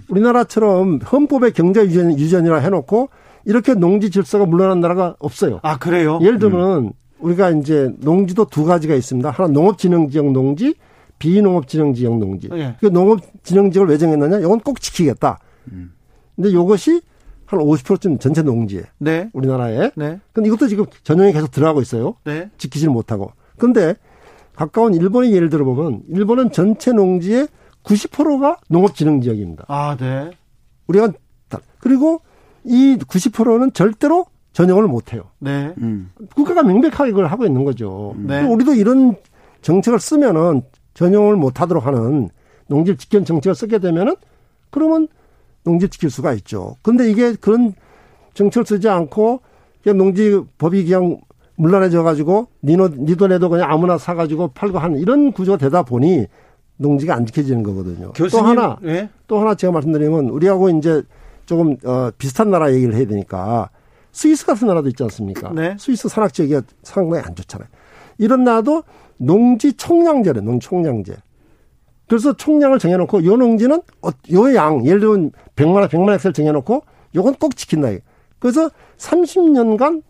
우리나라처럼 0.08 1.00
헌법의 1.00 1.52
경제 1.52 1.82
유전, 1.82 2.18
유전이라 2.18 2.58
해놓고 2.58 3.08
이렇게 3.44 3.74
농지 3.74 4.10
질서가 4.10 4.46
물러난 4.46 4.80
나라가 4.80 5.14
없어요. 5.18 5.60
아 5.62 5.78
그래요? 5.78 6.18
예를 6.22 6.38
들면 6.38 6.92
우리가 7.20 7.50
이제 7.50 7.90
농지도 7.98 8.44
두 8.46 8.64
가지가 8.64 8.94
있습니다. 8.94 9.30
하나 9.30 9.48
농업진흥지역 9.48 10.32
농지, 10.32 10.74
비농업진흥지역 11.18 12.18
농지. 12.18 12.48
예. 12.52 12.76
그 12.80 12.86
농업진흥지역을 12.86 13.90
왜 13.90 13.98
정했느냐? 13.98 14.40
이건 14.40 14.60
꼭 14.60 14.80
지키겠다. 14.80 15.38
근데 16.34 16.50
이것이 16.50 17.00
한 17.46 17.60
50%쯤 17.60 18.18
전체 18.18 18.42
농지에 18.42 18.82
네. 18.98 19.30
우리나라에. 19.32 19.92
네. 19.94 20.20
근데 20.32 20.48
이것도 20.48 20.66
지금 20.68 20.84
전형이 21.04 21.32
계속 21.32 21.50
들어가고 21.50 21.80
있어요. 21.80 22.16
네. 22.24 22.50
지키지를 22.58 22.92
못하고. 22.92 23.30
근데 23.56 23.94
가까운 24.56 24.94
일본의 24.94 25.32
예를 25.32 25.48
들어보면 25.50 26.02
일본은 26.08 26.50
전체 26.50 26.92
농지의 26.92 27.46
90%가 27.84 28.56
농업진흥지역입니다. 28.68 29.66
아 29.68 29.96
네. 29.98 30.30
우리가 30.88 31.12
다- 31.48 31.60
그리고 31.78 32.20
이 32.64 32.96
90%는 32.98 33.72
절대로 33.72 34.26
전형을 34.52 34.88
못해요. 34.88 35.24
네. 35.38 35.72
음. 35.78 36.10
국가가 36.34 36.62
명백하게 36.62 37.10
그걸 37.10 37.26
하고 37.26 37.44
있는 37.44 37.64
거죠. 37.64 38.14
네. 38.16 38.40
그럼 38.40 38.52
우리도 38.52 38.74
이런 38.74 39.14
정책을 39.62 40.00
쓰면은 40.00 40.62
전용을 40.94 41.36
못하도록 41.36 41.84
하는 41.86 42.30
농지를 42.68 42.96
지키는 42.96 43.24
정책을 43.24 43.54
쓰게 43.54 43.78
되면은 43.78 44.16
그러면 44.70 45.06
농지를 45.64 45.90
지킬 45.90 46.10
수가 46.10 46.32
있죠. 46.34 46.76
근데 46.82 47.10
이게 47.10 47.34
그런 47.34 47.74
정책을 48.34 48.64
쓰지 48.66 48.88
않고 48.88 49.40
그냥 49.82 49.98
농지 49.98 50.40
법이 50.58 50.84
그냥 50.84 51.18
물란해져 51.56 52.02
가지고 52.02 52.48
니노 52.62 52.88
니도 52.88 53.28
내도 53.28 53.48
그냥 53.48 53.70
아무나 53.70 53.98
사 53.98 54.14
가지고 54.14 54.48
팔고 54.48 54.78
하는 54.78 54.98
이런 54.98 55.32
구조가 55.32 55.58
되다 55.58 55.82
보니 55.82 56.26
농지가 56.76 57.14
안 57.14 57.24
지켜지는 57.26 57.62
거거든요. 57.62 58.12
교수님. 58.12 58.44
또 58.44 58.48
하나 58.48 58.78
예. 58.84 59.08
또 59.26 59.40
하나 59.40 59.54
제가 59.54 59.72
말씀드리면 59.72 60.28
우리하고 60.28 60.68
이제 60.70 61.02
조금 61.46 61.76
어 61.84 62.10
비슷한 62.18 62.50
나라 62.50 62.72
얘기를 62.72 62.94
해야 62.94 63.06
되니까 63.06 63.70
스위스 64.12 64.46
같은 64.46 64.66
나라도 64.66 64.88
있지 64.88 65.02
않습니까? 65.02 65.50
네. 65.54 65.76
스위스 65.78 66.08
산악 66.08 66.32
지역이 66.32 66.66
상당히 66.82 67.22
안 67.26 67.34
좋잖아요. 67.34 67.68
이런 68.18 68.44
나라도 68.44 68.82
농지 69.18 69.72
총량제래, 69.74 70.40
농지 70.40 70.68
총량제. 70.68 71.16
그래서 72.08 72.32
총량을 72.34 72.78
정해놓고 72.78 73.24
요 73.24 73.36
농지는 73.36 73.82
어, 74.02 74.10
요 74.32 74.54
양, 74.54 74.86
예를 74.86 75.00
들면 75.00 75.32
100만, 75.56 75.88
100만 75.88 76.14
엑셀 76.14 76.32
정해놓고 76.32 76.82
요건 77.14 77.34
꼭 77.34 77.56
지킨다. 77.56 77.88
그래서 78.38 78.70
30년간 78.98 80.02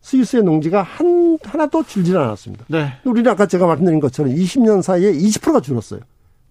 스위스의 0.00 0.42
농지가 0.42 0.82
한, 0.82 1.38
하나도 1.42 1.82
줄질 1.84 2.16
않았습니다. 2.16 2.64
네. 2.68 2.92
우리는 3.04 3.30
아까 3.30 3.46
제가 3.46 3.66
말씀드린 3.66 4.00
것처럼 4.00 4.32
20년 4.32 4.82
사이에 4.82 5.12
20%가 5.12 5.60
줄었어요. 5.60 6.00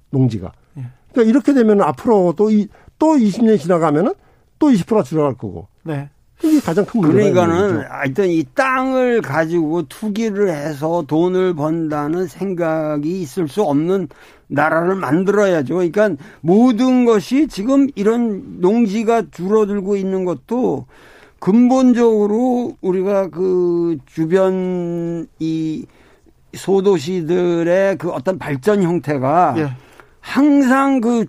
농지가. 0.10 0.52
예. 0.78 0.86
그러니까 1.12 1.30
이렇게 1.30 1.54
되면 1.54 1.82
앞으로 1.82 2.34
또, 2.38 2.52
이, 2.52 2.68
또 3.00 3.16
20년이 3.16 3.60
지나가면은 3.60 4.14
또 4.60 4.70
20%가 4.70 5.04
줄어갈 5.04 5.34
거고. 5.34 5.68
네. 5.84 6.10
이게 6.44 6.60
가장 6.60 6.86
큰 6.86 7.02
문제가 7.02 7.48
그러니까는 7.48 7.86
하여튼 7.90 8.30
이 8.30 8.46
땅을 8.54 9.22
가지고 9.22 9.88
투기를 9.88 10.50
해서 10.50 11.04
돈을 11.08 11.56
번다는 11.56 12.28
생각이 12.28 13.22
있을 13.22 13.48
수 13.48 13.64
없는 13.64 14.08
나라를 14.48 14.96
만들어야죠. 14.96 15.74
그러니까 15.74 16.12
모든 16.42 17.06
것이 17.06 17.48
지금 17.48 17.88
이런 17.96 18.60
농지가 18.60 19.24
줄어들고 19.32 19.96
있는 19.96 20.26
것도 20.26 20.86
근본적으로 21.40 22.76
우리가 22.82 23.30
그 23.30 23.98
주변 24.06 25.28
이 25.40 25.86
소도시들의 26.54 27.98
그 27.98 28.10
어떤 28.12 28.40
발전 28.40 28.82
형태가 28.84 29.56
예. 29.58 29.70
항상 30.22 31.02
그 31.02 31.26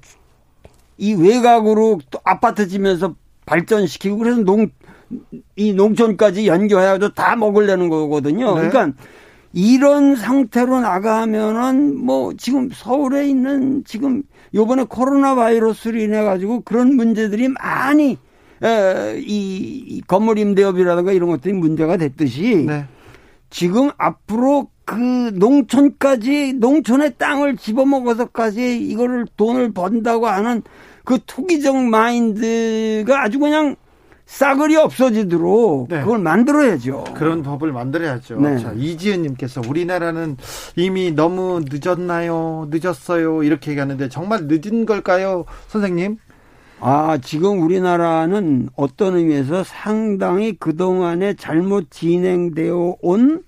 이 1.01 1.15
외곽으로 1.15 2.01
또 2.11 2.19
아파트 2.25 2.67
지면서 2.67 3.15
발전시키고 3.47 4.19
그래서 4.19 4.41
농 4.41 4.69
이 5.57 5.73
농촌까지 5.73 6.47
연결해가지고 6.47 7.15
다 7.15 7.35
먹으려는 7.35 7.89
거거든요. 7.89 8.59
네. 8.59 8.69
그러니까 8.69 9.03
이런 9.55 10.17
상태로 10.17 10.81
나가면은 10.81 11.97
뭐 11.97 12.35
지금 12.37 12.69
서울에 12.71 13.27
있는 13.27 13.85
지금 13.87 14.23
요번에 14.55 14.85
코로나 14.85 15.35
바이러스로 15.35 15.99
인해 15.99 16.23
가지고 16.23 16.61
그런 16.61 16.95
문제들이 16.97 17.49
많이 17.49 18.13
에, 18.13 18.17
이, 19.19 19.85
이 19.87 20.01
건물 20.07 20.39
임대업이라든가 20.39 21.13
이런 21.13 21.31
것들이 21.31 21.55
문제가 21.55 21.97
됐듯이 21.97 22.65
네. 22.67 22.87
지금 23.51 23.91
앞으로 23.97 24.69
그 24.85 24.97
농촌까지 25.35 26.55
농촌의 26.55 27.15
땅을 27.19 27.57
집어먹어서까지 27.57 28.79
이거를 28.87 29.27
돈을 29.37 29.73
번다고 29.73 30.27
하는 30.27 30.63
그 31.05 31.19
투기적 31.27 31.77
마인드가 31.77 33.23
아주 33.23 33.39
그냥 33.39 33.77
싸그리 34.29 34.77
없어지도록 34.77 35.89
네. 35.89 36.01
그걸 36.01 36.19
만들어야죠. 36.19 37.05
그런 37.15 37.43
법을 37.43 37.73
만들어야죠. 37.73 38.39
네. 38.41 38.59
자, 38.59 38.73
이지은님께서 38.77 39.63
우리나라는 39.67 40.37
이미 40.77 41.11
너무 41.13 41.63
늦었나요? 41.65 42.69
늦었어요? 42.71 43.43
이렇게 43.43 43.71
얘기하는데 43.71 44.09
정말 44.11 44.47
늦은 44.47 44.85
걸까요, 44.85 45.47
선생님? 45.69 46.19
아, 46.81 47.19
지금 47.23 47.63
우리나라는 47.63 48.69
어떤 48.77 49.17
의미에서 49.17 49.65
상당히 49.65 50.53
그동안에 50.57 51.35
잘못 51.35 51.91
진행되어 51.91 52.97
온 53.03 53.43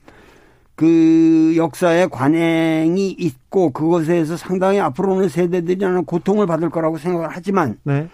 그 0.80 1.52
역사의 1.56 2.08
관행이 2.08 3.10
있고 3.10 3.68
그것에서 3.70 4.38
상당히 4.38 4.80
앞으로는 4.80 5.28
세대들이 5.28 5.76
나는 5.76 6.06
고통을 6.06 6.46
받을 6.46 6.70
거라고 6.70 6.96
생각을 6.96 7.28
하지만 7.30 7.76
네. 7.82 8.08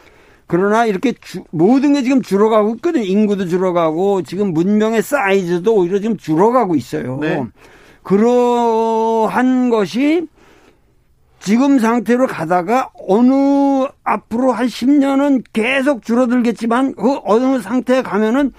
그러나 0.49 0.85
이렇게 0.85 1.13
주- 1.21 1.45
모든 1.53 1.93
게 1.93 2.03
지금 2.03 2.23
줄어가고 2.23 2.75
있거든요. 2.75 3.05
인구도 3.05 3.47
줄어가고 3.47 4.23
지금 4.23 4.53
문명의 4.53 5.01
사이즈도 5.01 5.77
오히려 5.77 6.01
지금 6.01 6.17
줄어가고 6.17 6.75
있어요. 6.75 7.19
네. 7.21 7.41
그러한 8.03 9.71
것이 9.71 10.27
지금 11.47 11.79
상태로 11.79 12.27
가다가 12.27 12.91
어느 13.07 13.87
앞으로 14.03 14.51
한 14.51 14.67
10년은 14.67 15.45
계속 15.53 16.03
줄어들겠지만 16.05 16.97
그 16.97 17.21
어느 17.23 17.61
상태에 17.61 18.03
가면은 18.03 18.51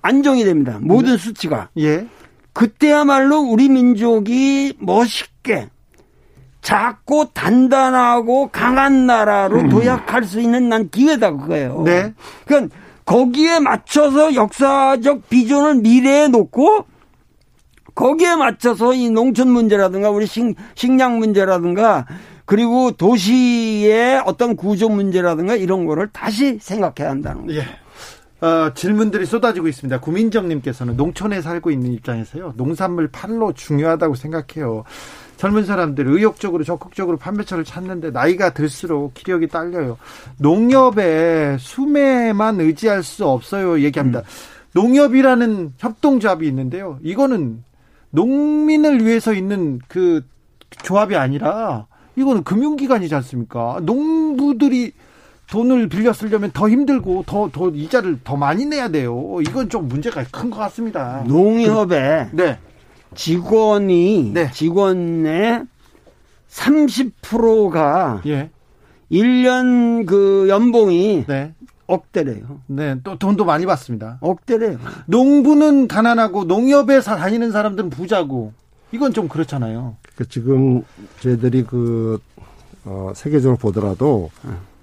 안정이 0.00 0.44
됩니다. 0.44 0.78
모든 0.80 1.18
수치가. 1.18 1.68
예. 1.76 2.06
그때야말로 2.54 3.40
우리 3.40 3.68
민족이 3.68 4.72
멋있게 4.78 5.68
작고 6.62 7.26
단단하고 7.34 8.48
강한 8.50 9.04
나라로 9.04 9.68
도약할 9.68 10.24
수 10.24 10.40
있는 10.40 10.70
난 10.70 10.88
기회다 10.88 11.32
그거예요. 11.32 11.82
네. 11.84 12.14
그러니까 12.46 12.74
거기에 13.04 13.60
맞춰서 13.60 14.34
역사적 14.34 15.28
비전을 15.28 15.74
미래에 15.82 16.28
놓고 16.28 16.86
거기에 17.94 18.36
맞춰서 18.36 18.94
이 18.94 19.10
농촌 19.10 19.50
문제라든가 19.50 20.08
우리 20.08 20.24
식, 20.24 20.54
식량 20.74 21.18
문제라든가 21.18 22.06
그리고 22.50 22.90
도시의 22.90 24.24
어떤 24.26 24.56
구조 24.56 24.88
문제라든가 24.88 25.54
이런 25.54 25.86
거를 25.86 26.08
다시 26.12 26.58
생각해야 26.60 27.08
한다는 27.08 27.46
거죠. 27.46 27.60
예. 27.60 28.44
어, 28.44 28.74
질문들이 28.74 29.24
쏟아지고 29.24 29.68
있습니다. 29.68 30.00
구민정님께서는 30.00 30.96
농촌에 30.96 31.42
살고 31.42 31.70
있는 31.70 31.92
입장에서요. 31.92 32.54
농산물 32.56 33.06
판로 33.06 33.52
중요하다고 33.52 34.16
생각해요. 34.16 34.82
젊은 35.36 35.64
사람들 35.64 36.08
의욕적으로 36.08 36.64
적극적으로 36.64 37.18
판매처를 37.18 37.62
찾는데 37.62 38.10
나이가 38.10 38.52
들수록 38.52 39.14
기력이 39.14 39.46
딸려요. 39.46 39.96
농협에 40.38 41.56
수매만 41.60 42.60
의지할 42.60 43.04
수 43.04 43.28
없어요. 43.28 43.80
얘기합니다. 43.80 44.22
음. 44.22 44.24
농협이라는 44.72 45.74
협동조합이 45.78 46.48
있는데요. 46.48 46.98
이거는 47.04 47.62
농민을 48.10 49.06
위해서 49.06 49.34
있는 49.34 49.78
그 49.86 50.24
조합이 50.82 51.14
아니라 51.14 51.86
이거는 52.20 52.44
금융기관이지 52.44 53.14
않습니까? 53.16 53.80
농부들이 53.82 54.92
돈을 55.50 55.88
빌려 55.88 56.12
쓰려면 56.12 56.50
더 56.52 56.68
힘들고 56.68 57.24
더, 57.26 57.50
더 57.52 57.70
이자를 57.70 58.20
더 58.22 58.36
많이 58.36 58.66
내야 58.66 58.88
돼요. 58.88 59.38
이건 59.40 59.68
좀 59.68 59.88
문제가 59.88 60.22
큰 60.30 60.50
것 60.50 60.58
같습니다. 60.58 61.24
농협에 61.26 62.28
네. 62.32 62.58
직원이 63.14 64.30
네. 64.32 64.50
직원의 64.52 65.64
30%가 66.48 68.22
예. 68.26 68.50
1년 69.10 70.06
그 70.06 70.46
연봉이 70.48 71.24
네. 71.26 71.54
억대래요. 71.86 72.60
네, 72.68 72.94
또 73.02 73.18
돈도 73.18 73.44
많이 73.44 73.66
받습니다. 73.66 74.18
억대래요. 74.20 74.78
농부는 75.06 75.88
가난하고 75.88 76.44
농협에 76.44 77.00
서 77.00 77.16
다니는 77.16 77.50
사람들은 77.50 77.90
부자고 77.90 78.52
이건 78.92 79.12
좀 79.12 79.28
그렇잖아요. 79.28 79.96
그 80.16 80.28
지금 80.28 80.82
저희들이 81.20 81.64
그 81.64 82.18
어, 82.84 83.12
세계적으로 83.14 83.56
보더라도 83.56 84.30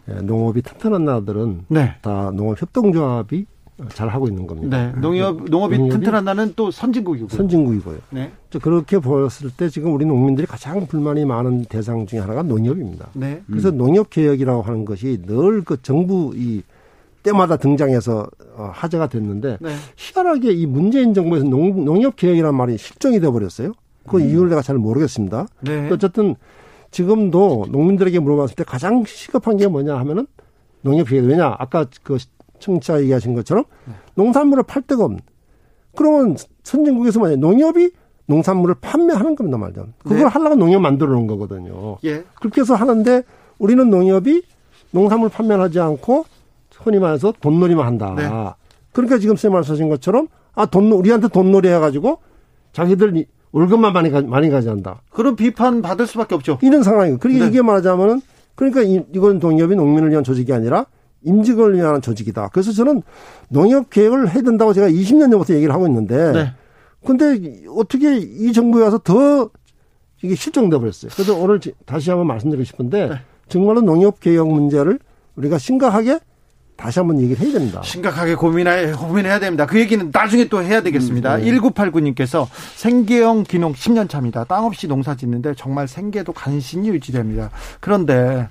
예, 0.09 0.13
농업이 0.21 0.61
튼튼한 0.61 1.03
나라들은 1.05 1.65
네. 1.67 1.95
다 2.01 2.31
농업 2.33 2.61
협동조합이 2.61 3.45
잘 3.89 4.07
하고 4.07 4.27
있는 4.27 4.47
겁니다. 4.47 4.75
네. 4.91 4.99
농협 4.99 5.43
농업이, 5.49 5.77
농업이 5.77 5.89
튼튼한 5.95 6.25
나라는 6.25 6.53
또 6.55 6.71
선진국이고 6.71 7.29
선진국이고요. 7.29 7.97
네. 8.11 8.31
그렇게 8.61 8.97
보였을 8.99 9.51
때 9.51 9.69
지금 9.69 9.93
우리 9.93 10.05
농민들이 10.05 10.47
가장 10.47 10.87
불만이 10.87 11.25
많은 11.25 11.65
대상 11.65 12.05
중에 12.07 12.19
하나가 12.19 12.41
농협입니다. 12.43 13.09
네. 13.13 13.43
그래서 13.47 13.69
음. 13.69 13.77
농협 13.77 14.09
개혁이라고 14.09 14.61
하는 14.63 14.85
것이 14.85 15.21
늘 15.25 15.61
그 15.63 15.81
정부 15.81 16.33
이 16.35 16.63
때마다 17.23 17.57
등장해서 17.57 18.25
어, 18.55 18.71
화제가 18.73 19.07
됐는데 19.07 19.57
네. 19.59 19.75
희한하게 19.97 20.53
이 20.53 20.65
문재인 20.65 21.13
정부에서 21.13 21.45
농, 21.45 21.83
농협 21.83 22.15
개혁이라는 22.15 22.55
말이 22.55 22.77
실종이 22.77 23.19
돼 23.19 23.29
버렸어요. 23.29 23.73
그 24.07 24.17
음. 24.17 24.29
이유를 24.29 24.49
내가 24.49 24.61
잘 24.61 24.77
모르겠습니다. 24.77 25.47
네. 25.61 25.89
어쨌든 25.91 26.35
지금도 26.91 27.67
농민들에게 27.69 28.19
물어봤을 28.19 28.55
때 28.55 28.63
가장 28.63 29.03
시급한 29.05 29.57
게 29.57 29.67
뭐냐 29.67 29.97
하면은 29.97 30.27
농협 30.81 31.09
개혁. 31.09 31.25
왜냐 31.25 31.55
아까 31.59 31.85
그 32.03 32.17
청취자 32.59 33.01
얘기하신 33.01 33.35
것처럼 33.35 33.65
네. 33.85 33.93
농산물을 34.15 34.63
팔 34.63 34.81
데가 34.81 35.05
없는. 35.05 35.19
그러면 35.95 36.37
선진국에서 36.63 37.19
만약 37.19 37.39
농협이 37.39 37.91
농산물을 38.27 38.75
판매하는 38.81 39.35
겁니다 39.35 39.57
말이죠. 39.57 39.87
그걸 39.99 40.17
네. 40.19 40.23
하려고 40.23 40.55
농협 40.55 40.81
만들어 40.81 41.11
놓은 41.11 41.27
거거든요. 41.27 41.97
예. 42.03 42.23
그렇게 42.35 42.61
해서 42.61 42.75
하는데 42.75 43.23
우리는 43.57 43.89
농협이 43.89 44.43
농산물 44.91 45.29
판매를 45.29 45.63
하지 45.63 45.79
않고 45.79 46.25
흔히 46.75 46.99
말해서 46.99 47.33
돈놀이만 47.41 47.85
한다. 47.85 48.13
네. 48.15 48.29
그러니까 48.91 49.17
지금 49.17 49.35
쌤 49.35 49.51
말씀하신 49.53 49.89
것처럼 49.89 50.27
아, 50.53 50.65
돈, 50.65 50.91
우리한테 50.91 51.27
돈놀이 51.27 51.69
해가지고 51.69 52.19
자기들 52.73 53.25
월급만 53.51 53.93
많이, 53.93 54.09
가, 54.09 54.21
많이 54.21 54.49
가져간다. 54.49 55.01
그런 55.09 55.35
비판 55.35 55.81
받을 55.81 56.05
수밖에 56.07 56.35
없죠. 56.35 56.59
이런 56.61 56.83
상황이고. 56.83 57.17
그러니까 57.17 57.45
네. 57.45 57.51
이게 57.51 57.61
말하자면은 57.61 58.21
그러니까 58.55 58.81
이, 58.81 59.03
이건 59.13 59.39
농협이 59.39 59.75
농민을 59.75 60.09
위한 60.09 60.23
조직이 60.23 60.51
아니라 60.53 60.85
임직을 61.23 61.75
위한 61.75 62.01
조직이다. 62.01 62.49
그래서 62.53 62.71
저는 62.71 63.01
농협 63.49 63.89
계획을 63.89 64.29
해야 64.33 64.41
된다고 64.43 64.73
제가 64.73 64.89
20년 64.89 65.31
전부터 65.31 65.53
얘기를 65.55 65.73
하고 65.73 65.87
있는데. 65.87 66.31
네. 66.31 66.53
근데 67.05 67.63
어떻게 67.75 68.17
이 68.17 68.51
정부에 68.51 68.83
와서 68.83 68.97
더 68.97 69.49
이게 70.21 70.35
실종돼 70.35 70.77
버렸어요. 70.77 71.11
그래서 71.13 71.35
오늘 71.35 71.59
다시 71.85 72.09
한번 72.09 72.27
말씀드리고 72.27 72.63
싶은데 72.65 73.07
네. 73.07 73.15
정말로 73.47 73.81
농협 73.81 74.19
개혁 74.19 74.51
문제를 74.51 74.99
우리가 75.35 75.57
심각하게 75.57 76.19
다시 76.77 76.99
한번 76.99 77.19
얘기를 77.19 77.43
해야 77.43 77.53
됩니다. 77.53 77.81
심각하게 77.83 78.35
고민해, 78.35 78.93
고민해야 78.93 79.39
됩니다. 79.39 79.65
그 79.65 79.79
얘기는 79.79 80.09
나중에 80.13 80.47
또 80.47 80.63
해야 80.63 80.81
되겠습니다. 80.81 81.37
음, 81.37 81.41
네. 81.41 81.51
1989님께서 81.51 82.47
생계형 82.75 83.43
기농 83.43 83.73
10년 83.73 84.07
차입니다. 84.07 84.43
땅 84.43 84.65
없이 84.65 84.87
농사 84.87 85.15
짓는데 85.15 85.55
정말 85.55 85.87
생계도 85.87 86.33
간신히 86.33 86.89
유지됩니다. 86.89 87.49
그런데 87.79 88.47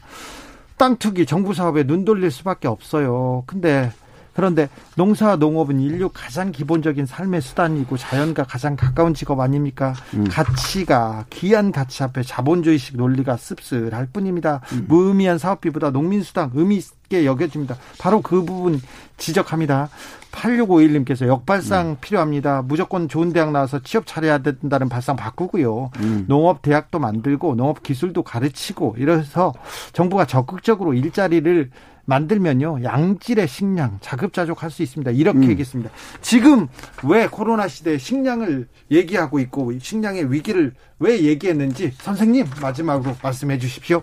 땅 0.77 0.97
투기 0.97 1.25
정부 1.25 1.55
사업에 1.55 1.85
눈 1.85 2.05
돌릴 2.05 2.31
수밖에 2.31 2.69
없어요. 2.69 3.45
근데 3.47 3.93
그런데 4.37 4.69
농사 4.97 5.37
농업은 5.37 5.81
인류 5.81 6.11
가장 6.13 6.53
기본적인 6.53 7.07
삶의 7.07 7.41
수단이고 7.41 7.97
자연과 7.97 8.45
가장 8.45 8.77
가까운 8.77 9.15
직업 9.15 9.41
아닙니까? 9.41 9.95
음. 10.13 10.29
가치가 10.29 11.25
귀한 11.31 11.73
가치 11.73 12.03
앞에 12.03 12.23
자본주의식 12.23 12.99
논리가 12.99 13.39
씁쓸할 13.39 14.09
뿐입니다. 14.13 14.61
음. 14.73 14.85
무의미한 14.89 15.39
사업비보다 15.39 15.91
농민수당 15.91 16.51
의미 16.55 16.77
있게 16.77 17.25
여겨집니다. 17.25 17.77
바로 17.99 18.21
그 18.21 18.45
부분 18.45 18.81
지적합니다. 19.17 19.89
8651님께서 20.33 21.27
역발상 21.27 21.89
음. 21.89 21.97
필요합니다. 22.03 22.61
무조건 22.61 23.09
좋은 23.09 23.33
대학 23.33 23.53
나와서 23.53 23.81
취업 23.83 24.07
잘해야 24.07 24.39
된다는 24.39 24.91
발상 24.91 25.17
바꾸고요. 25.17 25.93
음. 26.01 26.27
농업 26.29 26.61
대학도 26.61 26.99
만들고 26.99 27.55
농업 27.55 27.83
기술도 27.83 28.23
가르치고 28.23 28.97
이래서 28.99 29.55
정부가 29.95 30.27
적극적으로 30.27 30.93
일자리를 30.93 31.71
만들면요 32.07 32.83
양질의 32.83 33.47
식량 33.47 33.99
자급자족할 34.01 34.71
수 34.71 34.83
있습니다. 34.83 35.11
이렇게 35.11 35.39
음. 35.39 35.51
얘기했습니다. 35.51 35.91
지금 36.23 36.69
왜 37.05 37.27
코로나 37.27 37.69
시대에 37.69 37.99
식량을 37.99 38.69
얘기하고 38.91 39.39
있고 39.41 39.79
식량의 39.79 40.33
위기를 40.33 40.73
왜 40.99 41.21
얘기했는지 41.23 41.93
선생님 41.99 42.47
마지막으로 42.63 43.17
말씀해 43.23 43.59
주십시오. 43.59 44.03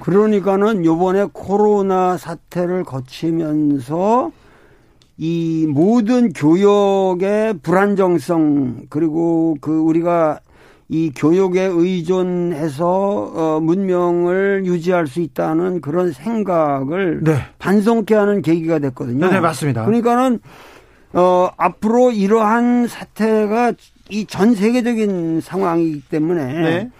그러니까는 0.00 0.84
요번에 0.84 1.26
코로나 1.32 2.16
사태를 2.16 2.84
거치면서 2.84 4.32
이 5.16 5.66
모든 5.68 6.32
교육의 6.32 7.58
불안정성 7.62 8.86
그리고 8.88 9.56
그 9.60 9.78
우리가 9.78 10.40
이 10.92 11.10
교육에 11.16 11.62
의존해서 11.62 12.86
어, 12.86 13.60
문명을 13.60 14.64
유지할 14.66 15.06
수 15.06 15.20
있다는 15.20 15.80
그런 15.80 16.12
생각을 16.12 17.20
네. 17.24 17.36
반성케 17.58 18.14
하는 18.14 18.42
계기가 18.42 18.78
됐거든요. 18.78 19.26
네, 19.26 19.32
네 19.32 19.40
맞습니다. 19.40 19.86
그러니까는 19.86 20.40
어, 21.14 21.48
앞으로 21.56 22.12
이러한 22.12 22.88
사태가 22.88 23.72
이 24.10 24.26
전 24.26 24.54
세계적인 24.54 25.40
상황이기 25.40 26.02
때문에 26.10 26.52
네. 26.60 26.90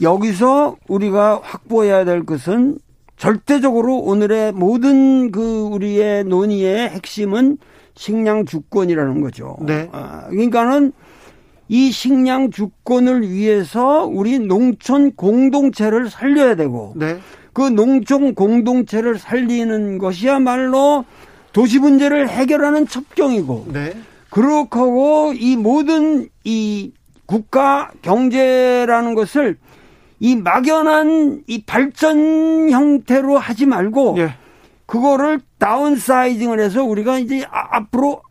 여기서 0.00 0.76
우리가 0.86 1.40
확보해야 1.42 2.04
될 2.04 2.24
것은 2.24 2.78
절대적으로 3.16 3.98
오늘의 3.98 4.52
모든 4.52 5.32
그 5.32 5.62
우리의 5.72 6.22
논의의 6.22 6.90
핵심은 6.90 7.58
식량 7.96 8.44
주권이라는 8.44 9.20
거죠. 9.22 9.56
네. 9.62 9.88
아, 9.90 10.28
그러니까는 10.30 10.92
이 11.68 11.90
식량 11.90 12.50
주권을 12.50 13.30
위해서 13.30 14.04
우리 14.04 14.38
농촌 14.38 15.14
공동체를 15.14 16.10
살려야 16.10 16.56
되고 16.56 16.94
네. 16.96 17.18
그 17.52 17.62
농촌 17.62 18.34
공동체를 18.34 19.18
살리는 19.18 19.98
것이야말로 19.98 21.04
도시 21.52 21.78
문제를 21.78 22.28
해결하는 22.28 22.86
첩경이고 22.86 23.66
네. 23.72 23.96
그렇게 24.30 24.78
하고 24.78 25.32
이 25.34 25.56
모든 25.56 26.28
이 26.44 26.92
국가 27.26 27.90
경제라는 28.02 29.14
것을 29.14 29.58
이 30.20 30.36
막연한 30.36 31.42
이 31.46 31.62
발전 31.64 32.70
형태로 32.70 33.38
하지 33.38 33.66
말고 33.66 34.16
예. 34.18 34.34
그거를 34.86 35.40
다운사이징을 35.58 36.60
해서 36.60 36.82
우리가 36.82 37.18
이제 37.18 37.44
아, 37.50 37.76
앞으로 37.76 38.22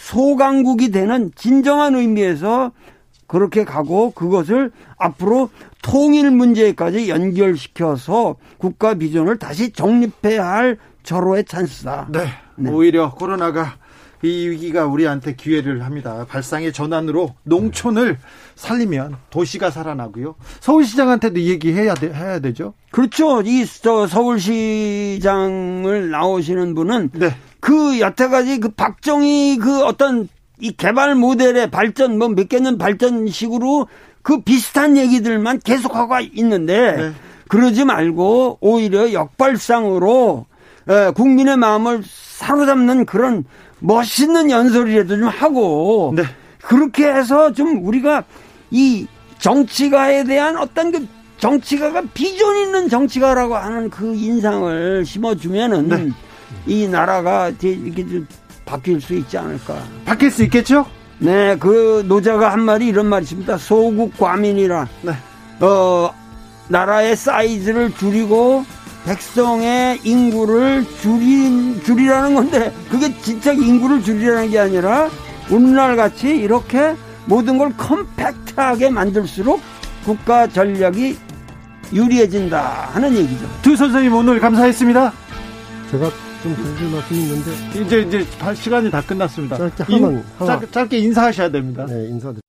소강국이 0.00 0.90
되는 0.90 1.30
진정한 1.36 1.94
의미에서 1.94 2.72
그렇게 3.26 3.64
가고 3.64 4.10
그것을 4.12 4.72
앞으로 4.98 5.50
통일 5.82 6.30
문제까지 6.30 7.08
연결시켜서 7.10 8.36
국가 8.58 8.94
비전을 8.94 9.38
다시 9.38 9.72
정립해야 9.72 10.44
할 10.44 10.78
절호의 11.02 11.44
찬스다. 11.44 12.08
네. 12.10 12.24
네. 12.56 12.70
오히려 12.70 13.12
코로나가 13.12 13.74
이 14.22 14.48
위기가 14.48 14.86
우리한테 14.86 15.34
기회를 15.34 15.84
합니다. 15.84 16.26
발상의 16.28 16.72
전환으로 16.72 17.34
농촌을 17.44 18.18
살리면 18.54 19.16
도시가 19.30 19.70
살아나고요. 19.70 20.34
서울시장한테도 20.60 21.40
얘기해야 21.40 21.94
돼, 21.94 22.12
해야 22.12 22.38
되죠. 22.40 22.74
그렇죠. 22.90 23.40
이 23.42 23.64
서울시장을 23.64 25.30
나오시는 26.10 26.74
분은 26.74 27.10
네. 27.14 27.34
그 27.60 28.00
여태까지 28.00 28.60
그 28.60 28.70
박정희 28.70 29.58
그 29.58 29.84
어떤 29.84 30.28
이 30.60 30.72
개발 30.72 31.14
모델의 31.14 31.70
발전 31.70 32.18
뭐 32.18 32.28
몇 32.28 32.48
개년 32.48 32.78
발전식으로 32.78 33.86
그 34.22 34.42
비슷한 34.42 34.96
얘기들만 34.96 35.60
계속하고 35.60 36.18
있는데 36.34 36.96
네. 36.96 37.12
그러지 37.48 37.84
말고 37.84 38.58
오히려 38.60 39.12
역발상으로 39.12 40.46
에, 40.88 41.10
국민의 41.12 41.56
마음을 41.56 42.02
사로잡는 42.04 43.06
그런 43.06 43.44
멋있는 43.80 44.50
연설이라도 44.50 45.16
좀 45.16 45.28
하고 45.28 46.12
네. 46.14 46.22
그렇게 46.62 47.10
해서 47.10 47.52
좀 47.52 47.86
우리가 47.86 48.24
이 48.70 49.06
정치가에 49.38 50.24
대한 50.24 50.58
어떤 50.58 50.92
그 50.92 51.06
정치가가 51.38 52.02
비전 52.12 52.56
있는 52.58 52.88
정치가라고 52.90 53.56
하는 53.56 53.88
그 53.88 54.14
인상을 54.14 55.04
심어주면은 55.06 55.88
네. 55.88 56.10
이 56.66 56.86
나라가 56.88 57.50
이렇게 57.60 58.06
좀 58.06 58.26
바뀔 58.64 59.00
수 59.00 59.14
있지 59.14 59.36
않을까. 59.36 59.82
바뀔 60.04 60.30
수 60.30 60.42
있겠죠? 60.44 60.86
네, 61.18 61.56
그 61.58 62.04
노자가 62.06 62.52
한 62.52 62.60
말이 62.60 62.86
이런 62.86 63.06
말이 63.06 63.24
있습니다. 63.24 63.58
소국 63.58 64.16
과민이라. 64.16 64.88
네. 65.02 65.12
어, 65.60 66.10
나라의 66.68 67.16
사이즈를 67.16 67.94
줄이고 67.94 68.64
백성의 69.04 70.00
인구를 70.04 70.86
줄인, 71.00 71.82
줄이라는 71.82 72.34
건데 72.34 72.72
그게 72.90 73.14
진짜 73.20 73.52
인구를 73.52 74.02
줄이라는 74.02 74.50
게 74.50 74.58
아니라 74.58 75.10
오늘날 75.50 75.96
같이 75.96 76.28
이렇게 76.28 76.94
모든 77.26 77.58
걸 77.58 77.76
컴팩트하게 77.76 78.90
만들수록 78.90 79.60
국가 80.04 80.46
전략이 80.46 81.18
유리해진다 81.92 82.90
하는 82.92 83.16
얘기죠. 83.16 83.46
두 83.62 83.76
선생님 83.76 84.14
오늘 84.14 84.38
감사했습니다. 84.38 85.12
제가 85.90 86.10
좀 86.42 86.54
드릴 86.56 86.90
말씀이 86.90 87.20
있는데 87.20 87.50
이제 87.84 88.00
이제 88.02 88.54
시간이 88.54 88.90
다 88.90 89.00
끝났습니다. 89.02 89.56
짧게 89.56 89.96
인- 89.96 90.22
하나. 90.38 90.58
짧, 90.60 90.72
짧게 90.72 90.98
인사하셔야 90.98 91.50
됩니다. 91.50 91.84
네, 91.86 91.94
인사드립니다. 92.08 92.40